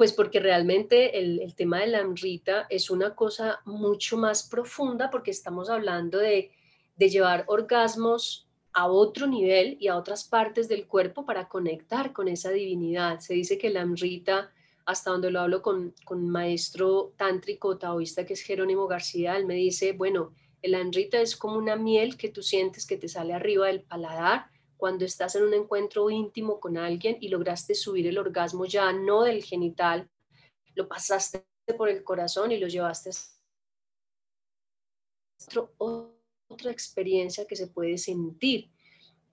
pues 0.02 0.14
porque 0.14 0.40
realmente 0.40 1.20
el, 1.20 1.54
tema 1.54 1.82
de 1.82 1.86
la 1.86 2.00
amrita 2.00 2.66
es 2.72 2.90
una 2.90 3.14
cosa 3.14 3.62
mucho 3.66 4.18
más 4.18 4.42
profunda 4.42 5.12
porque 5.12 5.30
estamos 5.30 5.70
hablando 5.70 6.18
de, 6.18 6.50
llevar 6.98 7.44
orgasmos 7.46 8.48
a 8.74 8.88
otro 8.88 9.28
nivel 9.28 9.78
y 9.80 9.90
a 9.90 9.98
otras 9.98 10.24
partes 10.24 10.68
del 10.68 10.88
cuerpo 10.88 11.24
para 11.24 11.48
conectar 11.48 12.14
con 12.14 12.28
esa 12.28 12.50
divinidad. 12.50 13.20
Se 13.20 13.36
dice 13.36 13.60
que 13.60 13.70
la 13.70 13.84
amrita, 13.84 14.52
hasta 14.86 15.12
donde 15.12 15.32
lo 15.32 15.42
hablo 15.42 15.62
con, 15.62 15.94
con 16.06 16.20
un 16.20 16.30
maestro 16.30 17.14
tántrico 17.18 17.78
taoísta 17.78 18.26
que 18.26 18.34
es 18.34 18.42
Jerónimo 18.42 18.88
García, 18.88 19.38
él 19.38 19.46
me 19.46 19.56
dice, 19.56 19.94
bueno, 19.94 20.34
el 20.62 20.76
amrita 20.76 21.20
es 21.20 21.36
como 21.36 21.58
una 21.58 21.76
miel 21.76 22.18
que 22.18 22.30
tú 22.30 22.44
sientes 22.44 22.86
que 22.86 22.98
te 22.98 23.08
sale 23.08 23.34
arriba 23.34 23.68
del 23.68 23.84
paladar 23.84 24.46
cuando 24.82 25.06
estás 25.06 25.36
en 25.36 25.44
un 25.44 25.54
encuentro 25.54 26.10
íntimo 26.10 26.60
con 26.60 26.76
alguien 26.76 27.18
y 27.22 27.30
lograste 27.30 27.76
subir 27.76 28.08
el 28.08 28.18
orgasmo 28.18 28.66
ya 28.66 28.92
no 28.92 29.22
del 29.24 29.44
genital, 29.44 30.10
lo 30.74 30.88
pasaste 30.88 31.46
por 31.78 31.88
el 31.88 32.04
corazón 32.04 32.52
y 32.52 32.58
lo 32.58 32.68
llevaste 32.68 33.12
a 35.50 35.64
otra 35.78 36.72
experiencia 36.72 37.46
que 37.46 37.56
se 37.56 37.68
puede 37.68 38.00
sentir 38.00 38.72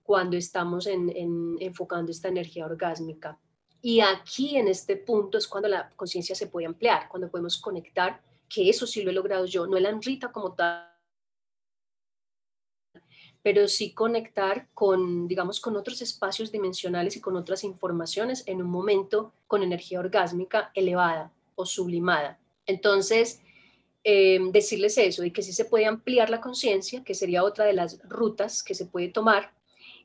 cuando 0.03 0.37
estamos 0.37 0.85
en, 0.85 1.57
enfocando 1.59 2.11
esta 2.11 2.27
energía 2.27 2.65
orgásmica. 2.65 3.39
Y 3.81 4.01
aquí 4.01 4.57
en 4.57 4.67
este 4.67 4.97
punto 4.97 5.37
es 5.37 5.47
cuando 5.47 5.69
la 5.69 5.89
conciencia 5.95 6.35
se 6.35 6.47
puede 6.47 6.67
ampliar, 6.67 7.07
cuando 7.09 7.29
podemos 7.29 7.57
conectar, 7.57 8.21
que 8.49 8.69
eso 8.69 8.85
sí 8.85 9.03
lo 9.03 9.11
he 9.11 9.13
logrado 9.13 9.45
yo, 9.45 9.67
no 9.67 9.77
el 9.77 9.85
anrita 9.85 10.31
como 10.31 10.53
tal, 10.53 10.89
pero 13.41 13.67
sí 13.67 13.93
conectar 13.93 14.67
con, 14.73 15.27
digamos, 15.27 15.61
con 15.61 15.77
otros 15.77 16.01
espacios 16.01 16.51
dimensionales 16.51 17.15
y 17.15 17.21
con 17.21 17.37
otras 17.37 17.63
informaciones 17.63 18.43
en 18.47 18.61
un 18.61 18.69
momento 18.69 19.33
con 19.47 19.63
energía 19.63 19.99
orgásmica 19.99 20.71
elevada 20.73 21.31
o 21.55 21.65
sublimada. 21.65 22.37
Entonces, 22.65 23.41
em, 24.03 24.51
decirles 24.51 24.97
eso, 24.97 25.23
y 25.23 25.31
que 25.31 25.41
sí 25.41 25.53
se 25.53 25.65
puede 25.65 25.85
ampliar 25.85 26.29
la 26.29 26.41
conciencia, 26.41 27.03
que 27.03 27.13
sería 27.13 27.43
otra 27.43 27.65
de 27.65 27.73
las 27.73 27.99
rutas 28.09 28.61
que 28.63 28.75
se 28.75 28.85
puede 28.85 29.09
tomar. 29.09 29.53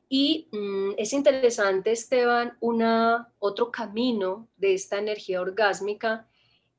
Y 0.07 0.47
mm, 0.51 0.91
es 0.97 1.13
interesante, 1.13 1.91
Esteban, 1.91 2.57
una, 2.59 3.33
otro 3.39 3.71
camino 3.71 4.47
de 4.57 4.73
esta 4.73 4.97
energía 4.97 5.41
orgásmica 5.41 6.27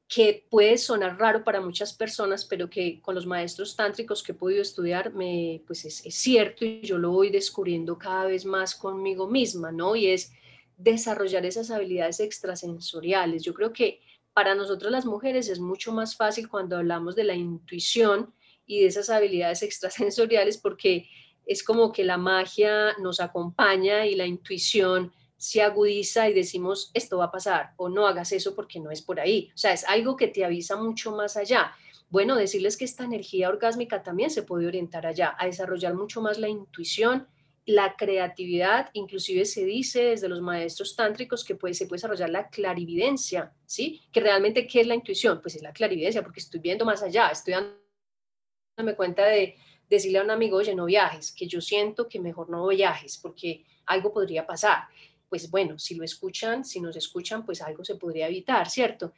que 0.09 0.47
puede 0.49 0.79
sonar 0.79 1.18
raro 1.18 1.43
para 1.43 1.61
muchas 1.61 1.93
personas, 1.93 2.45
pero 2.45 2.70
que 2.70 3.01
con 3.01 3.16
los 3.16 3.27
maestros 3.27 3.74
tántricos 3.74 4.22
que 4.22 4.33
he 4.33 4.35
podido 4.37 4.62
estudiar, 4.62 5.12
me, 5.12 5.62
pues 5.66 5.85
es, 5.85 6.03
cierto 6.14 6.64
y 6.64 6.81
yo 6.83 6.97
lo 6.99 7.11
voy 7.11 7.31
descubriendo 7.31 7.99
cada 7.99 8.27
vez 8.27 8.45
más 8.45 8.74
conmigo 8.77 9.27
misma, 9.27 9.72
¿no? 9.72 9.97
Y 9.97 10.07
es 10.07 10.33
desarrollar 10.77 11.45
esas 11.45 11.70
habilidades 11.72 12.20
extrasensoriales. 12.20 13.43
Yo 13.43 13.53
creo 13.53 13.72
que 13.72 14.01
para 14.33 14.55
nosotros 14.55 14.93
las 14.93 15.07
mujeres 15.07 15.49
es 15.49 15.59
mucho 15.59 15.93
más 15.93 16.14
fácil 16.14 16.49
cuando 16.49 16.77
hablamos 16.77 17.16
de 17.16 17.24
la 17.24 17.35
intuición 17.35 18.33
y 18.64 18.83
de 18.83 18.87
esas 18.87 19.11
habilidades 19.11 19.62
extrasensoriales 19.64 20.57
porque 20.59 21.09
es 21.47 21.62
como 21.62 21.92
que 21.92 22.05
la 22.05 22.18
magia 22.18 22.94
nos 22.99 23.20
acompaña 23.20 24.05
y 24.05 24.16
la 24.16 24.26
intuición 24.26 25.12
se 25.36 25.62
agudiza 25.62 26.28
y 26.28 26.34
decimos, 26.34 26.90
esto 26.94 27.18
va 27.18 27.26
a 27.26 27.30
pasar 27.30 27.72
o 27.76 27.88
no 27.88 28.07
hagas 28.07 28.32
eso 28.32 28.55
porque 28.55 28.80
no 28.80 28.90
es 28.90 29.03
por 29.03 29.20
ahí. 29.20 29.51
O 29.55 29.59
sea, 29.59 29.72
es 29.72 29.84
algo 29.84 30.16
que 30.16 30.28
te 30.28 30.44
avisa 30.44 30.76
mucho 30.76 31.14
más 31.14 31.36
allá. 31.36 31.72
Bueno, 32.09 32.36
decirles 32.36 32.76
que 32.76 32.84
esta 32.84 33.05
energía 33.05 33.49
orgásmica 33.49 34.03
también 34.03 34.30
se 34.30 34.42
puede 34.42 34.66
orientar 34.66 35.07
allá, 35.07 35.36
a 35.38 35.47
desarrollar 35.47 35.94
mucho 35.94 36.20
más 36.20 36.38
la 36.38 36.49
intuición, 36.49 37.26
la 37.66 37.97
creatividad, 37.97 38.90
inclusive 38.92 39.44
se 39.44 39.64
dice 39.64 40.05
desde 40.05 40.28
los 40.28 40.40
maestros 40.40 40.94
tántricos 40.94 41.44
que 41.44 41.57
puede, 41.57 41.74
se 41.74 41.86
puede 41.86 41.99
desarrollar 41.99 42.30
la 42.30 42.49
clarividencia, 42.49 43.53
¿sí? 43.66 44.03
Que 44.12 44.20
realmente, 44.20 44.68
¿qué 44.68 44.82
es 44.82 44.86
la 44.86 44.94
intuición? 44.94 45.40
Pues 45.42 45.57
es 45.57 45.62
la 45.62 45.72
clarividencia, 45.72 46.22
porque 46.22 46.38
estoy 46.38 46.61
viendo 46.61 46.84
más 46.84 47.03
allá, 47.03 47.28
estoy 47.28 47.55
dándome 47.55 48.94
cuenta 48.94 49.26
de 49.26 49.57
decirle 49.89 50.18
a 50.18 50.22
un 50.22 50.30
amigo, 50.30 50.57
oye, 50.57 50.74
no 50.74 50.87
viajes, 50.87 51.32
que 51.32 51.47
yo 51.47 51.61
siento 51.61 52.09
que 52.09 52.20
mejor 52.20 52.51
no 52.51 52.66
viajes, 52.68 53.18
porque 53.18 53.64
algo 53.87 54.12
podría 54.12 54.47
pasar 54.47 54.89
pues 55.28 55.51
bueno, 55.51 55.78
si 55.78 55.95
lo 55.95 56.05
escuchan, 56.05 56.64
si 56.64 56.80
nos 56.80 56.97
escuchan, 56.97 57.45
pues 57.45 57.62
algo 57.62 57.84
se 57.84 57.97
podría 57.97 58.28
evitar, 58.28 58.68
¿cierto? 58.68 59.12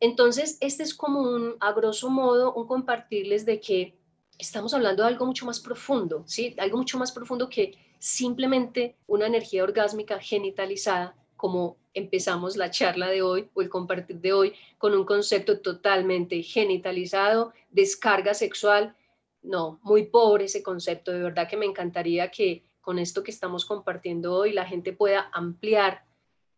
Entonces, 0.00 0.58
este 0.60 0.82
es 0.82 0.94
como 0.94 1.20
un, 1.22 1.56
a 1.60 1.72
grosso 1.72 2.10
modo, 2.10 2.54
un 2.54 2.66
compartirles 2.66 3.46
de 3.46 3.60
que 3.60 3.94
estamos 4.38 4.74
hablando 4.74 5.02
de 5.02 5.08
algo 5.08 5.24
mucho 5.24 5.46
más 5.46 5.60
profundo, 5.60 6.24
¿sí? 6.26 6.54
Algo 6.58 6.76
mucho 6.76 6.98
más 6.98 7.12
profundo 7.12 7.48
que 7.48 7.78
simplemente 7.98 8.96
una 9.06 9.26
energía 9.26 9.64
orgásmica 9.64 10.18
genitalizada, 10.18 11.16
como 11.36 11.78
empezamos 11.94 12.56
la 12.56 12.70
charla 12.70 13.08
de 13.08 13.22
hoy 13.22 13.48
o 13.54 13.62
el 13.62 13.70
compartir 13.70 14.20
de 14.20 14.34
hoy, 14.34 14.52
con 14.76 14.92
un 14.92 15.06
concepto 15.06 15.60
totalmente 15.60 16.42
genitalizado, 16.42 17.52
descarga 17.70 18.34
sexual. 18.34 18.94
No, 19.46 19.78
muy 19.84 20.06
pobre 20.06 20.46
ese 20.46 20.62
concepto, 20.62 21.12
de 21.12 21.22
verdad 21.22 21.48
que 21.48 21.56
me 21.56 21.66
encantaría 21.66 22.32
que 22.32 22.64
con 22.80 22.98
esto 22.98 23.22
que 23.22 23.30
estamos 23.30 23.64
compartiendo 23.64 24.34
hoy, 24.34 24.52
la 24.52 24.64
gente 24.64 24.92
pueda 24.92 25.30
ampliar 25.32 26.04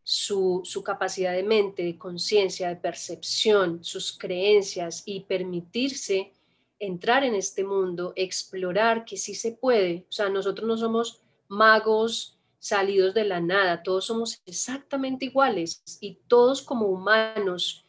su, 0.03 0.62
capacidad 0.84 1.32
de 1.32 1.43
mente, 1.43 1.82
de 1.82 1.99
conciencia, 1.99 2.68
de 2.68 2.76
percepción, 2.76 3.84
sus 3.84 4.16
creencias 4.16 5.03
y 5.05 5.20
permitirse 5.20 6.32
entrar 6.78 7.24
en 7.24 7.34
este 7.34 7.62
mundo, 7.62 8.14
explorar 8.16 9.05
que 9.05 9.18
sí 9.18 9.34
se 9.34 9.53
puede. 9.53 10.07
O 10.09 10.12
sea, 10.12 10.30
nosotros 10.30 10.66
no 10.66 10.78
somos 10.78 11.20
magos 11.47 12.39
salidos 12.59 13.12
de 13.12 13.24
la 13.24 13.41
nada, 13.41 13.82
todos 13.82 14.07
somos 14.07 14.41
exactamente 14.47 15.26
iguales 15.26 15.82
y 16.01 16.20
todos 16.26 16.62
como 16.62 16.86
humanos 16.86 17.84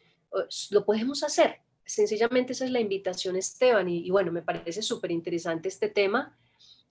lo 0.72 0.84
podemos 0.84 1.24
hacer. 1.24 1.62
Sencillamente 1.90 2.54
esa 2.54 2.66
es 2.66 2.72
la 2.72 2.80
invitación, 2.80 3.36
Esteban, 3.36 3.90
y, 3.90 4.06
y 4.06 4.12
bueno, 4.12 4.32
me 4.32 4.44
parece 4.44 4.84
súper 4.84 5.10
interesante 5.10 5.70
este 5.70 5.90
tema 5.90 6.38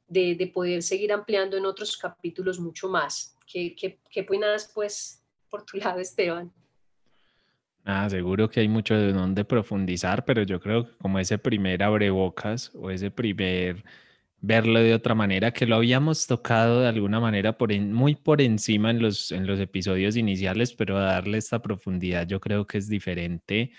de, 0.09 0.51
poder 0.53 0.82
seguir 0.82 1.12
ampliando 1.12 1.57
en 1.57 1.66
otros 1.66 1.96
capítulos 1.96 2.59
mucho 2.59 2.88
más. 2.88 3.36
¿Qué, 3.46 3.76
qué, 3.76 4.01
qué 4.11 4.22
opinas, 4.22 4.72
pues, 4.74 5.22
por 5.49 5.64
tu 5.64 5.76
lado, 5.76 6.01
Esteban? 6.01 6.51
Ah, 7.84 8.11
seguro 8.11 8.51
que 8.51 8.59
hay 8.59 8.66
mucho 8.66 8.96
de 8.96 9.12
donde 9.12 9.44
profundizar, 9.44 10.24
pero 10.24 10.42
yo 10.42 10.59
creo 10.59 10.84
que 10.86 10.96
como 10.99 11.20
ese 11.20 11.38
primer 11.38 11.84
abrebocas 11.84 12.72
o 12.74 12.90
ese 12.90 13.12
primer 13.12 13.84
verlo 14.40 14.80
de 14.80 14.94
otra 14.94 15.14
manera, 15.14 15.53
que 15.53 15.64
lo 15.64 15.76
habíamos 15.76 16.26
tocado 16.26 16.80
de 16.80 16.88
alguna 16.88 17.20
manera 17.20 17.57
por 17.57 17.72
muy 17.78 18.16
por 18.16 18.40
encima 18.40 18.90
en 18.90 19.01
los, 19.01 19.30
en 19.30 19.46
los 19.46 19.61
episodios 19.61 20.16
iniciales, 20.16 20.74
pero 20.74 20.99
darle 20.99 21.38
esta 21.38 21.62
profundidad 21.62 22.26
yo 22.26 22.40
creo 22.40 22.66
que 22.66 22.78
es 22.78 22.88
diferente 22.88 23.70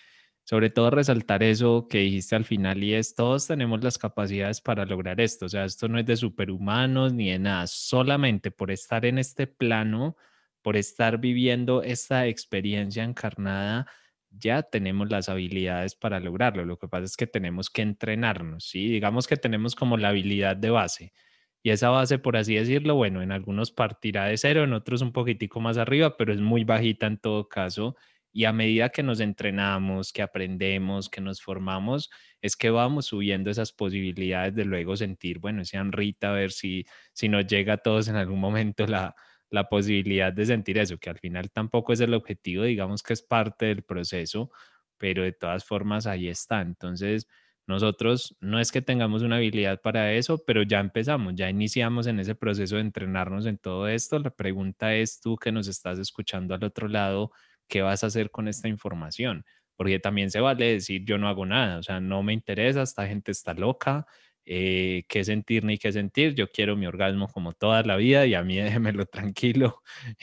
sobre 0.49 0.71
todo 0.71 0.89
resaltar 0.89 1.43
eso 1.43 1.87
que 1.87 1.99
dijiste 1.99 2.35
al 2.35 2.43
final 2.43 2.83
y 2.83 2.95
es, 2.95 3.13
todos 3.13 3.45
tenemos 3.45 3.83
las 3.83 3.99
capacidades 3.99 4.61
para 4.61 4.83
lograr 4.83 5.21
esto, 5.21 5.45
o 5.45 5.49
sea, 5.49 5.63
esto 5.63 5.87
no 5.87 5.99
es 5.99 6.07
de 6.07 6.17
superhumanos 6.17 7.13
ni 7.13 7.29
de 7.29 7.37
nada, 7.37 7.67
solamente 7.67 8.49
por 8.49 8.71
estar 8.71 9.05
en 9.05 9.19
este 9.19 9.45
plano, 9.45 10.17
por 10.63 10.75
estar 10.75 11.19
viviendo 11.19 11.83
esta 11.83 12.25
experiencia 12.25 13.03
encarnada, 13.03 13.85
ya 14.31 14.63
tenemos 14.63 15.11
las 15.11 15.29
habilidades 15.29 15.93
para 15.93 16.19
lograrlo. 16.19 16.65
Lo 16.65 16.79
que 16.79 16.87
pasa 16.87 17.05
es 17.05 17.15
que 17.15 17.27
tenemos 17.27 17.69
que 17.69 17.83
entrenarnos, 17.83 18.65
¿sí? 18.65 18.87
Digamos 18.87 19.27
que 19.27 19.37
tenemos 19.37 19.75
como 19.75 19.97
la 19.97 20.09
habilidad 20.09 20.57
de 20.57 20.71
base. 20.71 21.13
Y 21.61 21.69
esa 21.69 21.89
base, 21.89 22.17
por 22.17 22.37
así 22.37 22.55
decirlo, 22.55 22.95
bueno, 22.95 23.21
en 23.21 23.31
algunos 23.31 23.71
partirá 23.71 24.25
de 24.25 24.37
cero, 24.37 24.63
en 24.63 24.73
otros 24.73 25.03
un 25.03 25.11
poquitico 25.11 25.59
más 25.61 25.77
arriba, 25.77 26.17
pero 26.17 26.33
es 26.33 26.41
muy 26.41 26.63
bajita 26.63 27.05
en 27.05 27.19
todo 27.19 27.47
caso 27.49 27.95
y 28.31 28.45
a 28.45 28.53
medida 28.53 28.89
que 28.89 29.03
nos 29.03 29.19
entrenamos, 29.19 30.13
que 30.13 30.21
aprendemos, 30.21 31.09
que 31.09 31.21
nos 31.21 31.41
formamos, 31.41 32.09
es 32.41 32.55
que 32.55 32.69
vamos 32.69 33.07
subiendo 33.07 33.49
esas 33.49 33.71
posibilidades 33.71 34.55
de 34.55 34.65
luego 34.65 34.95
sentir, 34.95 35.39
bueno, 35.39 35.65
sean 35.65 35.91
Rita, 35.91 36.29
a 36.29 36.33
ver 36.33 36.51
si, 36.51 36.85
si 37.13 37.29
nos 37.29 37.47
llega 37.47 37.73
a 37.73 37.77
todos 37.77 38.07
en 38.07 38.15
algún 38.15 38.39
momento 38.39 38.85
la, 38.87 39.15
la 39.49 39.67
posibilidad 39.69 40.31
de 40.31 40.45
sentir 40.45 40.77
eso, 40.77 40.97
que 40.97 41.09
al 41.09 41.17
final 41.17 41.49
tampoco 41.51 41.93
es 41.93 41.99
el 42.01 42.13
objetivo, 42.13 42.63
digamos 42.63 43.03
que 43.03 43.13
es 43.13 43.21
parte 43.21 43.65
del 43.67 43.83
proceso, 43.83 44.51
pero 44.97 45.23
de 45.23 45.31
todas 45.31 45.65
formas 45.65 46.05
ahí 46.05 46.27
está. 46.27 46.61
Entonces, 46.61 47.27
nosotros 47.67 48.35
no 48.41 48.59
es 48.59 48.71
que 48.71 48.81
tengamos 48.81 49.21
una 49.21 49.37
habilidad 49.37 49.81
para 49.81 50.13
eso, 50.13 50.43
pero 50.45 50.63
ya 50.63 50.79
empezamos, 50.79 51.35
ya 51.35 51.49
iniciamos 51.49 52.07
en 52.07 52.19
ese 52.19 52.35
proceso 52.35 52.75
de 52.75 52.81
entrenarnos 52.81 53.45
en 53.45 53.57
todo 53.57 53.87
esto. 53.87 54.19
La 54.19 54.31
pregunta 54.31 54.95
es 54.95 55.21
tú 55.21 55.35
que 55.37 55.51
nos 55.51 55.67
estás 55.67 55.99
escuchando 55.99 56.55
al 56.55 56.63
otro 56.63 56.87
lado, 56.87 57.31
¿qué 57.69 57.81
vas 57.81 58.03
a 58.03 58.07
hacer 58.07 58.31
con 58.31 58.47
esta 58.49 58.67
información? 58.67 59.45
Porque 59.77 59.99
también 59.99 60.31
se 60.31 60.41
vale 60.41 60.73
decir 60.73 61.03
yo 61.05 61.17
no 61.17 61.29
hago 61.29 61.45
nada, 61.45 61.79
o 61.79 61.83
sea, 61.83 61.99
no 62.01 62.23
me 62.23 62.33
interesa, 62.33 62.81
esta 62.81 63.07
gente 63.07 63.31
está 63.31 63.53
loca, 63.53 64.05
eh, 64.45 65.03
qué 65.07 65.23
sentir 65.23 65.63
ni 65.63 65.77
qué 65.77 65.91
sentir, 65.91 66.35
yo 66.35 66.49
quiero 66.49 66.75
mi 66.75 66.87
orgasmo 66.87 67.27
como 67.27 67.53
toda 67.53 67.83
la 67.83 67.95
vida 67.97 68.25
y 68.25 68.33
a 68.33 68.43
mí 68.43 68.57
déjemelo 68.57 69.05
tranquilo 69.05 69.81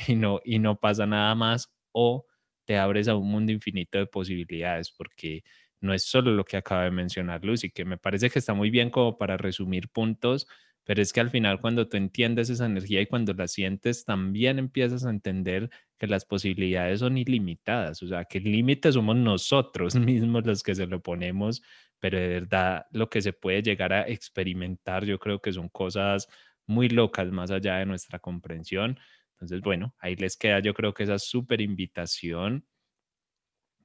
y 0.08 0.16
no, 0.16 0.40
y 0.44 0.58
no 0.58 0.78
pasa 0.80 1.06
nada 1.06 1.34
más 1.34 1.72
o 1.92 2.26
te 2.66 2.76
abres 2.78 3.08
a 3.08 3.16
un 3.16 3.30
mundo 3.30 3.52
infinito 3.52 3.98
de 3.98 4.06
posibilidades 4.06 4.90
porque 4.90 5.44
no 5.80 5.94
es 5.94 6.04
solo 6.04 6.32
lo 6.32 6.44
que 6.44 6.56
acaba 6.56 6.84
de 6.84 6.90
mencionar 6.90 7.44
Lucy, 7.44 7.70
que 7.70 7.84
me 7.84 7.98
parece 7.98 8.30
que 8.30 8.38
está 8.40 8.54
muy 8.54 8.70
bien 8.70 8.90
como 8.90 9.18
para 9.18 9.36
resumir 9.36 9.88
puntos, 9.90 10.46
pero 10.86 11.02
es 11.02 11.12
que 11.12 11.20
al 11.20 11.30
final 11.30 11.60
cuando 11.60 11.88
tú 11.88 11.96
entiendes 11.96 12.48
esa 12.48 12.64
energía 12.64 13.00
y 13.00 13.06
cuando 13.06 13.34
la 13.34 13.48
sientes, 13.48 14.04
también 14.04 14.60
empiezas 14.60 15.04
a 15.04 15.10
entender 15.10 15.68
que 15.98 16.06
las 16.06 16.24
posibilidades 16.24 17.00
son 17.00 17.18
ilimitadas, 17.18 18.02
o 18.04 18.08
sea, 18.08 18.24
que 18.24 18.38
el 18.38 18.44
límite 18.44 18.92
somos 18.92 19.16
nosotros 19.16 19.94
mismos 19.96 20.46
los 20.46 20.62
que 20.62 20.76
se 20.76 20.86
lo 20.86 21.02
ponemos, 21.02 21.60
pero 21.98 22.18
de 22.20 22.28
verdad 22.28 22.86
lo 22.92 23.10
que 23.10 23.20
se 23.20 23.32
puede 23.32 23.62
llegar 23.62 23.92
a 23.92 24.08
experimentar, 24.08 25.04
yo 25.04 25.18
creo 25.18 25.40
que 25.40 25.52
son 25.52 25.68
cosas 25.68 26.28
muy 26.66 26.88
locas 26.88 27.32
más 27.32 27.50
allá 27.50 27.78
de 27.78 27.86
nuestra 27.86 28.20
comprensión. 28.20 28.98
Entonces, 29.32 29.60
bueno, 29.62 29.94
ahí 29.98 30.14
les 30.14 30.36
queda 30.36 30.60
yo 30.60 30.72
creo 30.72 30.94
que 30.94 31.02
esa 31.02 31.18
súper 31.18 31.60
invitación 31.60 32.64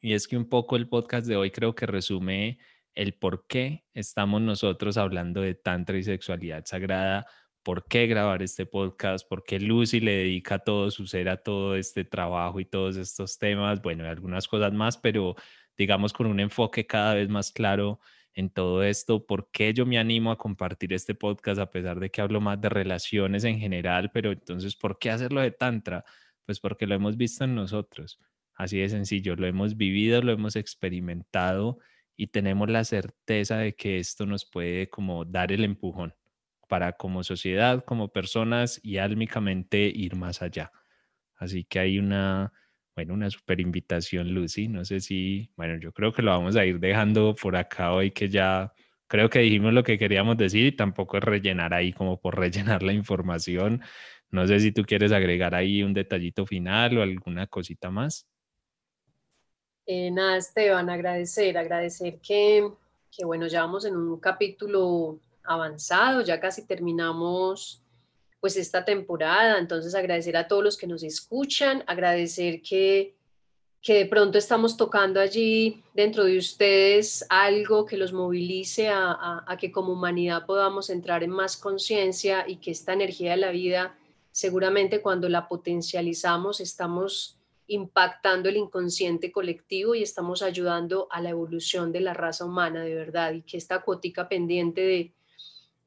y 0.01 0.13
es 0.13 0.27
que 0.27 0.37
un 0.37 0.49
poco 0.49 0.75
el 0.75 0.87
podcast 0.87 1.27
de 1.27 1.35
hoy 1.35 1.51
creo 1.51 1.73
que 1.73 1.85
resume 1.87 2.59
el 2.95 3.13
por 3.13 3.47
qué 3.47 3.85
estamos 3.93 4.41
nosotros 4.41 4.97
hablando 4.97 5.41
de 5.41 5.55
Tantra 5.55 5.97
y 5.97 6.03
sexualidad 6.03 6.65
sagrada, 6.65 7.25
por 7.63 7.85
qué 7.85 8.07
grabar 8.07 8.41
este 8.41 8.65
podcast, 8.65 9.27
por 9.27 9.43
qué 9.43 9.59
Lucy 9.59 9.99
le 9.99 10.15
dedica 10.17 10.59
todo 10.59 10.91
su 10.91 11.07
ser 11.07 11.29
a 11.29 11.37
todo 11.37 11.75
este 11.75 12.03
trabajo 12.03 12.59
y 12.59 12.65
todos 12.65 12.97
estos 12.97 13.37
temas, 13.37 13.81
bueno, 13.81 14.03
y 14.03 14.07
algunas 14.07 14.47
cosas 14.47 14.73
más, 14.73 14.97
pero 14.97 15.35
digamos 15.77 16.13
con 16.13 16.27
un 16.27 16.39
enfoque 16.39 16.87
cada 16.87 17.13
vez 17.15 17.29
más 17.29 17.51
claro 17.51 17.99
en 18.33 18.49
todo 18.49 18.83
esto, 18.83 19.25
por 19.25 19.51
qué 19.51 19.73
yo 19.73 19.85
me 19.85 19.99
animo 19.99 20.31
a 20.31 20.37
compartir 20.37 20.93
este 20.93 21.15
podcast 21.15 21.59
a 21.59 21.69
pesar 21.69 21.99
de 21.99 22.09
que 22.09 22.21
hablo 22.21 22.41
más 22.41 22.59
de 22.61 22.69
relaciones 22.69 23.43
en 23.43 23.59
general, 23.59 24.09
pero 24.13 24.31
entonces, 24.31 24.75
¿por 24.75 24.97
qué 24.99 25.11
hacerlo 25.11 25.41
de 25.41 25.51
Tantra? 25.51 26.05
Pues 26.45 26.59
porque 26.59 26.87
lo 26.87 26.95
hemos 26.95 27.17
visto 27.17 27.43
en 27.43 27.55
nosotros 27.55 28.19
Así 28.61 28.77
de 28.77 28.89
sencillo, 28.89 29.35
lo 29.35 29.47
hemos 29.47 29.75
vivido, 29.75 30.21
lo 30.21 30.31
hemos 30.31 30.55
experimentado 30.55 31.79
y 32.21 32.27
tenemos 32.27 32.69
la 32.69 32.83
certeza 32.83 33.57
de 33.57 33.73
que 33.75 33.97
esto 33.97 34.27
nos 34.27 34.45
puede 34.45 34.91
como 34.91 35.25
dar 35.25 35.51
el 35.51 35.63
empujón 35.63 36.13
para 36.69 36.93
como 36.93 37.23
sociedad, 37.23 37.83
como 37.83 38.09
personas 38.13 38.79
y 38.83 38.97
álmicamente 38.99 39.91
ir 39.93 40.15
más 40.15 40.43
allá. 40.43 40.71
Así 41.35 41.63
que 41.63 41.79
hay 41.79 41.97
una, 41.97 42.53
bueno, 42.95 43.15
una 43.15 43.31
super 43.31 43.59
invitación, 43.59 44.35
Lucy. 44.35 44.67
No 44.67 44.85
sé 44.85 44.99
si, 44.99 45.51
bueno, 45.57 45.79
yo 45.79 45.93
creo 45.93 46.13
que 46.13 46.21
lo 46.21 46.29
vamos 46.29 46.55
a 46.57 46.63
ir 46.63 46.79
dejando 46.79 47.33
por 47.33 47.55
acá 47.55 47.91
hoy 47.91 48.11
que 48.11 48.29
ya 48.29 48.71
creo 49.07 49.27
que 49.31 49.39
dijimos 49.39 49.73
lo 49.73 49.83
que 49.83 49.97
queríamos 49.97 50.37
decir 50.37 50.67
y 50.67 50.71
tampoco 50.73 51.17
es 51.17 51.23
rellenar 51.23 51.73
ahí 51.73 51.91
como 51.91 52.21
por 52.21 52.37
rellenar 52.39 52.83
la 52.83 52.93
información. 52.93 53.81
No 54.29 54.45
sé 54.45 54.59
si 54.59 54.71
tú 54.71 54.83
quieres 54.83 55.11
agregar 55.11 55.55
ahí 55.55 55.81
un 55.81 55.95
detallito 55.95 56.45
final 56.45 56.99
o 56.99 57.01
alguna 57.01 57.47
cosita 57.47 57.89
más. 57.89 58.27
Eh, 59.85 60.11
nada, 60.11 60.37
Esteban, 60.37 60.89
agradecer, 60.89 61.57
agradecer 61.57 62.19
que, 62.19 62.71
que, 63.11 63.25
bueno, 63.25 63.47
ya 63.47 63.61
vamos 63.61 63.85
en 63.85 63.95
un 63.95 64.19
capítulo 64.19 65.19
avanzado, 65.43 66.21
ya 66.21 66.39
casi 66.39 66.65
terminamos 66.65 67.81
pues 68.39 68.57
esta 68.57 68.83
temporada, 68.85 69.59
entonces 69.59 69.93
agradecer 69.93 70.35
a 70.35 70.47
todos 70.47 70.63
los 70.63 70.77
que 70.77 70.87
nos 70.87 71.03
escuchan, 71.03 71.83
agradecer 71.85 72.61
que, 72.61 73.15
que 73.81 73.93
de 73.93 74.05
pronto 74.05 74.37
estamos 74.37 74.77
tocando 74.77 75.19
allí 75.19 75.83
dentro 75.93 76.23
de 76.23 76.37
ustedes 76.37 77.25
algo 77.29 77.85
que 77.85 77.97
los 77.97 78.13
movilice 78.13 78.89
a, 78.89 79.11
a, 79.11 79.43
a 79.47 79.57
que 79.57 79.71
como 79.71 79.93
humanidad 79.93 80.45
podamos 80.47 80.89
entrar 80.89 81.23
en 81.23 81.29
más 81.29 81.55
conciencia 81.55 82.45
y 82.47 82.57
que 82.57 82.71
esta 82.71 82.93
energía 82.93 83.31
de 83.31 83.37
la 83.37 83.51
vida, 83.51 83.95
seguramente 84.31 85.01
cuando 85.01 85.29
la 85.29 85.47
potencializamos, 85.47 86.61
estamos 86.61 87.40
impactando 87.71 88.49
el 88.49 88.57
inconsciente 88.57 89.31
colectivo 89.31 89.95
y 89.95 90.03
estamos 90.03 90.41
ayudando 90.41 91.07
a 91.09 91.21
la 91.21 91.29
evolución 91.29 91.93
de 91.93 92.01
la 92.01 92.13
raza 92.13 92.43
humana 92.43 92.83
de 92.83 92.93
verdad 92.93 93.31
y 93.31 93.43
que 93.43 93.55
esta 93.55 93.81
cuotica 93.81 94.27
pendiente 94.27 94.81
de, 94.81 95.13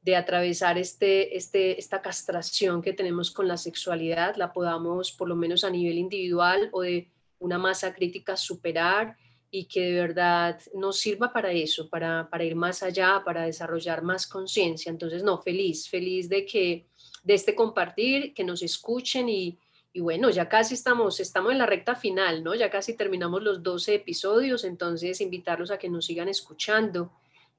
de 0.01 0.15
atravesar 0.15 0.79
este, 0.79 1.37
este, 1.37 1.79
esta 1.79 2.01
castración 2.01 2.81
que 2.81 2.93
tenemos 2.93 3.29
con 3.29 3.47
la 3.47 3.57
sexualidad 3.57 4.35
la 4.35 4.51
podamos 4.51 5.11
por 5.11 5.29
lo 5.29 5.35
menos 5.35 5.63
a 5.63 5.69
nivel 5.69 5.99
individual 5.99 6.69
o 6.71 6.81
de 6.81 7.11
una 7.37 7.59
masa 7.59 7.93
crítica 7.93 8.35
superar 8.35 9.15
y 9.51 9.65
que 9.65 9.81
de 9.81 9.93
verdad 9.93 10.59
nos 10.73 10.97
sirva 10.97 11.31
para 11.31 11.51
eso, 11.51 11.87
para, 11.87 12.27
para 12.31 12.43
ir 12.43 12.55
más 12.55 12.81
allá, 12.81 13.21
para 13.23 13.43
desarrollar 13.43 14.01
más 14.01 14.25
conciencia. 14.25 14.89
Entonces, 14.89 15.21
no, 15.21 15.37
feliz, 15.37 15.87
feliz 15.87 16.27
de 16.29 16.47
que 16.47 16.87
de 17.23 17.33
este 17.35 17.53
compartir, 17.53 18.33
que 18.33 18.43
nos 18.43 18.63
escuchen 18.63 19.29
y, 19.29 19.59
y 19.95 20.01
bueno, 20.01 20.29
ya 20.29 20.49
casi 20.49 20.73
estamos, 20.73 21.21
estamos 21.21 21.53
en 21.53 21.57
la 21.57 21.65
recta 21.65 21.95
final, 21.95 22.43
¿no? 22.43 22.53
Ya 22.53 22.69
casi 22.69 22.97
terminamos 22.97 23.41
los 23.41 23.63
12 23.63 23.95
episodios, 23.95 24.65
entonces 24.65 25.21
invitarlos 25.21 25.71
a 25.71 25.77
que 25.77 25.87
nos 25.87 26.07
sigan 26.07 26.27
escuchando 26.27 27.13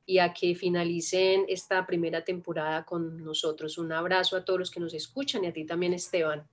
y 0.04 0.18
a 0.18 0.34
que 0.34 0.54
finalicen 0.54 1.46
esta 1.48 1.86
primera 1.86 2.24
temporada 2.24 2.84
con 2.84 3.24
nosotros. 3.24 3.78
Un 3.78 3.90
abrazo 3.90 4.36
a 4.36 4.44
todos 4.44 4.58
los 4.58 4.70
que 4.70 4.80
nos 4.80 4.92
escuchan 4.92 5.44
y 5.44 5.46
a 5.46 5.52
ti 5.54 5.64
también, 5.64 5.94
Esteban. 5.94 6.46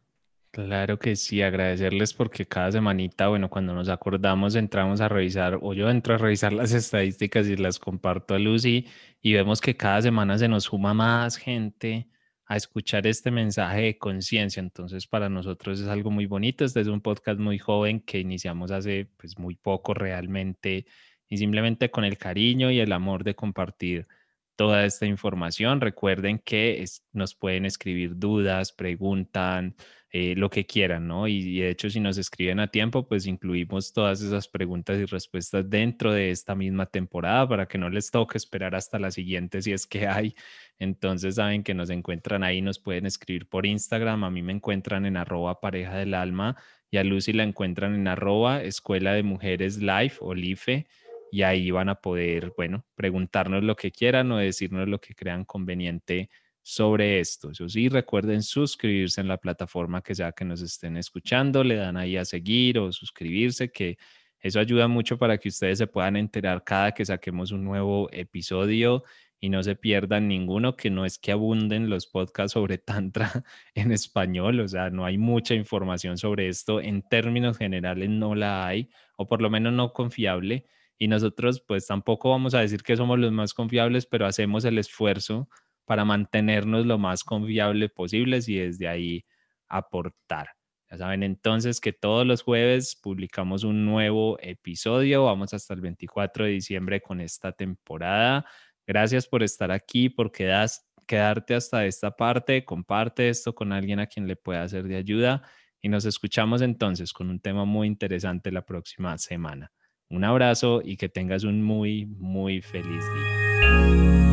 Claro 0.51 0.97
que 0.97 1.17
sí, 1.17 1.41
agradecerles 1.41 2.13
porque 2.13 2.45
cada 2.45 2.71
semanita, 2.71 3.27
bueno, 3.27 3.49
cuando 3.49 3.73
nos 3.73 3.89
acordamos 3.89 4.55
entramos 4.55 5.01
a 5.01 5.09
revisar, 5.09 5.59
o 5.61 5.73
yo 5.73 5.89
entro 5.89 6.15
a 6.15 6.17
revisar 6.17 6.53
las 6.53 6.71
estadísticas 6.71 7.49
y 7.49 7.57
las 7.57 7.77
comparto 7.77 8.35
a 8.35 8.39
Lucy 8.39 8.87
y 9.21 9.33
vemos 9.33 9.59
que 9.59 9.75
cada 9.75 10.01
semana 10.01 10.37
se 10.37 10.47
nos 10.47 10.63
suma 10.63 10.93
más 10.93 11.35
gente 11.35 12.07
a 12.45 12.57
escuchar 12.57 13.07
este 13.07 13.31
mensaje 13.31 13.81
de 13.81 13.97
conciencia. 13.97 14.59
Entonces, 14.59 15.07
para 15.07 15.29
nosotros 15.29 15.79
es 15.79 15.87
algo 15.87 16.11
muy 16.11 16.25
bonito. 16.25 16.65
Este 16.65 16.81
es 16.81 16.87
un 16.87 17.01
podcast 17.01 17.39
muy 17.39 17.57
joven 17.57 18.01
que 18.01 18.19
iniciamos 18.19 18.71
hace 18.71 19.09
pues 19.17 19.37
muy 19.39 19.55
poco 19.55 19.93
realmente 19.93 20.85
y 21.29 21.37
simplemente 21.37 21.89
con 21.89 22.05
el 22.05 22.17
cariño 22.17 22.69
y 22.71 22.79
el 22.79 22.91
amor 22.91 23.23
de 23.23 23.35
compartir 23.35 24.07
toda 24.55 24.85
esta 24.85 25.05
información. 25.05 25.81
Recuerden 25.81 26.39
que 26.39 26.83
nos 27.11 27.35
pueden 27.35 27.65
escribir 27.65 28.17
dudas, 28.17 28.71
preguntan, 28.71 29.75
eh, 30.15 30.35
lo 30.35 30.51
que 30.51 30.67
quieran, 30.67 31.07
¿no? 31.07 31.27
Y, 31.27 31.59
de 31.59 31.71
hecho, 31.71 31.89
si 31.89 31.99
nos 31.99 32.19
escriben 32.19 32.59
a 32.59 32.67
tiempo, 32.67 33.07
pues 33.07 33.25
incluimos 33.25 33.93
todas 33.93 34.21
esas 34.21 34.47
preguntas 34.47 34.99
y 34.99 35.05
respuestas 35.05 35.67
dentro 35.67 36.13
de 36.13 36.29
esta 36.29 36.53
misma 36.53 36.85
temporada 36.85 37.49
para 37.49 37.67
que 37.67 37.79
no 37.79 37.89
les 37.89 38.11
toque 38.11 38.37
esperar 38.37 38.75
hasta 38.75 38.99
la 38.99 39.09
siguiente 39.09 39.63
si 39.63 39.71
es 39.73 39.87
que 39.87 40.07
hay. 40.07 40.35
Entonces, 40.77 41.35
saben 41.35 41.63
que 41.63 41.73
nos 41.73 41.89
encuentran 41.89 42.43
ahí, 42.43 42.61
nos 42.61 42.77
pueden 42.77 43.07
escribir 43.07 43.47
por 43.47 43.65
Instagram. 43.65 44.23
A 44.23 44.29
mí 44.29 44.43
me 44.43 44.53
encuentran 44.53 45.07
en 45.07 45.17
arroba 45.17 45.59
pareja 45.59 45.95
del 45.97 46.13
alma 46.13 46.57
y 46.91 46.97
a 46.97 47.03
Lucy 47.03 47.33
la 47.33 47.41
encuentran 47.41 47.95
en 47.95 48.07
arroba 48.07 48.61
escuela 48.61 49.13
de 49.13 49.23
mujeres 49.23 49.81
life 49.81 50.17
o 50.21 50.35
life 50.35 50.85
y 51.31 51.41
ahí 51.41 51.71
van 51.71 51.89
a 51.89 51.95
poder, 51.95 52.53
bueno, 52.55 52.85
preguntarnos 52.93 53.63
lo 53.63 53.75
que 53.75 53.91
quieran 53.91 54.31
o 54.31 54.37
decirnos 54.37 54.87
lo 54.87 55.01
que 55.01 55.15
crean 55.15 55.43
conveniente 55.43 56.29
sobre 56.63 57.19
esto. 57.19 57.51
Eso 57.51 57.69
sí, 57.69 57.89
recuerden 57.89 58.41
suscribirse 58.41 59.21
en 59.21 59.27
la 59.27 59.37
plataforma 59.37 60.01
que 60.01 60.15
sea 60.15 60.31
que 60.31 60.45
nos 60.45 60.61
estén 60.61 60.97
escuchando, 60.97 61.63
le 61.63 61.75
dan 61.75 61.97
ahí 61.97 62.17
a 62.17 62.25
seguir 62.25 62.79
o 62.79 62.91
suscribirse, 62.91 63.71
que 63.71 63.97
eso 64.39 64.59
ayuda 64.59 64.87
mucho 64.87 65.17
para 65.17 65.37
que 65.37 65.49
ustedes 65.49 65.77
se 65.77 65.87
puedan 65.87 66.15
enterar 66.15 66.63
cada 66.63 66.93
que 66.93 67.05
saquemos 67.05 67.51
un 67.51 67.63
nuevo 67.63 68.09
episodio 68.11 69.03
y 69.39 69.49
no 69.49 69.61
se 69.61 69.75
pierdan 69.75 70.29
ninguno, 70.29 70.77
que 70.77 70.89
no 70.89 71.05
es 71.05 71.17
que 71.19 71.33
abunden 71.33 71.89
los 71.89 72.07
podcasts 72.07 72.53
sobre 72.53 72.77
Tantra 72.79 73.43
en 73.75 73.91
español, 73.91 74.61
o 74.61 74.67
sea, 74.67 74.89
no 74.89 75.05
hay 75.05 75.17
mucha 75.17 75.53
información 75.53 76.17
sobre 76.17 76.47
esto, 76.47 76.79
en 76.79 77.01
términos 77.01 77.57
generales 77.57 78.09
no 78.09 78.35
la 78.35 78.65
hay, 78.65 78.89
o 79.17 79.27
por 79.27 79.41
lo 79.41 79.49
menos 79.49 79.73
no 79.73 79.91
confiable, 79.91 80.65
y 80.97 81.09
nosotros 81.09 81.61
pues 81.67 81.87
tampoco 81.87 82.29
vamos 82.29 82.53
a 82.53 82.61
decir 82.61 82.83
que 82.83 82.95
somos 82.95 83.19
los 83.19 83.33
más 83.33 83.53
confiables, 83.53 84.05
pero 84.05 84.25
hacemos 84.25 84.63
el 84.63 84.77
esfuerzo 84.77 85.49
para 85.85 86.05
mantenernos 86.05 86.85
lo 86.85 86.97
más 86.97 87.23
confiable 87.23 87.89
posible 87.89 88.39
y 88.47 88.55
desde 88.55 88.87
ahí 88.87 89.25
aportar. 89.67 90.49
Ya 90.89 90.97
saben 90.97 91.23
entonces 91.23 91.81
que 91.81 91.93
todos 91.93 92.25
los 92.25 92.43
jueves 92.43 92.95
publicamos 92.95 93.63
un 93.63 93.85
nuevo 93.85 94.37
episodio. 94.39 95.25
Vamos 95.25 95.53
hasta 95.53 95.73
el 95.73 95.81
24 95.81 96.45
de 96.45 96.51
diciembre 96.51 97.01
con 97.01 97.19
esta 97.19 97.51
temporada. 97.51 98.45
Gracias 98.85 99.27
por 99.27 99.43
estar 99.43 99.71
aquí, 99.71 100.09
por 100.09 100.31
quedarte 100.31 101.55
hasta 101.55 101.85
esta 101.85 102.11
parte. 102.11 102.63
Comparte 102.63 103.29
esto 103.29 103.55
con 103.55 103.73
alguien 103.73 103.99
a 103.99 104.07
quien 104.07 104.27
le 104.27 104.35
pueda 104.35 104.67
ser 104.67 104.87
de 104.87 104.97
ayuda 104.97 105.41
y 105.81 105.89
nos 105.89 106.05
escuchamos 106.05 106.61
entonces 106.61 107.11
con 107.11 107.29
un 107.29 107.39
tema 107.39 107.65
muy 107.65 107.87
interesante 107.87 108.51
la 108.51 108.65
próxima 108.65 109.17
semana. 109.17 109.71
Un 110.09 110.23
abrazo 110.23 110.81
y 110.83 110.95
que 110.95 111.09
tengas 111.09 111.43
un 111.43 111.61
muy, 111.63 112.05
muy 112.05 112.61
feliz 112.61 113.03
día. 113.03 114.32